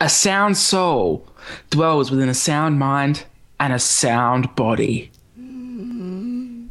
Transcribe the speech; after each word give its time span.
A 0.00 0.08
sound 0.08 0.56
soul 0.56 1.26
dwells 1.70 2.12
within 2.12 2.28
a 2.28 2.34
sound 2.34 2.78
mind 2.78 3.24
and 3.58 3.72
a 3.72 3.80
sound 3.80 4.54
body. 4.54 5.10
your 5.36 6.68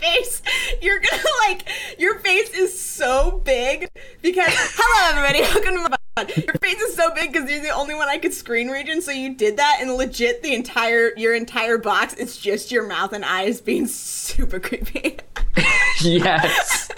face, 0.00 0.42
you're 0.82 0.98
gonna 0.98 1.22
like, 1.46 1.68
your 1.96 2.18
face 2.18 2.50
is 2.50 2.76
so 2.78 3.40
big 3.44 3.88
because, 4.22 4.52
hello 4.52 5.16
everybody, 5.16 5.40
welcome 5.54 5.74
to 5.74 5.88
my 5.88 5.96
pod. 6.16 6.36
Your 6.36 6.54
face 6.60 6.80
is 6.80 6.96
so 6.96 7.14
big 7.14 7.32
because 7.32 7.48
you're 7.48 7.62
the 7.62 7.70
only 7.70 7.94
one 7.94 8.08
I 8.08 8.18
could 8.18 8.34
screen 8.34 8.70
region, 8.70 9.00
so 9.00 9.12
you 9.12 9.32
did 9.32 9.56
that, 9.58 9.78
and 9.80 9.94
legit, 9.94 10.42
the 10.42 10.52
entire, 10.52 11.12
your 11.16 11.32
entire 11.32 11.78
box, 11.78 12.14
it's 12.14 12.36
just 12.36 12.72
your 12.72 12.88
mouth 12.88 13.12
and 13.12 13.24
eyes 13.24 13.60
being 13.60 13.86
super 13.88 14.58
creepy. 14.58 15.18
yes. 16.00 16.90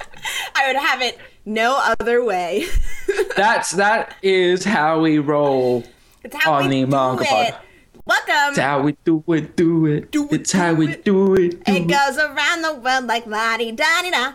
I 0.54 0.66
would 0.68 0.76
have 0.76 1.02
it 1.02 1.18
no 1.46 1.80
other 1.98 2.22
way. 2.22 2.66
That's 3.36 3.70
that 3.72 4.14
is 4.22 4.64
how 4.64 5.00
we 5.00 5.18
roll. 5.18 5.84
It's 6.22 6.36
how 6.36 6.54
On 6.54 6.68
we 6.68 6.82
the 6.82 6.90
manga 6.90 7.22
it. 7.22 7.28
pod. 7.28 7.56
Welcome. 8.04 8.50
It's 8.50 8.58
how 8.58 8.82
we 8.82 8.96
do 9.04 9.24
it, 9.28 9.56
do 9.56 9.86
it. 9.86 10.10
Do 10.12 10.26
it, 10.26 10.32
it's 10.32 10.52
how 10.52 10.70
do 10.70 10.76
we 10.76 10.88
it. 10.90 11.04
do 11.04 11.34
it. 11.34 11.64
Do 11.64 11.72
It 11.72 11.88
goes 11.88 12.18
around 12.18 12.62
the 12.62 12.74
world 12.74 13.06
like 13.06 13.26
la 13.26 13.56
di 13.56 13.72
da 13.72 14.02
di 14.02 14.10
da. 14.10 14.32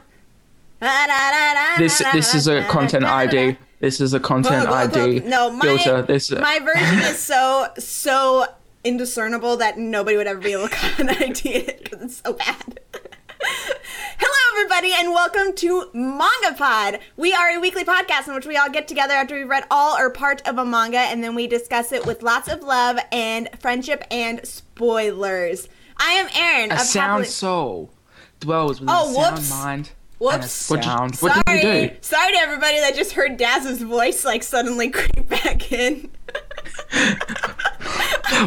This 1.78 2.02
this 2.12 2.34
is 2.34 2.48
a 2.48 2.64
content 2.66 3.06
ID. 3.06 3.58
This 3.80 4.02
is 4.02 4.14
a 4.14 4.20
content 4.20 4.68
ID 4.68 5.22
No, 5.22 5.52
my, 5.52 5.62
filter. 5.66 6.02
This 6.02 6.32
my 6.32 6.60
version 6.60 7.00
is 7.00 7.20
so 7.32 7.68
so 7.78 8.46
indiscernible 8.84 9.58
that 9.58 9.78
nobody 9.78 10.18
would 10.18 10.28
ever 10.28 10.40
be 10.40 10.54
able 10.54 10.68
to 10.68 10.74
cut 10.74 11.00
an 11.00 11.10
ID 11.10 11.50
it 11.50 11.84
because 11.84 12.02
it's 12.02 12.22
so 12.24 12.34
bad. 12.34 12.80
Hello, 13.44 14.60
everybody, 14.60 14.94
and 14.94 15.12
welcome 15.14 15.54
to 15.56 15.90
Manga 15.94 16.54
Pod. 16.58 17.00
We 17.18 17.34
are 17.34 17.50
a 17.50 17.60
weekly 17.60 17.84
podcast 17.84 18.28
in 18.28 18.36
which 18.36 18.46
we 18.46 18.56
all 18.56 18.70
get 18.70 18.88
together 18.88 19.14
after 19.14 19.36
we've 19.36 19.50
read 19.50 19.64
all 19.72 19.98
or 19.98 20.10
part 20.12 20.48
of 20.48 20.58
a 20.60 20.66
manga, 20.66 21.00
and 21.00 21.24
then 21.24 21.34
we 21.34 21.48
discuss 21.48 21.92
it 21.92 22.06
with 22.06 22.22
lots 22.22 22.48
of 22.48 22.62
love 22.62 23.00
and 23.12 23.50
friendship 23.60 24.04
and 24.12 24.46
spoilers. 24.46 25.68
I 25.98 26.12
am 26.14 26.30
Erin. 26.36 26.72
a 26.72 26.80
sound 26.80 27.10
Happily- 27.10 27.26
soul 27.28 27.92
dwells 28.40 28.80
within 28.80 28.96
Oh, 28.96 29.10
a 29.10 29.14
sound 29.14 29.36
whoops. 29.36 29.50
mind 29.50 29.78
and 29.78 29.88
a 29.88 30.24
Whoops. 30.24 30.70
You, 30.70 30.78
Sorry. 30.82 31.20
what 31.20 31.46
did 31.48 31.56
you 31.56 31.90
do? 31.90 31.96
Sorry 32.02 32.32
to 32.34 32.38
everybody 32.40 32.80
that 32.80 32.94
just 32.96 33.14
heard 33.14 33.38
Daz's 33.38 33.82
voice 33.82 34.24
like 34.24 34.44
suddenly 34.44 34.90
creep 34.92 35.28
back 35.30 35.72
in. 35.72 36.12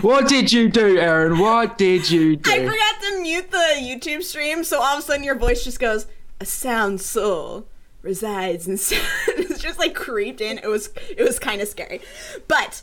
What 0.01 0.29
did 0.29 0.53
you 0.53 0.69
do, 0.69 0.99
Aaron? 0.99 1.39
What 1.39 1.79
did 1.79 2.11
you 2.11 2.37
do? 2.37 2.51
I 2.51 2.59
forgot 2.59 3.03
to 3.03 3.21
mute 3.21 3.51
the 3.51 3.75
YouTube 3.81 4.23
stream, 4.23 4.65
so 4.65 4.81
all 4.81 4.95
of 4.95 4.99
a 4.99 5.03
sudden 5.03 5.25
your 5.25 5.37
voice 5.37 5.65
just 5.65 5.79
goes, 5.79 6.07
"A 6.41 6.45
sound 6.45 7.01
soul 7.01 7.67
resides 8.03 8.67
in." 8.67 8.77
sound." 8.77 9.03
it's 9.29 9.61
just 9.63 9.79
like 9.79 9.95
creeped 9.95 10.41
in. 10.41 10.59
It 10.59 10.69
was 10.69 10.91
it 11.17 11.23
was 11.23 11.39
kind 11.39 11.61
of 11.61 11.69
scary, 11.69 12.01
but. 12.49 12.83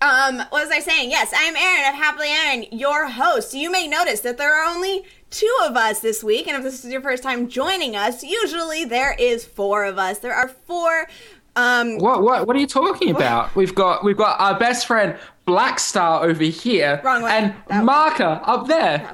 Um, 0.00 0.38
what 0.38 0.64
was 0.64 0.70
I 0.72 0.80
saying? 0.80 1.12
Yes, 1.12 1.32
I'm 1.32 1.54
Erin 1.54 1.88
of 1.88 1.94
Happily 1.94 2.26
Aaron, 2.26 2.64
your 2.72 3.08
host. 3.08 3.54
You 3.54 3.70
may 3.70 3.86
notice 3.86 4.18
that 4.22 4.36
there 4.36 4.52
are 4.52 4.74
only 4.74 5.04
two 5.30 5.56
of 5.64 5.76
us 5.76 6.00
this 6.00 6.24
week, 6.24 6.48
and 6.48 6.56
if 6.56 6.64
this 6.64 6.84
is 6.84 6.90
your 6.90 7.00
first 7.00 7.22
time 7.22 7.48
joining 7.48 7.94
us, 7.94 8.24
usually 8.24 8.84
there 8.84 9.14
is 9.16 9.44
four 9.44 9.84
of 9.84 9.96
us. 9.96 10.18
There 10.18 10.34
are 10.34 10.48
four. 10.48 11.08
Um, 11.56 11.98
What 11.98 12.22
what 12.22 12.46
what 12.46 12.54
are 12.54 12.58
you 12.60 12.66
talking 12.66 13.10
about? 13.10 13.54
We've 13.56 13.74
got 13.74 14.04
we've 14.04 14.16
got 14.16 14.38
our 14.40 14.58
best 14.58 14.86
friend 14.86 15.16
Black 15.46 15.78
Star 15.80 16.22
over 16.24 16.44
here, 16.44 17.00
Wrong 17.02 17.22
way. 17.22 17.30
and 17.32 17.54
That 17.68 17.78
way. 17.80 17.84
Maka 17.84 18.40
up 18.44 18.66
there. 18.68 19.10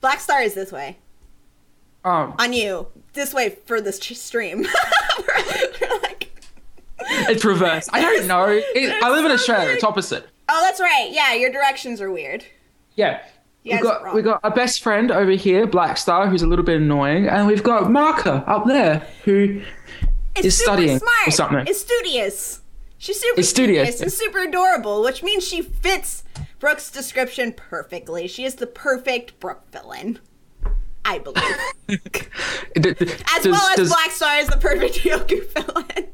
Black 0.00 0.20
Star 0.20 0.40
is 0.42 0.54
this 0.54 0.70
way. 0.72 0.98
Oh, 2.04 2.34
On 2.38 2.52
you. 2.52 2.88
This 3.12 3.32
way 3.34 3.50
for 3.66 3.80
this 3.80 3.98
ch- 3.98 4.16
stream. 4.16 4.58
We're 5.18 5.98
like- 6.02 6.30
it's 7.28 7.44
reversed. 7.44 7.90
I 7.92 8.00
don't 8.00 8.26
know. 8.26 8.46
It, 8.74 9.02
I 9.02 9.10
live 9.10 9.24
in 9.24 9.30
Australia. 9.32 9.70
It's 9.70 9.84
opposite. 9.84 10.26
oh, 10.48 10.60
that's 10.64 10.80
right. 10.80 11.08
Yeah, 11.12 11.34
your 11.34 11.50
directions 11.52 12.00
are 12.00 12.10
weird. 12.10 12.44
Yeah. 12.96 13.20
We've 13.64 13.80
got 13.80 14.12
we 14.12 14.22
got 14.22 14.40
our 14.42 14.50
best 14.50 14.82
friend 14.82 15.12
over 15.12 15.30
here, 15.30 15.66
Black 15.68 15.96
Star, 15.96 16.26
who's 16.26 16.42
a 16.42 16.46
little 16.48 16.64
bit 16.64 16.76
annoying, 16.78 17.28
and 17.28 17.46
we've 17.46 17.62
got 17.62 17.88
Maka 17.90 18.42
up 18.48 18.66
there, 18.66 19.06
who 19.24 19.62
It's 20.36 20.46
is 20.46 20.58
studying 20.58 20.98
smart. 20.98 21.28
or 21.28 21.30
something. 21.30 21.66
It's 21.66 21.80
studious. 21.80 22.60
She's 22.98 23.20
super 23.20 23.40
It's 23.40 23.48
studious. 23.48 23.96
studious 23.96 24.00
and 24.00 24.12
super 24.12 24.38
adorable, 24.44 25.02
which 25.02 25.22
means 25.22 25.46
she 25.46 25.60
fits 25.62 26.22
Brooke's 26.60 26.90
description 26.90 27.52
perfectly. 27.52 28.28
She 28.28 28.44
is 28.44 28.54
the 28.56 28.66
perfect 28.66 29.38
Brooke 29.40 29.64
villain. 29.72 30.20
I 31.04 31.18
believe. 31.18 31.56
D- 31.88 31.98
d- 32.80 32.94
As 33.00 33.42
does- 33.42 33.46
well 33.46 33.68
as 33.70 33.76
does- 33.76 33.88
Black 33.88 34.10
Star 34.12 34.38
is 34.38 34.46
the 34.46 34.56
perfect 34.56 34.94
Yoku 35.00 35.44
villain. 35.52 36.08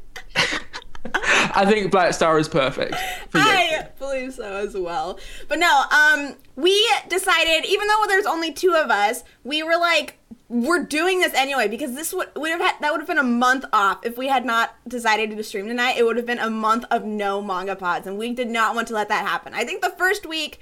I 1.13 1.65
think 1.65 1.91
Black 1.91 2.13
Star 2.13 2.37
is 2.39 2.47
perfect. 2.47 2.95
for 3.29 3.37
you. 3.37 3.43
I 3.43 3.87
believe 3.97 4.33
so 4.33 4.43
as 4.57 4.75
well. 4.75 5.19
But 5.47 5.59
no, 5.59 5.83
um, 5.91 6.35
we 6.55 6.87
decided, 7.07 7.65
even 7.65 7.87
though 7.87 8.03
there's 8.07 8.25
only 8.25 8.51
two 8.51 8.73
of 8.75 8.89
us, 8.91 9.23
we 9.43 9.63
were 9.63 9.77
like, 9.77 10.19
we're 10.49 10.83
doing 10.83 11.19
this 11.19 11.33
anyway 11.35 11.67
because 11.67 11.93
this 11.93 12.11
would 12.11 12.27
would 12.35 12.49
have 12.49 12.59
had 12.59 12.75
that 12.81 12.91
would 12.91 12.99
have 12.99 13.07
been 13.07 13.19
a 13.19 13.23
month 13.23 13.65
off 13.71 14.03
if 14.03 14.17
we 14.17 14.27
had 14.27 14.43
not 14.43 14.75
decided 14.87 15.29
to 15.29 15.43
stream 15.43 15.67
tonight. 15.67 15.95
It 15.97 16.05
would 16.05 16.17
have 16.17 16.25
been 16.25 16.39
a 16.39 16.49
month 16.49 16.85
of 16.89 17.05
no 17.05 17.39
manga 17.41 17.75
pods, 17.75 18.07
and 18.07 18.17
we 18.17 18.33
did 18.33 18.49
not 18.49 18.73
want 18.73 18.87
to 18.87 18.95
let 18.95 19.09
that 19.09 19.25
happen. 19.25 19.53
I 19.53 19.63
think 19.63 19.83
the 19.83 19.91
first 19.91 20.25
week, 20.25 20.59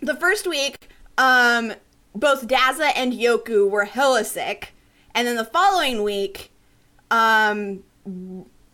the 0.00 0.14
first 0.14 0.46
week, 0.46 0.88
um, 1.16 1.72
both 2.14 2.46
Daza 2.46 2.92
and 2.94 3.14
Yoku 3.14 3.68
were 3.70 3.86
hella 3.86 4.22
sick, 4.22 4.74
and 5.14 5.26
then 5.26 5.36
the 5.36 5.44
following 5.46 6.02
week, 6.02 6.52
um, 7.10 7.82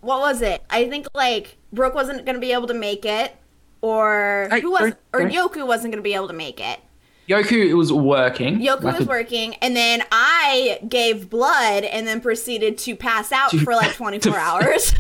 what 0.00 0.20
was 0.20 0.42
it? 0.42 0.60
I 0.68 0.88
think 0.88 1.06
like 1.14 1.56
Brooke 1.72 1.94
wasn't 1.94 2.26
gonna 2.26 2.40
be 2.40 2.52
able 2.52 2.66
to 2.66 2.74
make 2.74 3.04
it, 3.04 3.36
or 3.80 4.48
Hey, 4.50 4.60
who 4.60 4.72
was, 4.72 4.94
or 5.12 5.20
right. 5.20 5.32
Yoku 5.32 5.64
wasn't 5.64 5.92
gonna 5.92 6.02
be 6.02 6.14
able 6.14 6.26
to 6.28 6.34
make 6.34 6.58
it. 6.58 6.80
Yoku 7.28 7.76
was 7.76 7.92
working. 7.92 8.60
Yoku 8.60 8.82
like 8.84 8.98
was 8.98 9.06
a- 9.06 9.10
working, 9.10 9.54
and 9.56 9.74
then 9.76 10.02
I 10.12 10.78
gave 10.88 11.28
blood, 11.28 11.84
and 11.84 12.06
then 12.06 12.20
proceeded 12.20 12.78
to 12.78 12.94
pass 12.96 13.32
out 13.32 13.50
for 13.50 13.74
like 13.74 13.92
24 13.96 14.36
hours. 14.38 14.94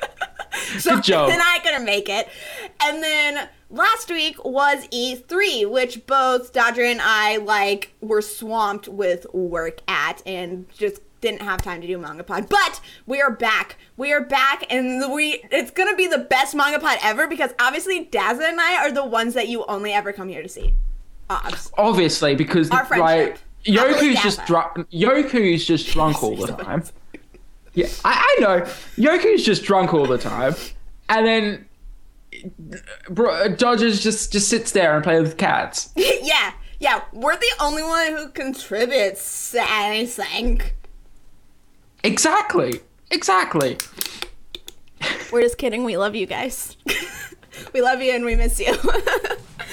so 0.78 0.96
Good 0.96 1.04
job. 1.04 1.28
then 1.28 1.40
I 1.40 1.58
couldn't 1.62 1.84
make 1.84 2.08
it, 2.08 2.28
and 2.82 3.02
then 3.02 3.48
last 3.70 4.08
week 4.10 4.42
was 4.44 4.86
E3, 4.88 5.68
which 5.70 6.06
both 6.06 6.52
Dodger 6.52 6.84
and 6.84 7.00
I 7.02 7.36
like 7.38 7.92
were 8.00 8.22
swamped 8.22 8.88
with 8.88 9.26
work 9.34 9.80
at, 9.88 10.22
and 10.24 10.66
just 10.72 11.02
didn't 11.20 11.42
have 11.42 11.60
time 11.62 11.80
to 11.80 11.86
do 11.86 11.98
manga 11.98 12.22
pod. 12.24 12.48
But 12.48 12.80
we 13.06 13.20
are 13.20 13.30
back. 13.30 13.76
We 13.96 14.12
are 14.12 14.20
back, 14.22 14.64
and 14.70 15.12
we 15.12 15.44
it's 15.50 15.70
gonna 15.70 15.96
be 15.96 16.06
the 16.06 16.18
best 16.18 16.54
manga 16.54 16.78
pod 16.78 16.98
ever 17.02 17.26
because 17.26 17.50
obviously 17.58 18.06
Daza 18.06 18.48
and 18.48 18.60
I 18.60 18.76
are 18.76 18.92
the 18.92 19.04
ones 19.04 19.34
that 19.34 19.48
you 19.48 19.64
only 19.66 19.92
ever 19.92 20.12
come 20.12 20.28
here 20.28 20.42
to 20.42 20.48
see. 20.48 20.74
Obs. 21.28 21.72
obviously 21.76 22.34
because 22.34 22.70
Our 22.70 22.84
friendship. 22.84 23.04
like 23.04 23.38
Yoku's 23.64 24.22
just 24.22 24.44
drunk. 24.46 24.88
Yoku's 24.90 25.64
just 25.64 25.88
drunk 25.92 26.22
all 26.22 26.36
the 26.36 26.52
time. 26.52 26.84
Yeah, 27.74 27.88
I, 28.04 28.36
I 28.38 28.40
know. 28.40 28.60
Yoku's 28.96 29.44
just 29.44 29.64
drunk 29.64 29.92
all 29.92 30.06
the 30.06 30.18
time, 30.18 30.54
and 31.08 31.26
then 31.26 31.66
bro, 33.10 33.48
Dodgers 33.54 34.02
just 34.02 34.32
just 34.32 34.48
sits 34.48 34.70
there 34.72 34.94
and 34.94 35.02
plays 35.02 35.22
with 35.22 35.36
cats. 35.36 35.90
yeah, 35.96 36.52
yeah. 36.80 37.02
We're 37.12 37.36
the 37.36 37.52
only 37.60 37.82
one 37.82 38.12
who 38.16 38.28
contributes 38.28 39.54
anything. 39.54 40.62
Exactly. 42.04 42.80
Exactly. 43.10 43.78
We're 45.32 45.42
just 45.42 45.58
kidding. 45.58 45.84
We 45.84 45.96
love 45.96 46.14
you 46.14 46.26
guys. 46.26 46.76
we 47.72 47.82
love 47.82 48.00
you 48.00 48.12
and 48.12 48.24
we 48.24 48.36
miss 48.36 48.60
you. 48.60 48.76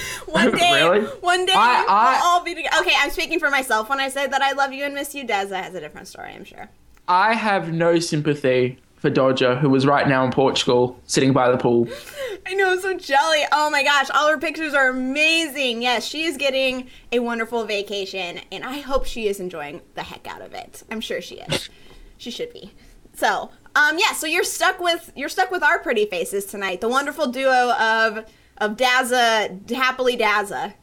one 0.25 0.51
day, 0.55 0.83
Really? 0.83 1.01
one 1.21 1.45
day 1.45 1.53
I- 1.55 1.85
I- 1.87 2.13
we'll 2.13 2.23
all 2.23 2.43
be 2.43 2.55
together. 2.55 2.77
Okay, 2.81 2.93
I'm 2.97 3.09
speaking 3.11 3.39
for 3.39 3.49
myself 3.49 3.89
when 3.89 3.99
I 3.99 4.09
said 4.09 4.31
that 4.31 4.41
I 4.41 4.53
love 4.53 4.73
you 4.73 4.83
and 4.85 4.93
miss 4.93 5.13
you. 5.15 5.23
Deza 5.25 5.55
has 5.61 5.73
a 5.75 5.79
different 5.79 6.07
story, 6.07 6.31
I'm 6.33 6.43
sure. 6.45 6.69
I 7.07 7.33
have 7.33 7.73
no 7.73 7.99
sympathy 7.99 8.79
for 8.95 9.09
Dodger, 9.09 9.55
who 9.57 9.75
is 9.75 9.85
right 9.85 10.07
now 10.07 10.23
in 10.23 10.31
Portugal, 10.31 10.97
sitting 11.05 11.33
by 11.33 11.51
the 11.51 11.57
pool. 11.57 11.90
I 12.45 12.53
know, 12.53 12.72
I'm 12.72 12.79
so 12.79 12.97
jelly. 12.97 13.41
Oh 13.51 13.69
my 13.69 13.84
gosh, 13.84 14.09
all 14.13 14.29
her 14.29 14.37
pictures 14.37 14.73
are 14.73 14.87
amazing. 14.90 15.81
Yes, 15.81 16.05
she 16.05 16.23
is 16.23 16.37
getting 16.37 16.87
a 17.11 17.19
wonderful 17.19 17.66
vacation, 17.66 18.39
and 18.51 18.63
I 18.63 18.79
hope 18.79 19.05
she 19.05 19.28
is 19.28 19.39
enjoying 19.41 19.81
the 19.96 20.03
heck 20.03 20.25
out 20.28 20.41
of 20.41 20.53
it. 20.53 20.84
I'm 20.89 21.01
sure 21.01 21.22
she 21.22 21.35
is. 21.35 21.69
she 22.17 22.31
should 22.31 22.53
be. 22.53 22.72
So, 23.16 23.51
um, 23.75 23.97
yeah. 23.99 24.13
So 24.13 24.25
you're 24.25 24.43
stuck 24.46 24.79
with 24.79 25.11
you're 25.16 25.29
stuck 25.29 25.51
with 25.51 25.63
our 25.63 25.79
pretty 25.79 26.05
faces 26.05 26.46
tonight. 26.46 26.79
The 26.81 26.89
wonderful 26.89 27.28
duo 27.28 27.73
of 27.73 28.25
of 28.58 28.78
Daza, 28.78 29.70
happily 29.72 30.17
Daza. 30.17 30.73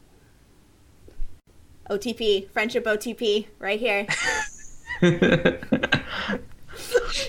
OTP, 1.89 2.49
friendship 2.51 2.85
OTP, 2.85 3.47
right 3.59 3.79
here. 3.79 4.07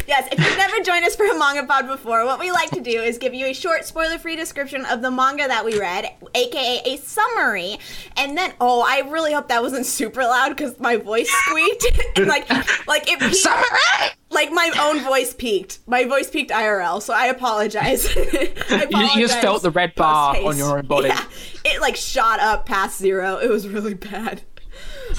Yes, 0.06 0.28
if 0.32 0.38
you've 0.38 0.56
never 0.56 0.80
joined 0.82 1.04
us 1.04 1.14
for 1.14 1.26
a 1.26 1.38
manga 1.38 1.64
pod 1.64 1.86
before, 1.86 2.24
what 2.24 2.38
we 2.38 2.50
like 2.50 2.70
to 2.70 2.80
do 2.80 3.02
is 3.02 3.18
give 3.18 3.34
you 3.34 3.46
a 3.46 3.52
short 3.52 3.84
spoiler-free 3.84 4.36
description 4.36 4.84
of 4.86 5.02
the 5.02 5.10
manga 5.10 5.46
that 5.46 5.64
we 5.64 5.78
read, 5.78 6.12
aka 6.34 6.82
a 6.84 6.96
summary, 6.98 7.78
and 8.16 8.36
then 8.36 8.52
oh, 8.60 8.84
I 8.86 9.08
really 9.08 9.32
hope 9.32 9.48
that 9.48 9.62
wasn't 9.62 9.86
super 9.86 10.22
loud 10.22 10.50
because 10.50 10.78
my 10.80 10.96
voice 10.96 11.30
squeaked 11.46 11.86
and 12.16 12.26
like 12.26 12.48
like 12.86 13.10
it 13.10 13.20
peaked, 13.20 13.36
Summary! 13.36 14.10
like 14.30 14.50
my 14.50 14.70
own 14.80 15.00
voice 15.00 15.34
peaked. 15.34 15.78
My 15.86 16.04
voice 16.04 16.30
peaked 16.30 16.50
IRL, 16.50 17.00
so 17.00 17.14
I 17.14 17.26
apologize. 17.26 18.06
I 18.16 18.86
You, 18.90 18.98
you 18.98 19.28
just 19.28 19.40
felt 19.40 19.62
the 19.62 19.70
red 19.70 19.94
bar 19.94 20.36
on 20.36 20.56
your 20.56 20.78
own 20.78 20.86
body. 20.86 21.08
Yeah, 21.08 21.24
it 21.64 21.80
like 21.80 21.96
shot 21.96 22.40
up 22.40 22.66
past 22.66 22.98
zero. 22.98 23.38
It 23.38 23.48
was 23.48 23.68
really 23.68 23.94
bad. 23.94 24.42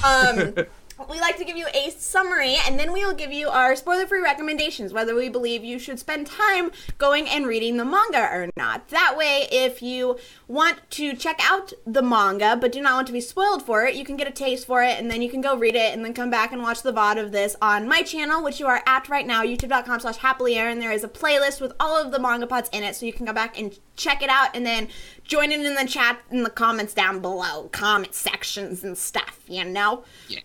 Um, 0.04 0.54
we 1.10 1.20
like 1.20 1.36
to 1.38 1.44
give 1.44 1.56
you 1.56 1.66
a 1.74 1.90
summary, 1.90 2.56
and 2.66 2.78
then 2.78 2.92
we 2.92 3.04
will 3.04 3.14
give 3.14 3.32
you 3.32 3.48
our 3.48 3.74
spoiler-free 3.74 4.22
recommendations, 4.22 4.92
whether 4.92 5.14
we 5.14 5.28
believe 5.28 5.64
you 5.64 5.78
should 5.78 5.98
spend 5.98 6.26
time 6.26 6.70
going 6.98 7.28
and 7.28 7.46
reading 7.46 7.76
the 7.76 7.84
manga 7.84 8.20
or 8.20 8.48
not. 8.56 8.88
That 8.88 9.16
way, 9.16 9.48
if 9.50 9.82
you 9.82 10.18
want 10.46 10.78
to 10.90 11.14
check 11.14 11.40
out 11.42 11.72
the 11.86 12.02
manga 12.02 12.56
but 12.56 12.72
do 12.72 12.80
not 12.80 12.94
want 12.94 13.06
to 13.08 13.12
be 13.12 13.20
spoiled 13.20 13.62
for 13.62 13.84
it, 13.84 13.94
you 13.94 14.04
can 14.04 14.16
get 14.16 14.28
a 14.28 14.32
taste 14.32 14.66
for 14.66 14.82
it, 14.82 14.98
and 14.98 15.10
then 15.10 15.20
you 15.20 15.30
can 15.30 15.40
go 15.40 15.56
read 15.56 15.74
it, 15.74 15.92
and 15.92 16.04
then 16.04 16.14
come 16.14 16.30
back 16.30 16.52
and 16.52 16.62
watch 16.62 16.82
the 16.82 16.92
VOD 16.92 17.18
of 17.18 17.32
this 17.32 17.56
on 17.60 17.88
my 17.88 18.02
channel, 18.02 18.42
which 18.42 18.60
you 18.60 18.66
are 18.66 18.82
at 18.86 19.08
right 19.08 19.26
now, 19.26 19.42
youtube.com 19.42 20.00
slash 20.00 20.16
happily 20.18 20.56
Aaron. 20.56 20.78
There 20.78 20.92
is 20.92 21.04
a 21.04 21.08
playlist 21.08 21.60
with 21.60 21.72
all 21.80 21.96
of 21.96 22.12
the 22.12 22.18
manga 22.18 22.46
pods 22.46 22.70
in 22.72 22.84
it, 22.84 22.94
so 22.96 23.04
you 23.06 23.12
can 23.12 23.26
go 23.26 23.32
back 23.32 23.58
and 23.58 23.76
check 23.96 24.22
it 24.22 24.30
out, 24.30 24.54
and 24.54 24.64
then 24.64 24.88
join 25.24 25.50
in 25.52 25.64
in 25.64 25.74
the 25.74 25.86
chat 25.86 26.20
in 26.30 26.42
the 26.42 26.50
comments 26.50 26.94
down 26.94 27.20
below, 27.20 27.68
comment 27.72 28.14
sections 28.14 28.84
and 28.84 28.96
stuff, 28.96 29.40
you 29.48 29.64
know? 29.64 30.04
Yeah. 30.28 30.40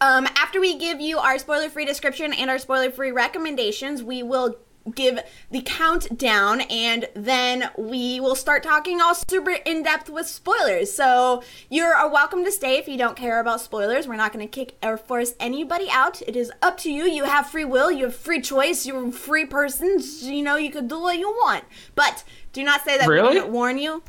Um, 0.00 0.26
after 0.36 0.60
we 0.60 0.78
give 0.78 1.00
you 1.00 1.18
our 1.18 1.38
spoiler 1.38 1.68
free 1.68 1.84
description 1.84 2.32
and 2.32 2.48
our 2.50 2.58
spoiler 2.58 2.90
free 2.90 3.10
recommendations, 3.10 4.02
we 4.02 4.22
will 4.22 4.56
give 4.94 5.20
the 5.50 5.60
countdown 5.60 6.62
and 6.62 7.06
then 7.14 7.70
we 7.76 8.18
will 8.18 8.34
start 8.34 8.62
talking 8.62 9.00
all 9.00 9.14
super 9.14 9.50
in 9.50 9.82
depth 9.82 10.08
with 10.08 10.26
spoilers. 10.26 10.90
So 10.90 11.42
you're 11.68 11.92
welcome 12.10 12.44
to 12.44 12.50
stay 12.50 12.78
if 12.78 12.88
you 12.88 12.96
don't 12.96 13.14
care 13.16 13.40
about 13.40 13.60
spoilers. 13.60 14.08
We're 14.08 14.16
not 14.16 14.32
going 14.32 14.46
to 14.46 14.50
kick 14.50 14.78
or 14.82 14.96
force 14.96 15.34
anybody 15.38 15.88
out. 15.90 16.22
It 16.22 16.34
is 16.34 16.50
up 16.62 16.78
to 16.78 16.90
you. 16.90 17.04
You 17.04 17.24
have 17.24 17.50
free 17.50 17.66
will, 17.66 17.90
you 17.90 18.04
have 18.06 18.16
free 18.16 18.40
choice, 18.40 18.86
you're 18.86 19.08
a 19.08 19.12
free 19.12 19.44
person. 19.44 19.98
You 20.20 20.42
know, 20.42 20.56
you 20.56 20.70
could 20.70 20.88
do 20.88 20.98
what 21.00 21.18
you 21.18 21.28
want. 21.28 21.64
But 21.94 22.24
do 22.54 22.64
not 22.64 22.82
say 22.82 22.96
that 22.96 23.06
we 23.06 23.14
Really? 23.14 23.34
didn't 23.34 23.52
warn 23.52 23.76
you. 23.76 24.02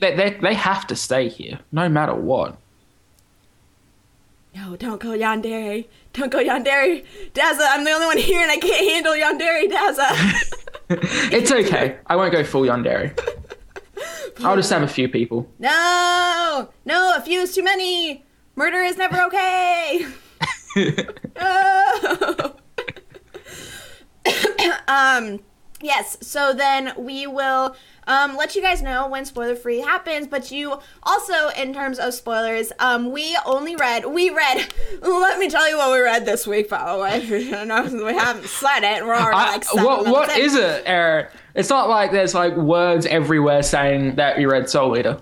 They, 0.00 0.14
they, 0.14 0.38
they 0.40 0.54
have 0.54 0.86
to 0.86 0.96
stay 0.96 1.28
here, 1.28 1.58
no 1.72 1.88
matter 1.88 2.14
what. 2.14 2.56
No, 4.56 4.74
don't 4.74 4.98
go 5.00 5.10
Yandere. 5.10 5.86
Don't 6.14 6.32
go 6.32 6.38
Yandere. 6.38 7.04
Daza, 7.34 7.66
I'm 7.68 7.84
the 7.84 7.90
only 7.90 8.06
one 8.06 8.16
here 8.16 8.40
and 8.40 8.50
I 8.50 8.56
can't 8.56 8.88
handle 8.90 9.12
Yandere, 9.12 9.70
Daza. 9.70 10.62
It's 11.32 11.50
okay. 11.50 11.98
I 12.06 12.14
won't 12.14 12.30
go 12.30 12.44
full 12.44 12.62
yandere. 12.62 13.18
I'll 14.38 14.54
just 14.54 14.70
have 14.70 14.82
a 14.82 14.88
few 14.88 15.08
people. 15.08 15.50
no! 15.58 16.68
No, 16.84 17.12
a 17.16 17.20
few 17.20 17.40
is 17.40 17.56
too 17.56 17.64
many. 17.64 18.24
Murder 18.54 18.78
is 18.82 18.96
never 18.96 19.20
okay. 19.24 20.06
Um, 24.88 25.40
yes, 25.80 26.16
so 26.20 26.52
then 26.52 26.92
we 26.96 27.26
will 27.26 27.74
um, 28.06 28.36
let 28.36 28.54
you 28.54 28.62
guys 28.62 28.82
know 28.82 29.08
when 29.08 29.24
spoiler 29.24 29.56
free 29.56 29.80
happens, 29.80 30.26
but 30.26 30.50
you 30.50 30.78
also, 31.02 31.48
in 31.50 31.74
terms 31.74 31.98
of 31.98 32.14
spoilers, 32.14 32.72
um, 32.78 33.10
we 33.10 33.36
only 33.44 33.76
read, 33.76 34.06
we 34.06 34.30
read, 34.30 34.66
let 35.02 35.38
me 35.38 35.48
tell 35.48 35.68
you 35.68 35.76
what 35.76 35.92
we 35.92 35.98
read 35.98 36.24
this 36.24 36.46
week, 36.46 36.68
by 36.68 36.92
the 36.92 36.98
way. 36.98 37.20
we 37.28 38.14
haven't 38.14 38.46
said 38.46 38.80
it, 38.82 39.04
we're 39.04 39.14
already 39.14 39.36
I, 39.36 39.50
like 39.52 39.74
what 39.74 40.06
what 40.06 40.36
in. 40.36 40.44
is 40.44 40.54
it, 40.54 40.82
Eric? 40.86 41.30
It's 41.54 41.70
not 41.70 41.88
like 41.88 42.12
there's 42.12 42.34
like 42.34 42.56
words 42.56 43.06
everywhere 43.06 43.62
saying 43.62 44.16
that 44.16 44.38
you 44.38 44.50
read 44.50 44.68
Soul 44.68 44.96
Eater. 44.96 45.20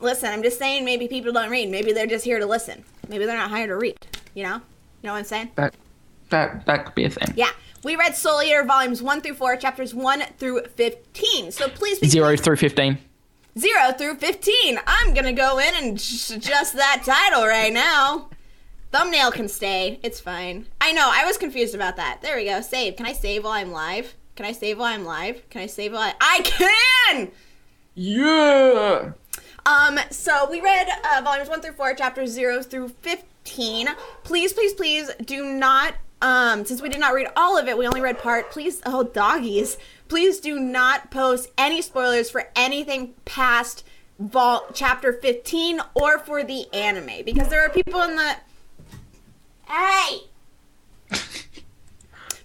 Listen, 0.00 0.32
I'm 0.32 0.42
just 0.42 0.58
saying 0.58 0.84
maybe 0.84 1.08
people 1.08 1.32
don't 1.32 1.50
read. 1.50 1.70
Maybe 1.70 1.92
they're 1.92 2.06
just 2.06 2.24
here 2.24 2.38
to 2.38 2.46
listen. 2.46 2.84
Maybe 3.08 3.26
they're 3.26 3.36
not 3.36 3.50
hired 3.50 3.68
to 3.68 3.76
read. 3.76 3.96
You 4.34 4.44
know? 4.44 4.54
You 4.54 5.06
know 5.06 5.12
what 5.12 5.18
I'm 5.18 5.24
saying? 5.24 5.50
That 5.54 5.74
that 6.30 6.66
that 6.66 6.84
could 6.86 6.94
be 6.94 7.04
a 7.04 7.10
thing. 7.10 7.34
Yeah. 7.36 7.50
We 7.84 7.96
read 7.96 8.16
Soul 8.16 8.42
Eater 8.42 8.64
volumes 8.64 9.02
1 9.02 9.20
through 9.20 9.34
4, 9.34 9.56
chapters 9.56 9.94
1 9.94 10.20
through 10.38 10.62
15. 10.64 11.52
So 11.52 11.68
please, 11.68 11.98
please, 11.98 12.10
Zero 12.10 12.36
through 12.36 12.56
fifteen. 12.56 12.98
0 13.58 13.92
through 13.96 14.16
15. 14.16 14.80
I'm 14.86 15.14
going 15.14 15.26
to 15.26 15.32
go 15.32 15.58
in 15.58 15.74
and 15.74 15.98
just 15.98 16.30
adjust 16.30 16.74
that 16.74 17.02
title 17.04 17.46
right 17.46 17.72
now. 17.72 18.30
Thumbnail 18.90 19.32
can 19.32 19.48
stay. 19.48 20.00
It's 20.02 20.18
fine. 20.18 20.66
I 20.80 20.92
know. 20.92 21.08
I 21.12 21.24
was 21.24 21.36
confused 21.36 21.74
about 21.74 21.96
that. 21.96 22.20
There 22.22 22.36
we 22.36 22.46
go. 22.46 22.60
Save. 22.60 22.96
Can 22.96 23.06
I 23.06 23.12
save 23.12 23.44
while 23.44 23.52
I'm 23.52 23.70
live? 23.70 24.14
Can 24.34 24.46
I 24.46 24.52
save 24.52 24.78
while 24.78 24.92
I'm 24.92 25.04
live? 25.04 25.48
Can 25.50 25.62
I 25.62 25.66
save 25.66 25.92
while 25.92 26.02
I... 26.02 26.14
I 26.20 26.40
can! 27.12 27.30
Yeah. 27.94 29.12
Um, 29.66 29.98
so 30.10 30.48
we 30.50 30.60
read 30.60 30.88
uh, 31.04 31.20
volumes 31.22 31.48
one 31.48 31.60
through 31.60 31.72
four, 31.72 31.92
chapters 31.94 32.30
zero 32.30 32.62
through 32.62 32.88
fifteen. 32.88 33.88
Please, 34.22 34.52
please, 34.52 34.72
please 34.72 35.10
do 35.24 35.44
not. 35.44 35.94
Um, 36.20 36.64
since 36.64 36.82
we 36.82 36.88
did 36.88 37.00
not 37.00 37.14
read 37.14 37.28
all 37.36 37.56
of 37.56 37.68
it, 37.68 37.78
we 37.78 37.86
only 37.86 38.00
read 38.00 38.18
part. 38.18 38.50
Please, 38.50 38.82
oh 38.84 39.04
doggies, 39.04 39.78
please 40.08 40.40
do 40.40 40.58
not 40.58 41.10
post 41.10 41.50
any 41.56 41.80
spoilers 41.80 42.28
for 42.30 42.50
anything 42.56 43.14
past 43.24 43.84
vol 44.18 44.66
chapter 44.74 45.12
fifteen 45.12 45.80
or 45.94 46.18
for 46.18 46.42
the 46.42 46.72
anime 46.72 47.24
because 47.24 47.48
there 47.48 47.64
are 47.64 47.68
people 47.68 48.00
in 48.02 48.16
the. 48.16 48.36
Hey. 49.68 50.20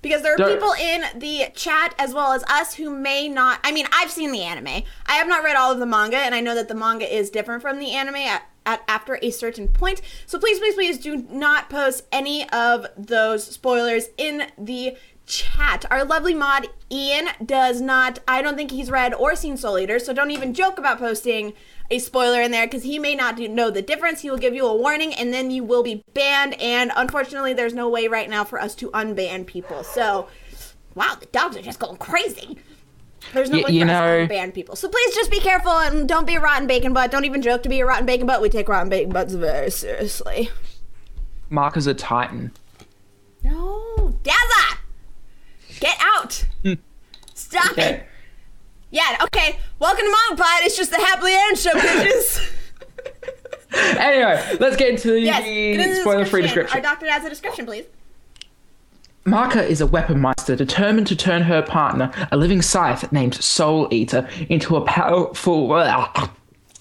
Because 0.04 0.22
there 0.22 0.34
are 0.34 0.54
people 0.54 0.74
in 0.74 1.06
the 1.18 1.46
chat 1.56 1.96
as 1.98 2.14
well 2.14 2.34
as 2.34 2.44
us 2.44 2.74
who 2.74 2.90
may 2.90 3.30
not. 3.30 3.62
I 3.64 3.72
mean, 3.72 3.86
I've 3.94 4.12
seen 4.12 4.34
the 4.34 4.42
anime. 4.42 4.84
I 5.06 5.14
have 5.14 5.30
not 5.30 5.46
read 5.46 5.56
all 5.56 5.72
of 5.72 5.80
the 5.80 5.86
manga, 5.86 6.18
and 6.18 6.36
I 6.36 6.42
know 6.42 6.56
that 6.56 6.68
the 6.68 6.76
manga 6.76 7.06
is 7.06 7.30
different 7.30 7.62
from 7.62 7.80
the 7.80 7.92
anime 7.92 8.42
at, 8.66 8.82
after 8.88 9.20
a 9.22 9.32
certain 9.32 9.68
point. 9.68 10.02
So 10.26 10.40
please, 10.40 10.60
please, 10.60 10.76
please 10.76 10.98
do 10.98 11.18
not 11.30 11.70
post 11.70 12.06
any 12.12 12.50
of 12.50 12.88
those 12.98 13.46
spoilers 13.46 14.10
in 14.18 14.48
the 14.58 14.98
chat. 15.26 15.86
Our 15.90 16.04
lovely 16.04 16.34
mod 16.34 16.68
Ian 16.92 17.30
does 17.46 17.82
not. 17.82 18.20
I 18.28 18.42
don't 18.42 18.56
think 18.56 18.72
he's 18.72 18.92
read 18.92 19.14
or 19.14 19.36
seen 19.36 19.58
Soul 19.58 19.80
Eater, 19.80 20.00
so 20.00 20.14
don't 20.14 20.32
even 20.32 20.54
joke 20.54 20.78
about 20.78 21.00
posting 21.00 21.54
a 21.90 22.00
spoiler 22.00 22.42
in 22.42 22.52
there 22.52 22.66
because 22.66 22.84
he 22.84 23.00
may 23.00 23.16
not 23.16 23.38
do, 23.38 23.48
know 23.48 23.70
the 23.70 23.82
difference. 23.82 24.22
He 24.22 24.30
will 24.30 24.38
give 24.38 24.54
you 24.54 24.66
a 24.66 24.76
warning, 24.76 25.14
and 25.14 25.34
then 25.34 25.52
you 25.52 25.64
will 25.64 25.84
be 25.84 26.04
banned. 26.14 26.60
And 26.62 26.92
unfortunately, 26.96 27.54
there's 27.54 27.74
no 27.74 27.90
way 27.90 28.08
right 28.08 28.30
now 28.30 28.44
for 28.44 28.60
us 28.60 28.76
to 28.76 28.90
unban 28.92 29.46
people. 29.46 29.84
So, 29.84 30.28
wow, 30.96 31.16
the 31.20 31.28
dogs 31.28 31.56
are 31.58 31.62
just 31.62 31.80
going 31.80 31.98
crazy. 31.98 32.58
There's 33.34 33.50
no 33.50 33.58
Y- 33.60 33.64
way 33.66 33.72
you 33.72 33.86
know- 33.86 34.22
to 34.24 34.28
ban 34.28 34.52
people. 34.52 34.76
So 34.76 34.90
please 34.90 35.16
just 35.16 35.32
be 35.32 35.40
careful 35.40 35.72
and 35.72 36.08
don't 36.08 36.28
be 36.28 36.36
a 36.36 36.40
rotten 36.40 36.68
bacon 36.68 36.94
butt. 36.94 37.12
Don't 37.12 37.26
even 37.26 37.42
joke 37.42 37.64
to 37.64 37.70
be 37.70 37.80
a 37.80 37.86
rotten 37.86 38.06
bacon 38.06 38.28
butt. 38.28 38.42
We 38.42 38.50
take 38.50 38.68
rotten 38.68 38.90
bacon 38.90 39.12
butts 39.12 39.34
very 39.34 39.72
seriously. 39.72 40.50
Mark 41.50 41.78
is 41.78 41.88
a 41.88 41.94
titan. 41.94 42.52
No, 43.44 44.16
Daza, 44.24 44.78
get 45.80 45.98
out. 46.02 46.46
Hmm. 46.64 46.74
Stop 47.34 47.78
it. 47.78 48.06
Yeah, 48.92 49.18
okay. 49.24 49.58
Welcome 49.80 50.06
to 50.06 50.12
Mom 50.30 50.38
Pod. 50.38 50.62
It's 50.64 50.78
just 50.78 50.92
the 50.92 50.98
happily 50.98 51.34
end 51.34 51.58
show, 51.58 51.72
bitches. 51.72 52.50
Anyway, 53.76 54.58
let's 54.60 54.76
get 54.76 54.90
into 54.90 55.20
yes. 55.20 55.44
the 55.44 55.78
the 55.78 55.96
spoiler-free 55.96 56.44
description. 56.44 56.44
description. 56.44 56.78
Our 56.78 56.82
doctor 56.84 57.10
has 57.10 57.26
a 57.26 57.30
description, 57.30 57.66
please. 57.66 57.86
Maka 59.26 59.66
is 59.66 59.80
a 59.80 59.88
weapon 59.88 60.20
meister 60.20 60.56
determined 60.56 61.08
to 61.08 61.16
turn 61.16 61.44
her 61.44 61.62
partner, 61.62 62.12
a 62.32 62.38
living 62.38 62.62
scythe 62.62 63.10
named 63.12 63.36
Soul 63.36 63.88
Eater, 63.92 64.28
into 64.50 64.76
a 64.76 64.82
powerful. 64.82 65.74
I'm 65.74 66.30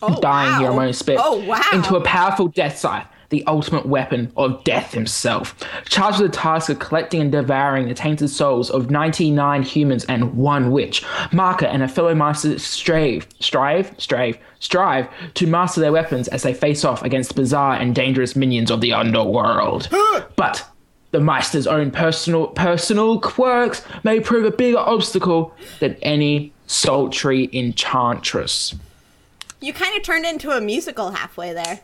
oh, 0.03 0.19
dying 0.21 0.59
here, 0.59 0.69
I'm 0.69 0.75
wow. 0.75 0.81
going 0.81 0.93
to 0.93 0.99
spit. 0.99 1.19
Oh, 1.21 1.45
wow. 1.47 1.63
Into 1.73 1.95
a 1.95 2.01
powerful 2.01 2.49
death 2.49 2.79
scythe, 2.79 3.07
the 3.29 3.45
ultimate 3.47 3.87
weapon 3.87 4.33
of 4.37 4.65
death 4.65 4.93
himself. 4.93 5.57
Charged 5.85 6.21
with 6.21 6.33
the 6.33 6.37
task 6.37 6.69
of 6.69 6.81
collecting 6.81 7.21
and 7.21 7.31
devouring 7.31 7.87
the 7.87 7.95
tainted 7.95 8.29
souls 8.29 8.71
of 8.71 8.91
99 8.91 9.63
humans 9.63 10.05
and 10.07 10.35
one 10.35 10.73
witch, 10.73 11.05
Maka 11.31 11.69
and 11.69 11.81
her 11.81 11.89
fellow 11.89 12.15
masters 12.15 12.65
strive, 12.65 13.29
strive, 13.39 13.95
strive, 13.99 14.37
strive 14.59 15.07
to 15.35 15.47
master 15.47 15.81
their 15.81 15.93
weapons 15.93 16.27
as 16.27 16.43
they 16.43 16.55
face 16.55 16.85
off 16.85 17.05
against 17.05 17.37
bizarre 17.37 17.75
and 17.75 17.95
dangerous 17.95 18.35
minions 18.35 18.71
of 18.73 18.81
the 18.81 18.93
underworld. 18.93 19.89
but 20.35 20.69
the 21.13 21.21
Meister's 21.21 21.67
own 21.67 21.91
personal 21.91 22.49
personal 22.49 23.21
quirks 23.21 23.83
may 24.03 24.19
prove 24.21 24.45
a 24.45 24.51
bigger 24.51 24.79
obstacle 24.79 25.55
than 25.81 25.95
any 26.03 26.53
sultry 26.67 27.49
enchantress. 27.53 28.75
You 29.61 29.73
kind 29.73 29.97
of 29.97 30.03
turned 30.03 30.25
into 30.27 30.51
a 30.51 30.61
musical 30.61 31.13
halfway 31.13 31.53
there. 31.53 31.81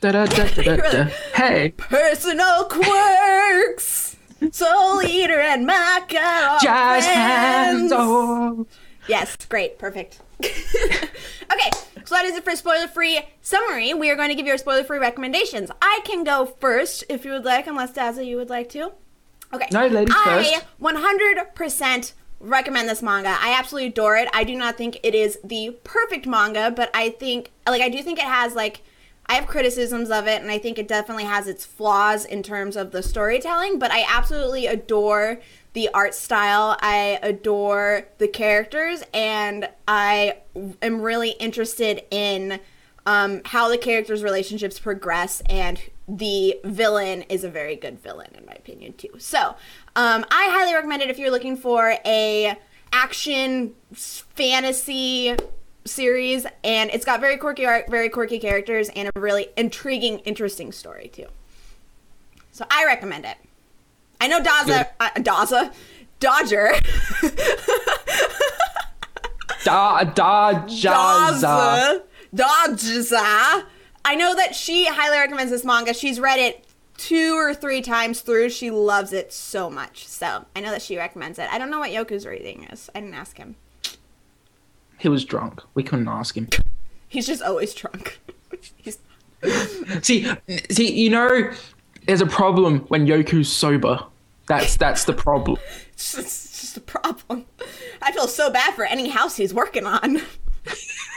Da, 0.00 0.12
da, 0.12 0.26
da, 0.26 0.46
da, 0.48 0.76
da. 0.76 1.04
Hey, 1.34 1.72
Personal 1.76 2.64
quirks. 2.64 4.16
Soul 4.52 5.02
Eater 5.02 5.38
and 5.38 5.66
Maka 5.66 6.18
are 6.18 6.58
jazz 6.60 7.04
friends. 7.04 7.18
hands 7.18 7.92
off. 7.92 8.66
Yes, 9.08 9.36
great, 9.48 9.78
perfect. 9.78 10.20
okay, 10.44 11.70
so 12.04 12.14
that 12.14 12.24
is 12.24 12.36
it 12.36 12.44
for 12.44 12.54
spoiler-free 12.56 13.20
summary. 13.40 13.94
We 13.94 14.10
are 14.10 14.16
going 14.16 14.28
to 14.30 14.34
give 14.34 14.46
you 14.46 14.52
our 14.52 14.58
spoiler-free 14.58 14.98
recommendations. 14.98 15.70
I 15.80 16.00
can 16.04 16.24
go 16.24 16.46
first 16.46 17.04
if 17.08 17.24
you 17.24 17.32
would 17.32 17.44
like, 17.44 17.66
unless 17.66 17.92
Daza 17.92 18.24
you 18.24 18.36
would 18.36 18.50
like 18.50 18.68
to. 18.70 18.92
Okay. 19.52 19.66
No, 19.72 19.86
ladies 19.86 20.14
I 20.16 20.24
first. 20.24 20.64
100% 20.80 22.12
recommend 22.40 22.88
this 22.88 23.02
manga. 23.02 23.36
I 23.40 23.54
absolutely 23.58 23.88
adore 23.88 24.16
it. 24.16 24.28
I 24.32 24.44
do 24.44 24.56
not 24.56 24.76
think 24.76 24.98
it 25.02 25.14
is 25.14 25.38
the 25.44 25.76
perfect 25.84 26.26
manga, 26.26 26.70
but 26.70 26.90
I 26.94 27.10
think 27.10 27.50
like 27.66 27.82
I 27.82 27.88
do 27.88 28.02
think 28.02 28.18
it 28.18 28.24
has 28.24 28.54
like 28.54 28.82
I 29.26 29.34
have 29.34 29.46
criticisms 29.46 30.10
of 30.10 30.26
it 30.26 30.40
and 30.40 30.50
I 30.50 30.58
think 30.58 30.78
it 30.78 30.88
definitely 30.88 31.24
has 31.24 31.46
its 31.46 31.64
flaws 31.64 32.24
in 32.24 32.42
terms 32.42 32.76
of 32.76 32.90
the 32.90 33.02
storytelling, 33.02 33.78
but 33.78 33.92
I 33.92 34.04
absolutely 34.08 34.66
adore 34.66 35.40
the 35.72 35.88
art 35.94 36.14
style. 36.14 36.76
I 36.80 37.18
adore 37.22 38.08
the 38.18 38.28
characters 38.28 39.02
and 39.14 39.68
I 39.86 40.38
am 40.82 41.00
really 41.00 41.30
interested 41.30 42.02
in 42.10 42.60
um, 43.06 43.40
how 43.44 43.68
the 43.68 43.78
characters' 43.78 44.22
relationships 44.22 44.78
progress, 44.78 45.42
and 45.48 45.80
the 46.06 46.58
villain 46.64 47.22
is 47.22 47.44
a 47.44 47.48
very 47.48 47.76
good 47.76 48.00
villain 48.00 48.30
in 48.36 48.44
my 48.44 48.52
opinion 48.52 48.92
too. 48.94 49.10
So, 49.18 49.56
um, 49.96 50.24
I 50.30 50.48
highly 50.50 50.74
recommend 50.74 51.02
it 51.02 51.10
if 51.10 51.18
you're 51.18 51.30
looking 51.30 51.56
for 51.56 51.96
a 52.04 52.56
action 52.92 53.74
fantasy 53.94 55.34
series, 55.86 56.46
and 56.62 56.90
it's 56.90 57.04
got 57.04 57.20
very 57.20 57.36
quirky 57.36 57.64
art, 57.64 57.88
very 57.88 58.10
quirky 58.10 58.38
characters, 58.38 58.90
and 58.90 59.10
a 59.14 59.20
really 59.20 59.48
intriguing, 59.56 60.18
interesting 60.20 60.70
story 60.72 61.08
too. 61.08 61.26
So 62.52 62.66
I 62.70 62.84
recommend 62.84 63.24
it. 63.24 63.36
I 64.20 64.28
know 64.28 64.40
Daza, 64.40 64.88
uh, 65.00 65.10
Daza, 65.16 65.72
Dodger. 66.20 66.72
Da 69.64 70.04
da. 70.04 70.66
Daza. 70.66 72.02
Daza. 72.34 73.64
I 74.04 74.14
know 74.14 74.34
that 74.34 74.54
she 74.54 74.86
highly 74.86 75.18
recommends 75.18 75.50
this 75.50 75.64
manga. 75.64 75.94
She's 75.94 76.18
read 76.20 76.38
it 76.38 76.64
two 76.96 77.34
or 77.34 77.54
three 77.54 77.82
times 77.82 78.20
through. 78.20 78.50
She 78.50 78.70
loves 78.70 79.12
it 79.12 79.32
so 79.32 79.70
much. 79.70 80.06
So 80.06 80.44
I 80.54 80.60
know 80.60 80.70
that 80.70 80.82
she 80.82 80.96
recommends 80.96 81.38
it. 81.38 81.48
I 81.50 81.58
don't 81.58 81.70
know 81.70 81.78
what 81.78 81.90
Yoku's 81.90 82.26
rating 82.26 82.64
is. 82.64 82.90
I 82.94 83.00
didn't 83.00 83.14
ask 83.14 83.36
him. 83.36 83.56
He 84.98 85.08
was 85.08 85.24
drunk. 85.24 85.62
We 85.74 85.82
couldn't 85.82 86.08
ask 86.08 86.36
him. 86.36 86.48
He's 87.08 87.26
just 87.26 87.42
always 87.42 87.74
drunk. 87.74 88.20
He's 88.76 88.98
See, 90.02 90.30
see, 90.70 90.92
you 90.92 91.08
know, 91.08 91.50
there's 92.06 92.20
a 92.20 92.26
problem 92.26 92.80
when 92.88 93.06
Yoku's 93.06 93.50
sober. 93.50 94.04
That's 94.50 94.76
that's 94.76 95.04
the 95.04 95.12
problem. 95.12 95.58
it's 95.92 96.12
just, 96.12 96.26
it's 96.26 96.60
just 96.60 96.76
a 96.76 96.80
problem. 96.80 97.46
I 98.02 98.10
feel 98.10 98.26
so 98.26 98.50
bad 98.50 98.74
for 98.74 98.84
any 98.84 99.08
house 99.08 99.36
he's 99.36 99.54
working 99.54 99.86
on. 99.86 100.20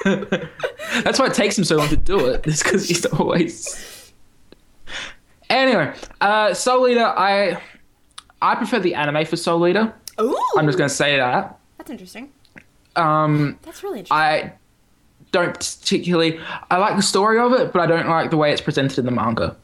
That's 0.03 1.17
why 1.17 1.25
it 1.27 1.33
takes 1.33 1.57
him 1.57 1.63
so 1.63 1.77
long 1.77 1.89
to 1.89 1.97
do 1.97 2.27
it. 2.27 2.45
It's 2.45 2.61
because 2.61 2.87
he's 2.87 3.07
always. 3.07 4.13
Anyway, 5.49 5.93
uh, 6.21 6.53
Soul 6.53 6.87
Eater, 6.87 7.05
I 7.05 7.59
I 8.39 8.53
prefer 8.53 8.79
the 8.79 8.93
anime 8.93 9.25
for 9.25 9.35
Soul 9.35 9.67
Eater. 9.67 9.91
Ooh, 10.21 10.37
I'm 10.55 10.67
just 10.67 10.77
gonna 10.77 10.87
say 10.89 11.17
that. 11.17 11.57
that's 11.79 11.89
interesting. 11.89 12.31
Um, 12.95 13.57
That's 13.63 13.81
really 13.81 13.99
interesting. 14.01 14.15
I 14.15 14.53
don't 15.31 15.55
particularly. 15.55 16.39
I 16.69 16.77
like 16.77 16.97
the 16.97 17.01
story 17.01 17.39
of 17.39 17.51
it, 17.53 17.73
but 17.73 17.81
I 17.81 17.87
don't 17.87 18.07
like 18.07 18.29
the 18.29 18.37
way 18.37 18.51
it's 18.51 18.61
presented 18.61 18.99
in 18.99 19.05
the 19.05 19.11
manga. 19.11 19.57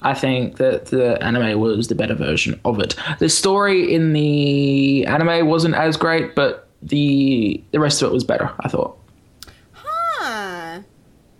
I 0.00 0.14
think 0.14 0.58
that 0.58 0.86
the 0.86 1.22
anime 1.22 1.58
was 1.58 1.88
the 1.88 1.94
better 1.94 2.14
version 2.14 2.60
of 2.64 2.78
it. 2.78 2.94
The 3.18 3.28
story 3.28 3.92
in 3.92 4.12
the 4.12 5.06
anime 5.06 5.48
wasn't 5.48 5.74
as 5.74 5.96
great, 5.96 6.34
but 6.34 6.68
the 6.82 7.62
the 7.72 7.80
rest 7.80 8.02
of 8.02 8.10
it 8.10 8.14
was 8.14 8.24
better. 8.24 8.52
I 8.60 8.68
thought. 8.68 8.96
Huh. 9.72 10.80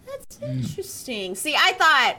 That's 0.07 0.37
hmm. 0.39 0.45
interesting. 0.45 1.35
See, 1.35 1.55
I 1.55 1.73
thought 1.75 2.17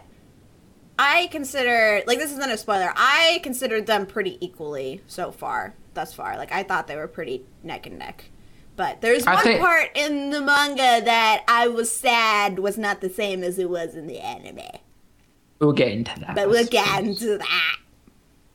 I 0.97 1.27
consider 1.27 2.03
like 2.07 2.19
this 2.19 2.31
isn't 2.31 2.51
a 2.51 2.57
spoiler. 2.57 2.93
I 2.95 3.41
considered 3.43 3.85
them 3.85 4.05
pretty 4.05 4.37
equally 4.45 5.01
so 5.07 5.31
far, 5.31 5.75
thus 5.93 6.13
far. 6.13 6.37
Like 6.37 6.51
I 6.53 6.63
thought 6.63 6.87
they 6.87 6.95
were 6.95 7.07
pretty 7.07 7.45
neck 7.63 7.85
and 7.85 7.99
neck. 7.99 8.25
But 8.77 9.01
there's 9.01 9.25
one 9.25 9.43
think- 9.43 9.59
part 9.59 9.89
in 9.93 10.29
the 10.29 10.39
manga 10.39 11.03
that 11.03 11.43
I 11.49 11.67
was 11.67 11.93
sad 11.93 12.59
was 12.59 12.77
not 12.77 13.01
the 13.01 13.09
same 13.09 13.43
as 13.43 13.59
it 13.59 13.69
was 13.69 13.93
in 13.93 14.07
the 14.07 14.19
anime. 14.19 14.79
We'll 15.59 15.73
get 15.73 15.89
into 15.89 16.19
that. 16.21 16.35
But 16.35 16.49
we'll 16.49 16.65
get 16.65 17.03
into 17.03 17.37
that. 17.37 17.77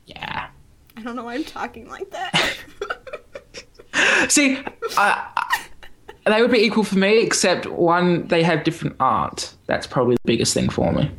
Yeah. 0.06 0.48
I 0.96 1.02
don't 1.02 1.16
know 1.16 1.24
why 1.24 1.34
I'm 1.34 1.44
talking 1.44 1.88
like 1.88 2.10
that. 2.10 2.56
See, 4.30 4.58
I, 4.96 5.28
I, 5.36 5.66
they 6.26 6.40
would 6.40 6.50
be 6.50 6.58
equal 6.58 6.84
for 6.84 6.98
me, 6.98 7.22
except 7.22 7.66
one, 7.66 8.26
they 8.28 8.42
have 8.42 8.64
different 8.64 8.96
art. 9.00 9.54
That's 9.66 9.86
probably 9.86 10.14
the 10.14 10.20
biggest 10.24 10.54
thing 10.54 10.68
for 10.68 10.92
me. 10.92 11.10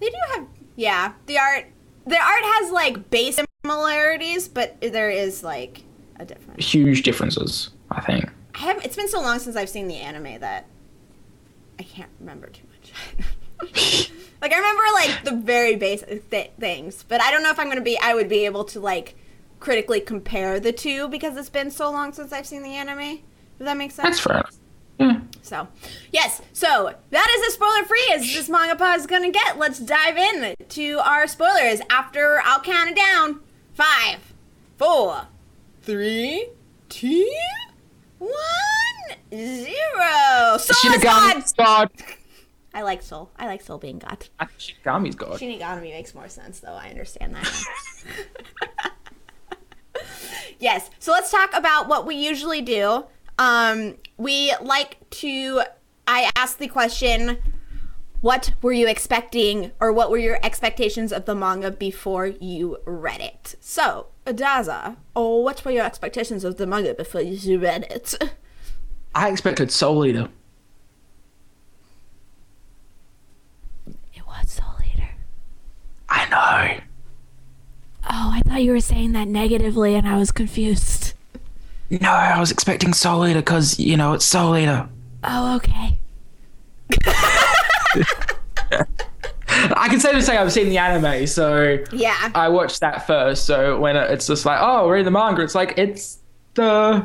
They 0.00 0.10
do 0.10 0.16
have, 0.34 0.46
yeah. 0.76 1.12
The 1.26 1.38
art, 1.38 1.66
the 2.06 2.16
art 2.18 2.42
has 2.44 2.70
like 2.70 3.10
base 3.10 3.40
similarities, 3.64 4.48
but 4.48 4.80
there 4.80 5.10
is 5.10 5.42
like 5.42 5.82
a 6.16 6.24
difference. 6.24 6.64
Huge 6.66 7.02
differences, 7.02 7.70
I 7.90 8.00
think. 8.02 8.30
I 8.54 8.58
have. 8.58 8.84
It's 8.84 8.96
been 8.96 9.08
so 9.08 9.20
long 9.20 9.38
since 9.38 9.56
I've 9.56 9.70
seen 9.70 9.88
the 9.88 9.96
anime 9.96 10.40
that 10.40 10.66
I 11.78 11.82
can't 11.82 12.10
remember 12.20 12.48
too 12.48 12.66
much. 13.60 14.12
like 14.44 14.52
I 14.52 14.58
remember 14.58 14.82
like 14.92 15.24
the 15.24 15.42
very 15.42 15.74
basic 15.74 16.30
th- 16.30 16.50
things, 16.60 17.02
but 17.08 17.22
I 17.22 17.30
don't 17.30 17.42
know 17.42 17.50
if 17.50 17.58
I'm 17.58 17.66
gonna 17.70 17.80
be. 17.80 17.98
I 17.98 18.12
would 18.12 18.28
be 18.28 18.44
able 18.44 18.64
to 18.64 18.78
like 18.78 19.14
critically 19.58 20.00
compare 20.00 20.60
the 20.60 20.70
two 20.70 21.08
because 21.08 21.34
it's 21.38 21.48
been 21.48 21.70
so 21.70 21.90
long 21.90 22.12
since 22.12 22.30
I've 22.30 22.46
seen 22.46 22.62
the 22.62 22.74
anime. 22.74 23.20
Does 23.58 23.64
that 23.64 23.78
make 23.78 23.90
sense? 23.90 24.06
That's 24.06 24.20
fair. 24.20 24.44
Yeah. 25.00 25.20
So, 25.40 25.66
yes. 26.12 26.42
So 26.52 26.94
that 27.08 27.36
is 27.38 27.48
as 27.48 27.54
spoiler 27.54 27.84
free 27.84 28.12
as 28.12 28.20
this 28.34 28.50
manga 28.50 28.76
pod 28.76 29.00
is 29.00 29.06
gonna 29.06 29.30
get. 29.30 29.58
Let's 29.58 29.78
dive 29.78 30.18
in 30.18 30.54
to 30.68 30.98
our 30.98 31.26
spoilers 31.26 31.80
after 31.88 32.42
I'll 32.44 32.60
count 32.60 32.90
it 32.90 32.96
down. 32.96 33.40
Five, 33.72 34.34
four, 34.76 35.22
three, 35.80 36.50
two, 36.90 37.32
one, 38.18 38.30
zero. 39.30 40.58
Soul 40.58 40.92
is 40.92 41.02
God. 41.02 41.42
God. 41.56 41.90
I 42.74 42.82
like 42.82 43.02
Soul. 43.02 43.30
I 43.38 43.46
like 43.46 43.62
Soul 43.62 43.78
being 43.78 43.98
God. 43.98 44.26
I 44.38 44.46
think 44.46 44.58
Shinigami's 44.58 45.14
God. 45.14 45.40
Shinigami 45.40 45.92
makes 45.92 46.14
more 46.14 46.28
sense, 46.28 46.60
though. 46.60 46.74
I 46.74 46.88
understand 46.88 47.36
that. 47.36 48.92
yes. 50.58 50.90
So 50.98 51.12
let's 51.12 51.30
talk 51.30 51.54
about 51.54 51.88
what 51.88 52.04
we 52.06 52.16
usually 52.16 52.60
do. 52.60 53.04
Um, 53.38 53.94
we 54.16 54.52
like 54.60 54.98
to. 55.10 55.62
I 56.06 56.30
ask 56.36 56.58
the 56.58 56.68
question, 56.68 57.38
"What 58.20 58.52
were 58.60 58.72
you 58.72 58.88
expecting, 58.88 59.70
or 59.80 59.92
what 59.92 60.10
were 60.10 60.18
your 60.18 60.38
expectations 60.42 61.12
of 61.12 61.24
the 61.24 61.34
manga 61.34 61.70
before 61.70 62.26
you 62.26 62.78
read 62.84 63.20
it?" 63.20 63.54
So, 63.60 64.08
Adaza, 64.26 64.96
oh, 65.14 65.38
what 65.40 65.64
were 65.64 65.70
your 65.70 65.84
expectations 65.84 66.44
of 66.44 66.56
the 66.56 66.66
manga 66.66 66.92
before 66.94 67.20
you 67.22 67.58
read 67.58 67.84
it? 67.90 68.14
I 69.14 69.30
expected 69.30 69.70
Soul 69.70 70.04
Eater. 70.06 70.28
It 74.14 74.26
was 74.26 74.50
Soul 74.50 74.74
Eater. 74.92 75.10
I 76.08 76.23
know. 76.34 76.80
Oh, 78.10 78.30
I 78.34 78.42
thought 78.46 78.62
you 78.62 78.72
were 78.72 78.80
saying 78.80 79.12
that 79.12 79.28
negatively, 79.28 79.94
and 79.94 80.06
I 80.06 80.18
was 80.18 80.30
confused. 80.30 81.14
No, 81.90 82.10
I 82.10 82.38
was 82.40 82.50
expecting 82.50 82.92
Soul 82.92 83.26
Eater 83.26 83.40
because, 83.40 83.78
you 83.78 83.96
know, 83.96 84.12
it's 84.14 84.24
Soul 84.24 84.56
Eater. 84.56 84.88
Oh, 85.22 85.56
okay. 85.56 85.98
I 89.76 89.88
can 89.88 90.00
say 90.00 90.08
safely 90.08 90.22
say 90.22 90.36
I've 90.36 90.52
seen 90.52 90.68
the 90.68 90.78
anime, 90.78 91.26
so 91.26 91.78
Yeah. 91.92 92.30
I 92.34 92.48
watched 92.48 92.80
that 92.80 93.06
first. 93.06 93.46
So 93.46 93.78
when 93.78 93.96
it's 93.96 94.26
just 94.26 94.44
like, 94.44 94.58
oh, 94.60 94.88
we're 94.88 95.02
the 95.02 95.10
manga, 95.10 95.42
it's 95.42 95.54
like, 95.54 95.78
it's 95.78 96.18
the 96.54 97.04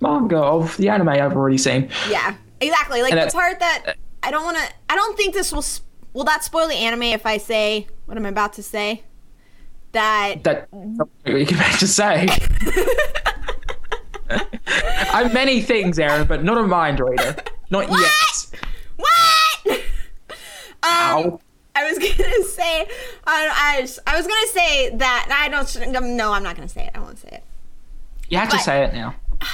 manga 0.00 0.38
of 0.38 0.76
the 0.78 0.88
anime 0.88 1.10
I've 1.10 1.34
already 1.36 1.58
seen. 1.58 1.90
Yeah, 2.08 2.34
exactly. 2.60 3.02
Like 3.02 3.12
And 3.12 3.28
the 3.28 3.32
part 3.32 3.60
that 3.60 3.96
I 4.22 4.30
don't 4.30 4.44
want 4.44 4.56
to. 4.56 4.64
I 4.88 4.96
don't 4.96 5.16
think 5.16 5.34
this 5.34 5.52
will. 5.52 5.62
sp- 5.62 5.84
Will 6.14 6.24
that 6.24 6.42
spoil 6.44 6.68
the 6.68 6.74
anime 6.74 7.02
if 7.02 7.26
I 7.26 7.36
say 7.38 7.86
what 8.06 8.16
I'm 8.16 8.24
about 8.24 8.54
to 8.54 8.62
say? 8.62 9.02
That 9.92 10.42
That 10.44 10.68
you 11.26 11.44
can 11.46 11.58
meant 11.58 11.78
to 11.80 11.86
say. 11.86 12.28
I'm 15.12 15.32
many 15.32 15.60
things, 15.60 15.98
Aaron, 15.98 16.26
but 16.26 16.42
not 16.42 16.56
a 16.58 16.62
mind 16.66 17.00
reader. 17.00 17.36
Not 17.70 17.90
yet. 17.90 18.60
what? 18.96 19.66
um, 19.68 19.80
Ow. 20.84 21.40
I 21.76 21.84
was 21.90 21.98
gonna 21.98 22.44
say. 22.44 22.86
I, 23.26 23.74
I, 23.76 23.80
was- 23.80 23.98
I 24.06 24.16
was 24.16 24.26
gonna 24.26 24.46
say 24.48 24.96
that. 24.96 25.28
I 25.30 25.48
don't. 25.48 26.06
No, 26.16 26.32
I'm 26.32 26.42
not 26.42 26.54
gonna 26.56 26.68
say 26.68 26.84
it. 26.86 26.90
I 26.94 27.00
won't 27.00 27.18
say 27.18 27.28
it. 27.32 27.42
You 28.28 28.38
have 28.38 28.48
to 28.50 28.58
say 28.58 28.84
it 28.84 28.94
now. 28.94 29.14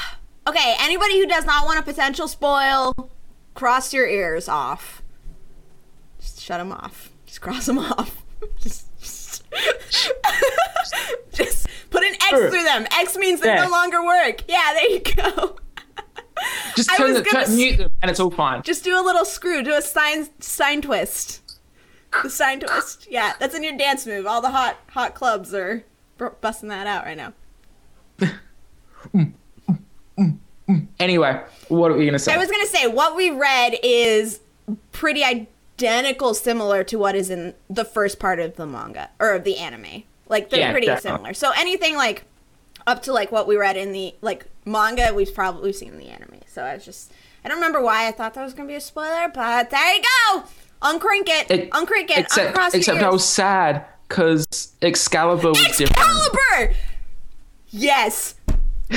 Okay. 0.46 0.74
Anybody 0.80 1.20
who 1.20 1.26
does 1.26 1.44
not 1.44 1.66
want 1.66 1.78
a 1.78 1.82
potential 1.82 2.26
spoil, 2.26 3.10
cross 3.54 3.92
your 3.92 4.08
ears 4.08 4.48
off. 4.48 4.99
Just 6.20 6.40
shut 6.40 6.58
them 6.58 6.72
off. 6.72 7.10
Just 7.26 7.40
cross 7.40 7.66
them 7.66 7.78
off. 7.78 8.22
just, 8.60 8.86
just, 9.00 9.42
just 11.32 11.66
put 11.90 12.02
an 12.04 12.12
X 12.14 12.28
Sure. 12.30 12.50
through 12.50 12.62
them. 12.64 12.86
X 12.92 13.16
means 13.16 13.40
they 13.40 13.48
Yeah. 13.48 13.64
no 13.64 13.70
longer 13.70 14.04
work. 14.04 14.42
Yeah, 14.48 14.72
there 14.74 14.90
you 14.90 15.00
go. 15.00 15.56
Just 16.74 16.88
turn 16.96 17.12
the, 17.12 17.20
gonna 17.20 17.30
turn, 17.44 17.52
s- 17.52 17.54
mute 17.54 17.76
them, 17.76 17.90
and 18.00 18.10
it's 18.10 18.18
all 18.18 18.30
fine. 18.30 18.62
Just 18.62 18.82
do 18.82 18.98
a 18.98 19.04
little 19.04 19.26
screw. 19.26 19.62
Do 19.62 19.74
a 19.74 19.82
sign 19.82 20.26
sign 20.40 20.80
twist. 20.80 21.42
The 22.22 22.30
sign 22.30 22.60
twist. 22.60 23.06
Yeah, 23.10 23.34
that's 23.38 23.54
a 23.54 23.58
new 23.58 23.76
dance 23.76 24.06
move. 24.06 24.26
All 24.26 24.40
the 24.40 24.48
hot 24.50 24.78
hot 24.88 25.14
clubs 25.14 25.52
are 25.52 25.84
busting 26.40 26.70
that 26.70 26.86
out 26.86 27.04
right 27.04 27.16
now. 27.16 27.34
Anyway, 31.00 31.42
what 31.68 31.90
are 31.90 31.96
we 31.96 32.06
gonna 32.06 32.18
say? 32.18 32.32
I 32.32 32.36
was 32.38 32.48
gonna 32.50 32.66
say 32.66 32.86
what 32.86 33.16
we 33.16 33.30
read 33.30 33.76
is 33.82 34.40
pretty 34.92 35.24
identical, 35.82 36.34
similar 36.34 36.84
to 36.84 36.98
what 36.98 37.14
is 37.14 37.30
in 37.30 37.54
the 37.68 37.84
first 37.84 38.18
part 38.18 38.38
of 38.40 38.56
the 38.56 38.66
manga 38.66 39.10
or 39.18 39.32
of 39.34 39.44
the 39.44 39.58
anime. 39.58 40.04
Like 40.28 40.50
they're 40.50 40.60
Yeah, 40.60 40.70
pretty 40.72 40.86
definitely. 40.86 41.18
similar. 41.18 41.34
So 41.34 41.52
anything 41.56 41.96
like 41.96 42.24
up 42.86 43.02
to 43.02 43.12
like 43.12 43.30
what 43.32 43.46
we 43.46 43.56
read 43.56 43.76
in 43.76 43.92
the 43.92 44.14
like 44.20 44.46
manga, 44.64 45.12
we've 45.14 45.34
probably 45.34 45.72
seen 45.72 45.92
in 45.92 45.98
the 45.98 46.08
anime. 46.08 46.40
So 46.46 46.62
I 46.62 46.74
was 46.74 46.84
just 46.84 47.12
I 47.44 47.48
don't 47.48 47.56
remember 47.58 47.80
why 47.82 48.06
I 48.06 48.12
thought 48.12 48.34
that 48.34 48.44
was 48.44 48.54
gonna 48.54 48.68
be 48.68 48.74
a 48.74 48.80
spoiler, 48.80 49.30
but 49.34 49.70
there 49.70 49.94
you 49.94 50.02
go. 50.32 50.44
Uncrink 50.82 51.28
it, 51.28 51.50
It- 51.50 51.60
it, 51.72 52.10
except 52.16 52.48
uncross 52.48 52.74
except 52.74 53.02
I 53.02 53.10
was 53.10 53.24
sad 53.26 53.84
because 54.08 54.72
Excalibur 54.82 55.48
was 55.50 55.58
different. 55.76 55.90
Excalibur! 55.90 56.74
Yes. 57.70 58.34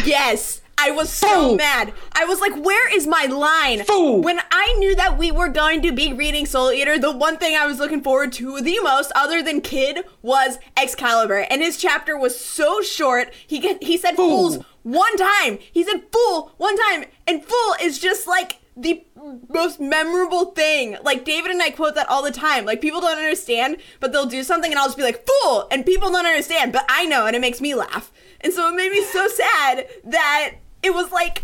Yes. 0.05 0.61
I 0.77 0.91
was 0.91 1.11
so 1.11 1.27
Fool! 1.27 1.55
mad. 1.55 1.93
I 2.13 2.25
was 2.25 2.39
like, 2.41 2.55
where 2.55 2.93
is 2.93 3.07
my 3.07 3.25
line? 3.25 3.83
Fool! 3.85 4.21
When 4.21 4.39
I 4.51 4.73
knew 4.79 4.95
that 4.95 5.17
we 5.17 5.31
were 5.31 5.49
going 5.49 5.81
to 5.83 5.91
be 5.91 6.13
reading 6.13 6.45
Soul 6.45 6.71
Eater, 6.71 6.99
the 6.99 7.11
one 7.11 7.37
thing 7.37 7.55
I 7.55 7.65
was 7.65 7.79
looking 7.79 8.01
forward 8.01 8.33
to 8.33 8.59
the 8.59 8.79
most, 8.81 9.11
other 9.15 9.41
than 9.41 9.61
Kid, 9.61 10.05
was 10.21 10.59
Excalibur. 10.75 11.45
And 11.49 11.61
his 11.61 11.77
chapter 11.77 12.17
was 12.17 12.39
so 12.39 12.81
short. 12.81 13.33
He 13.47 13.59
get, 13.59 13.83
he 13.83 13.97
said 13.97 14.15
Fool! 14.15 14.51
fools 14.51 14.65
one 14.83 15.15
time. 15.17 15.59
He 15.71 15.83
said 15.83 16.03
fool 16.11 16.51
one 16.57 16.77
time. 16.77 17.05
And 17.25 17.43
fool 17.43 17.75
is 17.81 17.99
just 17.99 18.27
like 18.27 18.59
the 18.75 19.05
most 19.49 19.79
memorable 19.79 20.45
thing. 20.51 20.97
Like 21.03 21.25
David 21.25 21.51
and 21.51 21.61
I 21.61 21.69
quote 21.69 21.95
that 21.95 22.09
all 22.09 22.23
the 22.23 22.31
time. 22.31 22.65
Like 22.65 22.81
people 22.81 23.01
don't 23.01 23.17
understand, 23.17 23.77
but 23.99 24.11
they'll 24.11 24.25
do 24.25 24.43
something 24.43 24.71
and 24.71 24.79
I'll 24.79 24.87
just 24.87 24.97
be 24.97 25.03
like, 25.03 25.25
fool! 25.25 25.67
And 25.71 25.85
people 25.85 26.11
don't 26.11 26.25
understand, 26.25 26.73
but 26.73 26.85
I 26.89 27.05
know 27.05 27.25
and 27.25 27.35
it 27.35 27.39
makes 27.39 27.61
me 27.61 27.73
laugh. 27.75 28.11
And 28.41 28.51
so 28.51 28.67
it 28.69 28.75
made 28.75 28.91
me 28.91 29.03
so 29.03 29.27
sad 29.27 29.87
that 30.03 30.55
it 30.83 30.93
was 30.93 31.11
like 31.11 31.43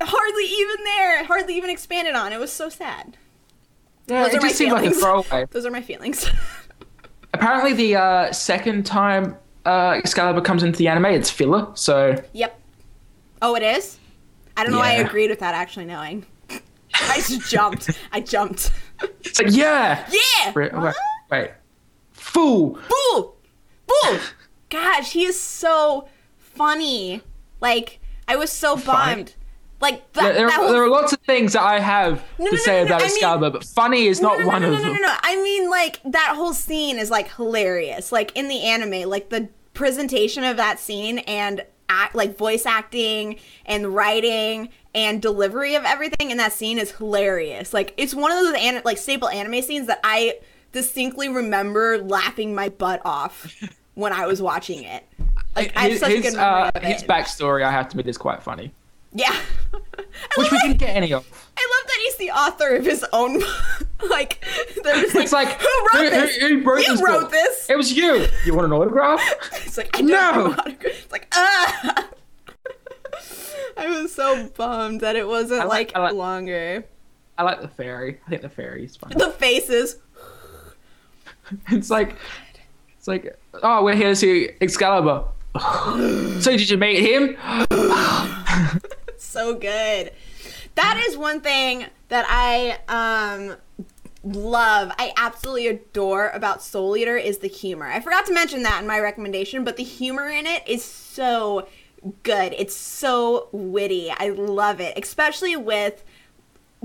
hardly 0.00 0.44
even 0.44 0.76
there, 0.84 1.24
hardly 1.24 1.56
even 1.56 1.70
expanded 1.70 2.14
on. 2.14 2.32
It 2.32 2.38
was 2.40 2.52
so 2.52 2.68
sad. 2.68 3.16
Yeah, 4.06 4.24
Those 4.24 4.32
it 4.34 4.38
are 4.38 4.40
my 4.40 4.48
just 4.48 4.58
seemed 4.58 4.72
like 4.72 4.80
a 4.84 4.90
feelings. 4.90 5.02
throwaway. 5.02 5.46
Those 5.50 5.66
are 5.66 5.70
my 5.70 5.82
feelings. 5.82 6.28
Apparently, 7.34 7.72
the 7.72 7.96
uh, 7.96 8.32
second 8.32 8.84
time 8.84 9.36
uh, 9.64 9.90
Excalibur 9.96 10.40
comes 10.40 10.62
into 10.62 10.78
the 10.78 10.88
anime, 10.88 11.06
it's 11.06 11.30
filler. 11.30 11.68
So 11.74 12.20
yep. 12.32 12.58
Oh, 13.40 13.54
it 13.54 13.62
is? 13.62 13.98
I 14.56 14.62
don't 14.64 14.72
know 14.72 14.78
why 14.78 14.90
I 14.90 14.94
agreed 14.96 15.30
with 15.30 15.38
that 15.40 15.54
actually 15.54 15.86
knowing. 15.86 16.26
I 16.50 17.16
just 17.16 17.40
jumped. 17.50 17.90
I 18.12 18.20
jumped. 18.20 18.70
it's 19.24 19.40
like, 19.40 19.52
yeah, 19.52 20.06
Yeah! 20.10 20.52
Wait, 20.54 20.72
wait, 20.74 20.94
wait. 21.30 21.50
fool. 22.12 22.76
Fool! 22.76 23.36
Fool! 23.88 24.18
Gosh, 24.68 25.12
he 25.12 25.24
is 25.24 25.40
so 25.40 26.06
funny. 26.38 27.22
Like, 27.60 27.98
I 28.32 28.36
was 28.36 28.50
so 28.50 28.76
bummed. 28.76 29.34
Like, 29.80 30.12
There, 30.12 30.22
that, 30.24 30.34
there, 30.36 30.46
that 30.48 30.60
are, 30.60 30.72
there 30.72 30.82
are 30.84 30.88
lots 30.88 31.12
of 31.12 31.18
things 31.20 31.54
that 31.54 31.62
I 31.62 31.80
have 31.80 32.22
No, 32.38 32.46
to 32.46 32.52
no, 32.52 32.56
say 32.62 32.80
no, 32.80 32.86
about 32.86 33.02
I 33.02 33.36
mean- 33.40 33.52
but 33.52 33.64
funny 33.64 34.06
is 34.06 34.20
not 34.20 34.38
no, 34.38 34.44
no, 34.44 34.48
one 34.48 34.62
no, 34.62 34.68
of 34.68 34.74
no, 34.74 34.78
them. 34.78 34.92
No, 34.92 34.94
no, 34.94 35.06
no. 35.08 35.14
I 35.22 35.42
mean, 35.42 35.68
like 35.68 36.00
that 36.04 36.34
whole 36.36 36.54
scene 36.54 36.98
is 36.98 37.10
like 37.10 37.34
hilarious. 37.34 38.12
Like 38.12 38.30
in 38.36 38.46
the 38.48 38.62
anime, 38.62 39.08
like 39.10 39.28
the 39.30 39.48
presentation 39.74 40.44
of 40.44 40.56
that 40.56 40.78
scene 40.78 41.18
and 41.20 41.64
act, 41.88 42.14
like 42.14 42.38
voice 42.38 42.64
acting 42.64 43.38
and 43.66 43.92
writing 43.94 44.68
and 44.94 45.20
delivery 45.20 45.74
of 45.74 45.84
everything 45.84 46.30
in 46.30 46.36
that 46.38 46.52
scene 46.52 46.78
is 46.78 46.92
hilarious. 46.92 47.74
Like 47.74 47.92
it's 47.96 48.14
one 48.14 48.30
of 48.30 48.38
those 48.38 48.54
an- 48.58 48.82
like 48.84 48.98
staple 48.98 49.28
anime 49.28 49.62
scenes 49.62 49.88
that 49.88 49.98
I 50.04 50.38
distinctly 50.70 51.28
remember 51.28 51.98
laughing 51.98 52.54
my 52.54 52.68
butt 52.68 53.02
off 53.04 53.52
when 53.94 54.12
I 54.12 54.26
was 54.26 54.40
watching 54.40 54.84
it. 54.84 55.04
Like 55.54 55.76
his 55.78 56.00
such 56.00 56.12
his, 56.12 56.30
good 56.30 56.38
uh, 56.38 56.70
his 56.80 57.02
backstory, 57.02 57.62
I 57.62 57.70
have 57.70 57.88
to 57.88 57.92
admit, 57.92 58.08
is 58.08 58.16
quite 58.18 58.42
funny, 58.42 58.72
yeah. 59.12 59.34
Which 60.36 60.50
we 60.50 60.56
that- 60.58 60.60
didn't 60.64 60.78
get 60.78 60.96
any 60.96 61.12
of. 61.12 61.26
I 61.56 61.68
love 61.80 61.86
that 61.88 61.98
he's 62.04 62.16
the 62.16 62.30
author 62.30 62.74
of 62.76 62.84
his 62.86 63.04
own. 63.12 63.40
like, 64.10 64.42
like, 64.84 65.14
It's 65.14 65.32
like 65.32 65.60
who 65.60 65.68
wrote 65.92 66.04
who, 66.04 66.10
this? 66.10 66.36
Who, 66.36 66.48
who 66.48 66.64
wrote 66.64 66.80
you 66.80 66.92
this? 66.92 67.02
wrote 67.02 67.20
book? 67.22 67.30
this. 67.32 67.68
It 67.70 67.76
was 67.76 67.92
you. 67.92 68.26
You 68.46 68.54
want 68.54 68.64
an 68.66 68.72
autograph? 68.72 69.20
It's 69.66 69.76
like 69.76 69.94
I 69.94 70.00
don't 70.00 70.10
No. 70.10 70.46
know 70.46 70.50
how 70.52 70.62
to. 70.62 70.76
It's 70.80 71.12
like 71.12 71.28
ah. 71.34 72.08
I 73.76 73.88
was 74.02 74.14
so 74.14 74.48
bummed 74.56 75.00
that 75.02 75.16
it 75.16 75.26
wasn't 75.26 75.60
I 75.60 75.64
like- 75.64 75.88
like, 75.88 75.96
I 75.96 76.00
like- 76.04 76.14
longer. 76.14 76.84
I 77.38 77.42
like 77.44 77.60
the 77.62 77.68
fairy. 77.68 78.20
I 78.26 78.30
think 78.30 78.42
the 78.42 78.48
fairy 78.48 78.84
is 78.84 78.96
funny. 78.96 79.14
The 79.16 79.30
faces. 79.32 79.96
It's 81.70 81.90
like, 81.90 82.16
it's 82.98 83.08
like, 83.08 83.38
oh, 83.62 83.82
we're 83.84 83.94
here 83.94 84.08
to 84.10 84.16
see 84.16 84.50
Excalibur. 84.60 85.24
So 85.60 86.56
did 86.56 86.70
you 86.70 86.78
meet 86.78 87.00
him? 87.00 87.36
so 89.18 89.54
good. 89.54 90.12
That 90.74 91.02
is 91.06 91.16
one 91.16 91.40
thing 91.40 91.86
that 92.08 92.26
I 92.28 92.78
um 92.88 93.56
love. 94.24 94.92
I 94.98 95.12
absolutely 95.16 95.66
adore 95.68 96.30
about 96.30 96.62
Soul 96.62 96.96
Eater 96.96 97.16
is 97.16 97.38
the 97.38 97.48
humor. 97.48 97.86
I 97.86 98.00
forgot 98.00 98.26
to 98.26 98.34
mention 98.34 98.62
that 98.62 98.80
in 98.80 98.86
my 98.86 99.00
recommendation, 99.00 99.64
but 99.64 99.76
the 99.76 99.82
humor 99.82 100.28
in 100.28 100.46
it 100.46 100.66
is 100.66 100.84
so 100.84 101.68
good. 102.22 102.54
It's 102.56 102.74
so 102.74 103.48
witty. 103.52 104.10
I 104.10 104.30
love 104.30 104.80
it, 104.80 104.96
especially 104.96 105.56
with 105.56 106.04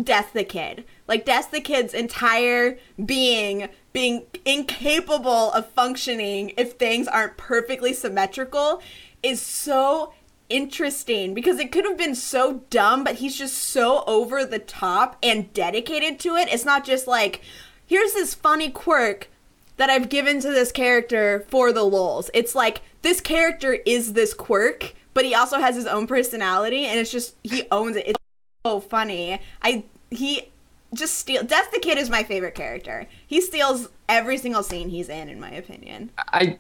Death 0.01 0.33
the 0.33 0.43
Kid. 0.43 0.85
Like 1.07 1.25
that's 1.25 1.47
the 1.47 1.61
Kid's 1.61 1.93
entire 1.93 2.77
being 3.03 3.69
being 3.93 4.25
incapable 4.45 5.51
of 5.53 5.69
functioning 5.71 6.53
if 6.57 6.73
things 6.73 7.07
aren't 7.07 7.37
perfectly 7.37 7.93
symmetrical 7.93 8.81
is 9.23 9.41
so 9.41 10.13
interesting 10.49 11.33
because 11.33 11.59
it 11.59 11.71
could 11.71 11.85
have 11.85 11.97
been 11.97 12.15
so 12.15 12.61
dumb, 12.69 13.03
but 13.03 13.15
he's 13.15 13.37
just 13.37 13.57
so 13.57 14.03
over 14.05 14.45
the 14.45 14.59
top 14.59 15.17
and 15.23 15.51
dedicated 15.53 16.19
to 16.19 16.35
it. 16.35 16.47
It's 16.51 16.65
not 16.65 16.85
just 16.85 17.07
like, 17.07 17.41
here's 17.85 18.13
this 18.13 18.33
funny 18.33 18.69
quirk 18.69 19.29
that 19.77 19.89
I've 19.89 20.09
given 20.09 20.39
to 20.41 20.49
this 20.49 20.71
character 20.71 21.45
for 21.49 21.71
the 21.71 21.83
lulz. 21.83 22.29
It's 22.33 22.55
like 22.55 22.81
this 23.01 23.21
character 23.21 23.77
is 23.85 24.13
this 24.13 24.33
quirk, 24.33 24.93
but 25.13 25.25
he 25.25 25.33
also 25.33 25.59
has 25.59 25.75
his 25.75 25.85
own 25.85 26.07
personality, 26.07 26.85
and 26.85 26.99
it's 26.99 27.11
just 27.11 27.35
he 27.43 27.63
owns 27.71 27.95
it. 27.95 28.07
It's 28.07 28.19
so 28.65 28.79
funny. 28.79 29.39
I 29.61 29.83
he 30.09 30.49
just 30.93 31.15
steal. 31.15 31.43
Death 31.43 31.71
the 31.71 31.79
Kid 31.79 31.97
is 31.97 32.09
my 32.09 32.23
favorite 32.23 32.55
character. 32.55 33.07
He 33.25 33.41
steals 33.41 33.89
every 34.07 34.37
single 34.37 34.63
scene 34.63 34.89
he's 34.89 35.09
in, 35.09 35.29
in 35.29 35.39
my 35.39 35.51
opinion. 35.51 36.11
I, 36.17 36.59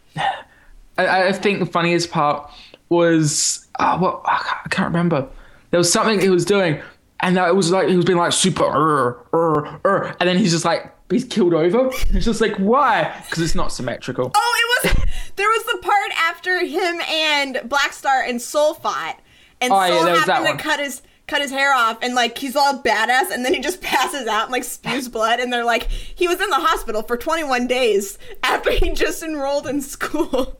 I, 0.97 1.27
I 1.27 1.31
think 1.31 1.59
the 1.59 1.65
funniest 1.65 2.11
part 2.11 2.51
was, 2.89 3.67
oh, 3.79 3.99
well, 4.01 4.21
I 4.25 4.67
can't, 4.69 4.87
remember. 4.87 5.27
There 5.71 5.77
was 5.77 5.91
something 5.91 6.19
he 6.19 6.29
was 6.29 6.45
doing, 6.45 6.81
and 7.19 7.35
that 7.37 7.49
it 7.49 7.55
was 7.55 7.71
like 7.71 7.89
he 7.89 7.95
was 7.95 8.05
being 8.05 8.17
like 8.17 8.31
super, 8.31 8.63
er, 8.63 9.19
er, 9.33 9.79
er, 9.85 10.15
and 10.19 10.29
then 10.29 10.37
he's 10.37 10.51
just 10.51 10.65
like 10.65 10.93
he's 11.09 11.25
killed 11.25 11.53
over. 11.53 11.89
It's 12.09 12.25
just 12.25 12.41
like 12.41 12.55
why? 12.55 13.21
Because 13.25 13.43
it's 13.43 13.55
not 13.55 13.71
symmetrical. 13.71 14.31
Oh, 14.33 14.81
it 14.83 14.87
was 14.87 15.05
there 15.35 15.47
was 15.47 15.63
the 15.65 15.79
part 15.81 16.11
after 16.17 16.65
him 16.65 17.01
and 17.01 17.61
Black 17.65 17.93
Star 17.93 18.21
and 18.21 18.41
Soul 18.41 18.75
fought, 18.75 19.19
and 19.59 19.73
Oh, 19.73 19.87
Soul 19.87 20.05
that 20.05 20.17
happened 20.19 20.45
one. 20.45 20.57
to 20.57 20.63
cut 20.63 20.79
his 20.79 21.01
cut 21.27 21.41
his 21.41 21.51
hair 21.51 21.73
off, 21.73 21.97
and 22.01 22.15
like 22.15 22.37
he's 22.37 22.55
all 22.55 22.81
badass, 22.81 23.31
and 23.31 23.43
then 23.45 23.53
he 23.53 23.59
just 23.59 23.81
passes 23.81 24.27
out 24.27 24.43
and 24.43 24.51
like 24.51 24.63
spews 24.63 25.07
blood, 25.09 25.39
and 25.39 25.51
they're 25.51 25.65
like, 25.65 25.83
he 25.83 26.27
was 26.27 26.41
in 26.41 26.49
the 26.49 26.55
hospital 26.55 27.01
for 27.03 27.17
21 27.17 27.67
days 27.67 28.17
after 28.43 28.71
he 28.71 28.91
just 28.91 29.21
enrolled 29.21 29.67
in 29.67 29.81
school. 29.81 30.59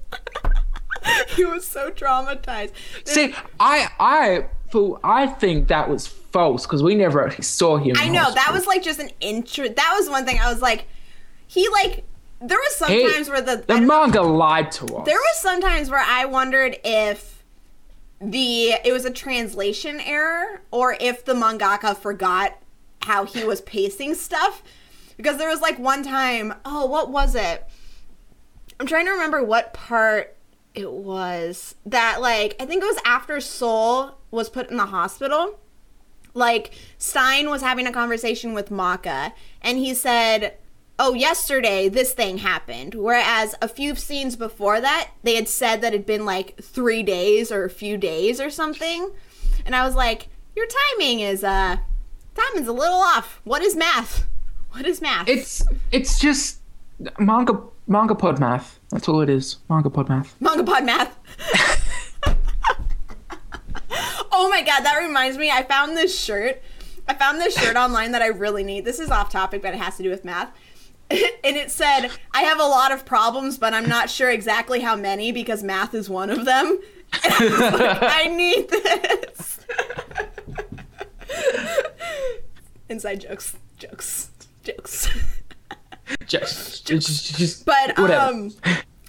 he 1.30 1.46
was 1.46 1.66
so 1.66 1.90
traumatized. 1.90 2.72
See, 3.06 3.34
I, 3.60 3.90
I, 4.00 4.46
I 5.04 5.28
think 5.28 5.70
that 5.70 5.90
was 5.90 6.08
false 6.08 6.66
because 6.66 6.84
we 6.84 6.96
never 6.96 7.26
actually 7.26 7.46
saw 7.46 7.78
him. 7.78 7.96
I 7.98 8.10
know 8.10 8.32
that 8.34 8.52
was 8.52 8.68
like 8.68 8.84
just 8.84 9.00
an 9.00 9.10
intro. 9.22 9.70
That 9.70 9.96
was 9.98 10.10
one 10.10 10.26
thing 10.26 10.40
I 10.40 10.52
was 10.52 10.62
like, 10.62 10.86
he 11.48 11.68
like. 11.70 12.04
There 12.40 12.60
was 12.60 12.76
some 12.76 12.90
Hey, 12.90 13.12
times 13.12 13.30
where 13.30 13.42
the 13.42 13.64
the 13.66 13.82
manga 13.82 14.22
lied 14.22 14.72
to 14.74 14.86
us. 14.98 15.06
There 15.08 15.18
was 15.18 15.38
sometimes 15.38 15.90
where 15.90 16.04
I 16.06 16.26
wondered 16.26 16.78
if 16.84 17.37
the 18.20 18.72
it 18.84 18.92
was 18.92 19.06
a 19.06 19.12
translation 19.12 20.00
error 20.00 20.62
or 20.72 20.98
if 21.00 21.24
the 21.26 21.34
mangaka 21.34 21.96
forgot 21.96 22.58
how 23.04 23.26
he 23.26 23.44
was 23.44 23.62
pacing 23.62 24.16
stuff 24.16 24.64
because 25.18 25.38
there 25.38 25.50
was 25.50 25.62
like 25.62 25.80
one 25.80 26.04
time, 26.04 26.54
oh, 26.64 26.86
what 26.86 27.10
was 27.10 27.36
it? 27.36 27.66
I'm 28.80 28.86
trying 28.86 29.06
to 29.06 29.12
remember 29.12 29.44
what 29.44 29.74
part 29.74 30.36
it 30.76 30.92
was 30.92 31.74
that 31.86 32.22
like 32.22 32.56
I 32.60 32.66
think 32.66 32.84
it 32.84 32.88
was 32.88 33.02
after 33.04 33.40
Soul 33.42 34.18
was 34.30 34.50
put 34.50 34.70
in 34.70 34.78
the 34.78 34.86
hospital. 34.86 35.60
Like 36.34 36.72
Stein 37.00 37.50
was 37.50 37.62
having 37.62 37.88
a 37.88 37.92
conversation 37.92 38.54
with 38.54 38.70
Maka 38.70 39.34
and 39.62 39.80
he 39.80 39.96
said, 39.96 40.56
"Oh, 41.00 41.14
yesterday 41.14 41.90
this 41.90 42.14
thing 42.14 42.40
happened." 42.40 42.96
Whereas 42.96 43.56
a 43.62 43.68
few 43.68 43.96
scenes 43.96 44.36
before 44.36 44.82
that, 44.82 45.10
they 45.24 45.36
had 45.36 45.48
said 45.48 45.82
that 45.82 45.94
it'd 45.94 46.06
been 46.06 46.26
like 46.26 46.58
3 46.62 47.04
days 47.04 47.52
or 47.52 47.64
a 47.66 47.70
few 47.70 47.98
days 47.98 48.40
or 48.42 48.50
something. 48.50 49.12
And 49.66 49.76
I 49.76 49.86
was 49.86 49.96
like, 49.96 50.30
"Your 50.56 50.66
timing 50.68 51.20
is 51.20 51.44
uh 51.44 51.78
timing's 52.36 52.68
a 52.68 52.74
little 52.74 53.00
off. 53.00 53.42
What 53.44 53.62
is 53.62 53.76
math? 53.76 54.28
What 54.72 54.86
is 54.86 55.02
math?" 55.02 55.28
It's, 55.28 55.64
it's 55.92 56.20
just 56.20 56.60
manga, 57.20 57.60
manga 57.88 58.14
pod 58.16 58.40
math. 58.40 58.80
That's 58.92 59.08
all 59.08 59.22
it 59.22 59.30
is. 59.30 59.58
Manga 59.70 59.90
pod 59.90 60.10
math. 60.10 60.36
Manga 60.42 60.64
pod 60.64 60.86
math. 60.86 61.18
oh 64.32 64.50
my 64.50 64.62
god, 64.62 64.82
that 64.82 64.98
reminds 65.02 65.38
me. 65.38 65.52
I 65.52 65.64
found 65.64 65.98
this 65.98 66.18
shirt. 66.18 66.62
I 67.08 67.14
found 67.14 67.40
this 67.40 67.58
shirt 67.58 67.76
online 67.76 68.12
that 68.12 68.22
I 68.22 68.28
really 68.28 68.64
need. 68.64 68.86
This 68.86 69.00
is 69.00 69.10
off 69.10 69.30
topic, 69.30 69.62
but 69.62 69.74
it 69.74 69.78
has 69.80 69.98
to 69.98 70.04
do 70.04 70.10
with 70.10 70.26
math. 70.26 70.52
And 71.10 71.56
it 71.58 71.72
said, 71.72 72.10
I 72.34 72.42
have 72.42 72.60
a 72.60 72.64
lot 72.66 72.92
of 72.92 73.06
problems, 73.06 73.58
but 73.58 73.74
I'm 73.74 73.88
not 73.88 74.10
sure 74.10 74.30
exactly 74.30 74.82
how 74.82 74.96
many 74.96 75.32
because 75.32 75.64
math 75.64 75.94
is 75.94 76.10
one 76.10 76.30
of 76.30 76.46
them. 76.46 76.80
And 77.24 77.34
I, 77.34 77.40
was 77.40 77.60
like, 77.80 77.98
I 78.02 78.28
need 78.28 78.70
this. 78.70 79.60
Inside 82.90 83.22
jokes, 83.22 83.56
jokes, 83.78 84.32
jokes. 84.64 85.10
Just, 86.26 86.86
just, 86.88 87.36
just 87.38 87.66
But 87.66 87.98
whatever. 87.98 88.26
um 88.34 88.52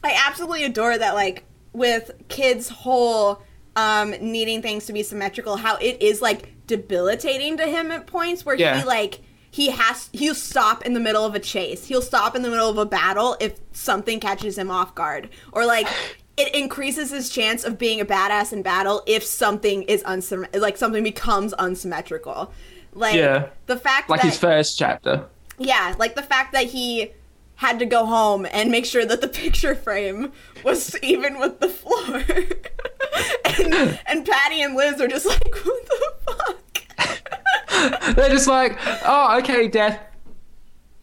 I 0.03 0.17
absolutely 0.27 0.65
adore 0.65 0.99
that 0.99 1.15
like 1.15 1.45
with 1.73 2.11
kids 2.29 2.69
whole 2.69 3.43
um 3.77 4.11
needing 4.21 4.63
things 4.63 4.87
to 4.87 4.93
be 4.93 5.05
symmetrical 5.05 5.57
how 5.57 5.77
it 5.77 6.03
is 6.03 6.21
like 6.21 6.55
debilitating 6.67 7.57
to 7.59 7.65
him 7.67 7.93
at 7.93 8.07
points 8.09 8.45
where 8.45 8.57
Yeah. 8.57 8.79
he 8.81 8.85
like 8.85 9.21
he 9.51 9.71
has 9.71 10.11
he'll 10.13 10.35
stop 10.35 10.85
in 10.85 10.93
the 10.95 11.01
middle 11.01 11.25
of 11.25 11.35
a 11.35 11.41
chase. 11.41 11.87
He'll 11.87 12.03
stop 12.03 12.37
in 12.37 12.43
the 12.43 12.51
middle 12.51 12.69
of 12.69 12.79
a 12.79 12.87
battle 12.87 13.37
if 13.41 13.59
something 13.73 14.21
catches 14.21 14.57
him 14.59 14.71
off 14.71 14.95
guard 14.95 15.29
or 15.53 15.65
like 15.67 15.87
it 16.37 16.55
increases 16.55 17.11
his 17.11 17.31
chance 17.31 17.65
of 17.65 17.79
being 17.79 18.01
a 18.01 18.05
badass 18.05 18.53
in 18.53 18.63
battle 18.63 19.03
if 19.07 19.25
something 19.25 19.83
is 19.85 20.03
unsym 20.05 20.47
like 20.61 20.77
something 20.77 21.03
becomes 21.03 21.53
unsymmetrical. 21.55 22.53
Like 22.93 23.15
Yeah. 23.17 23.49
the 23.67 23.77
fact 23.77 24.09
like 24.11 24.21
that 24.23 24.29
his 24.29 24.39
first 24.39 24.79
chapter. 24.79 25.27
yeah, 25.59 25.95
like 25.99 26.15
the 26.15 26.23
fact 26.23 26.53
that 26.53 26.67
he 26.67 27.13
had 27.57 27.79
to 27.81 27.85
go 27.87 28.07
home 28.07 28.47
and 28.53 28.71
make 28.71 28.85
sure 28.87 29.05
that 29.05 29.21
the 29.21 29.27
picture 29.43 29.75
frame 29.75 30.33
was 30.65 30.97
even 31.03 31.41
with 31.41 31.59
the 31.59 31.69
floor. 31.69 32.23
and, 33.45 33.99
and 34.07 34.27
Patty 34.27 34.63
and 34.63 34.75
Liz 34.77 35.01
are 35.01 35.09
just 35.09 35.27
like, 35.27 35.55
what 35.65 35.87
the 35.87 36.13
fuck? 36.27 36.59
They're 38.15 38.31
just 38.31 38.49
like, 38.49 38.79
oh, 39.05 39.39
okay, 39.39 39.69
death. 39.69 40.01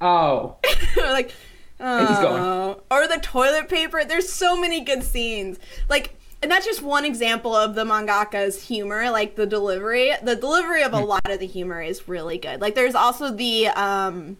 Oh, 0.01 0.57
like, 0.97 1.31
oh. 1.79 1.99
he's 2.07 2.17
gone. 2.19 2.75
Or 2.91 3.07
the 3.07 3.19
toilet 3.21 3.69
paper. 3.69 4.03
There's 4.03 4.31
so 4.31 4.59
many 4.59 4.81
good 4.81 5.03
scenes. 5.03 5.57
Like, 5.89 6.15
and 6.41 6.51
that's 6.51 6.65
just 6.65 6.81
one 6.81 7.05
example 7.05 7.55
of 7.55 7.75
the 7.75 7.85
mangaka's 7.85 8.61
humor, 8.67 9.09
like 9.09 9.35
the 9.35 9.45
delivery. 9.45 10.11
The 10.21 10.35
delivery 10.35 10.83
of 10.83 10.93
a 10.93 10.99
Hmm. 10.99 11.05
lot 11.07 11.29
of 11.31 11.39
the 11.39 11.47
humor 11.47 11.81
is 11.81 12.07
really 12.07 12.37
good. 12.37 12.61
Like, 12.61 12.75
there's 12.75 12.95
also 12.95 13.31
the 13.31 13.67
um, 13.69 14.37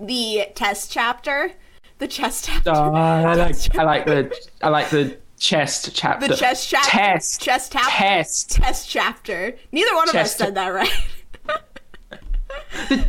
the 0.00 0.46
test 0.54 0.90
chapter, 0.90 1.52
the 1.98 2.08
chest 2.08 2.46
chapter. 2.46 2.70
Oh, 2.70 2.94
I 2.94 3.34
like, 3.34 3.76
I 3.76 3.82
like 3.84 4.06
the, 4.06 4.48
I 4.62 4.68
like 4.68 4.90
the 4.90 5.16
chest 5.38 5.90
chapter. 5.94 6.28
The 6.28 6.36
chest 6.36 6.68
chapter. 6.68 6.90
Test. 6.90 7.40
Chest 7.40 7.72
chapter. 7.72 7.90
Test. 7.90 8.50
Test 8.52 8.88
chapter. 8.88 9.54
Neither 9.70 9.94
one 9.94 10.08
of 10.08 10.14
us 10.16 10.34
said 10.34 10.54
that 10.56 10.68
right. 10.68 10.90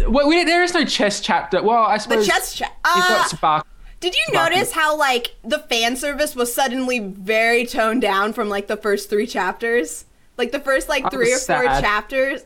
Well, 0.07 0.27
we, 0.27 0.43
there 0.43 0.63
is 0.63 0.73
no 0.73 0.83
chess 0.85 1.21
chapter. 1.21 1.61
Well, 1.61 1.83
I 1.83 1.97
suppose 1.97 2.25
The 2.25 2.31
chest 2.31 2.57
chapter. 2.57 2.75
Uh, 2.83 3.07
got 3.07 3.29
Spark. 3.29 3.67
did 3.99 4.13
you 4.15 4.21
Sparkle. 4.27 4.55
notice 4.57 4.71
how 4.71 4.97
like 4.97 5.35
the 5.43 5.59
fan 5.59 5.95
service 5.95 6.35
was 6.35 6.53
suddenly 6.53 6.99
very 6.99 7.65
toned 7.65 8.01
down 8.01 8.33
from 8.33 8.49
like 8.49 8.67
the 8.67 8.77
first 8.77 9.09
three 9.09 9.27
chapters? 9.27 10.05
Like 10.37 10.51
the 10.51 10.59
first 10.59 10.89
like 10.89 11.09
three 11.11 11.31
or 11.31 11.35
was 11.35 11.45
four 11.45 11.63
sad. 11.63 11.81
chapters. 11.83 12.41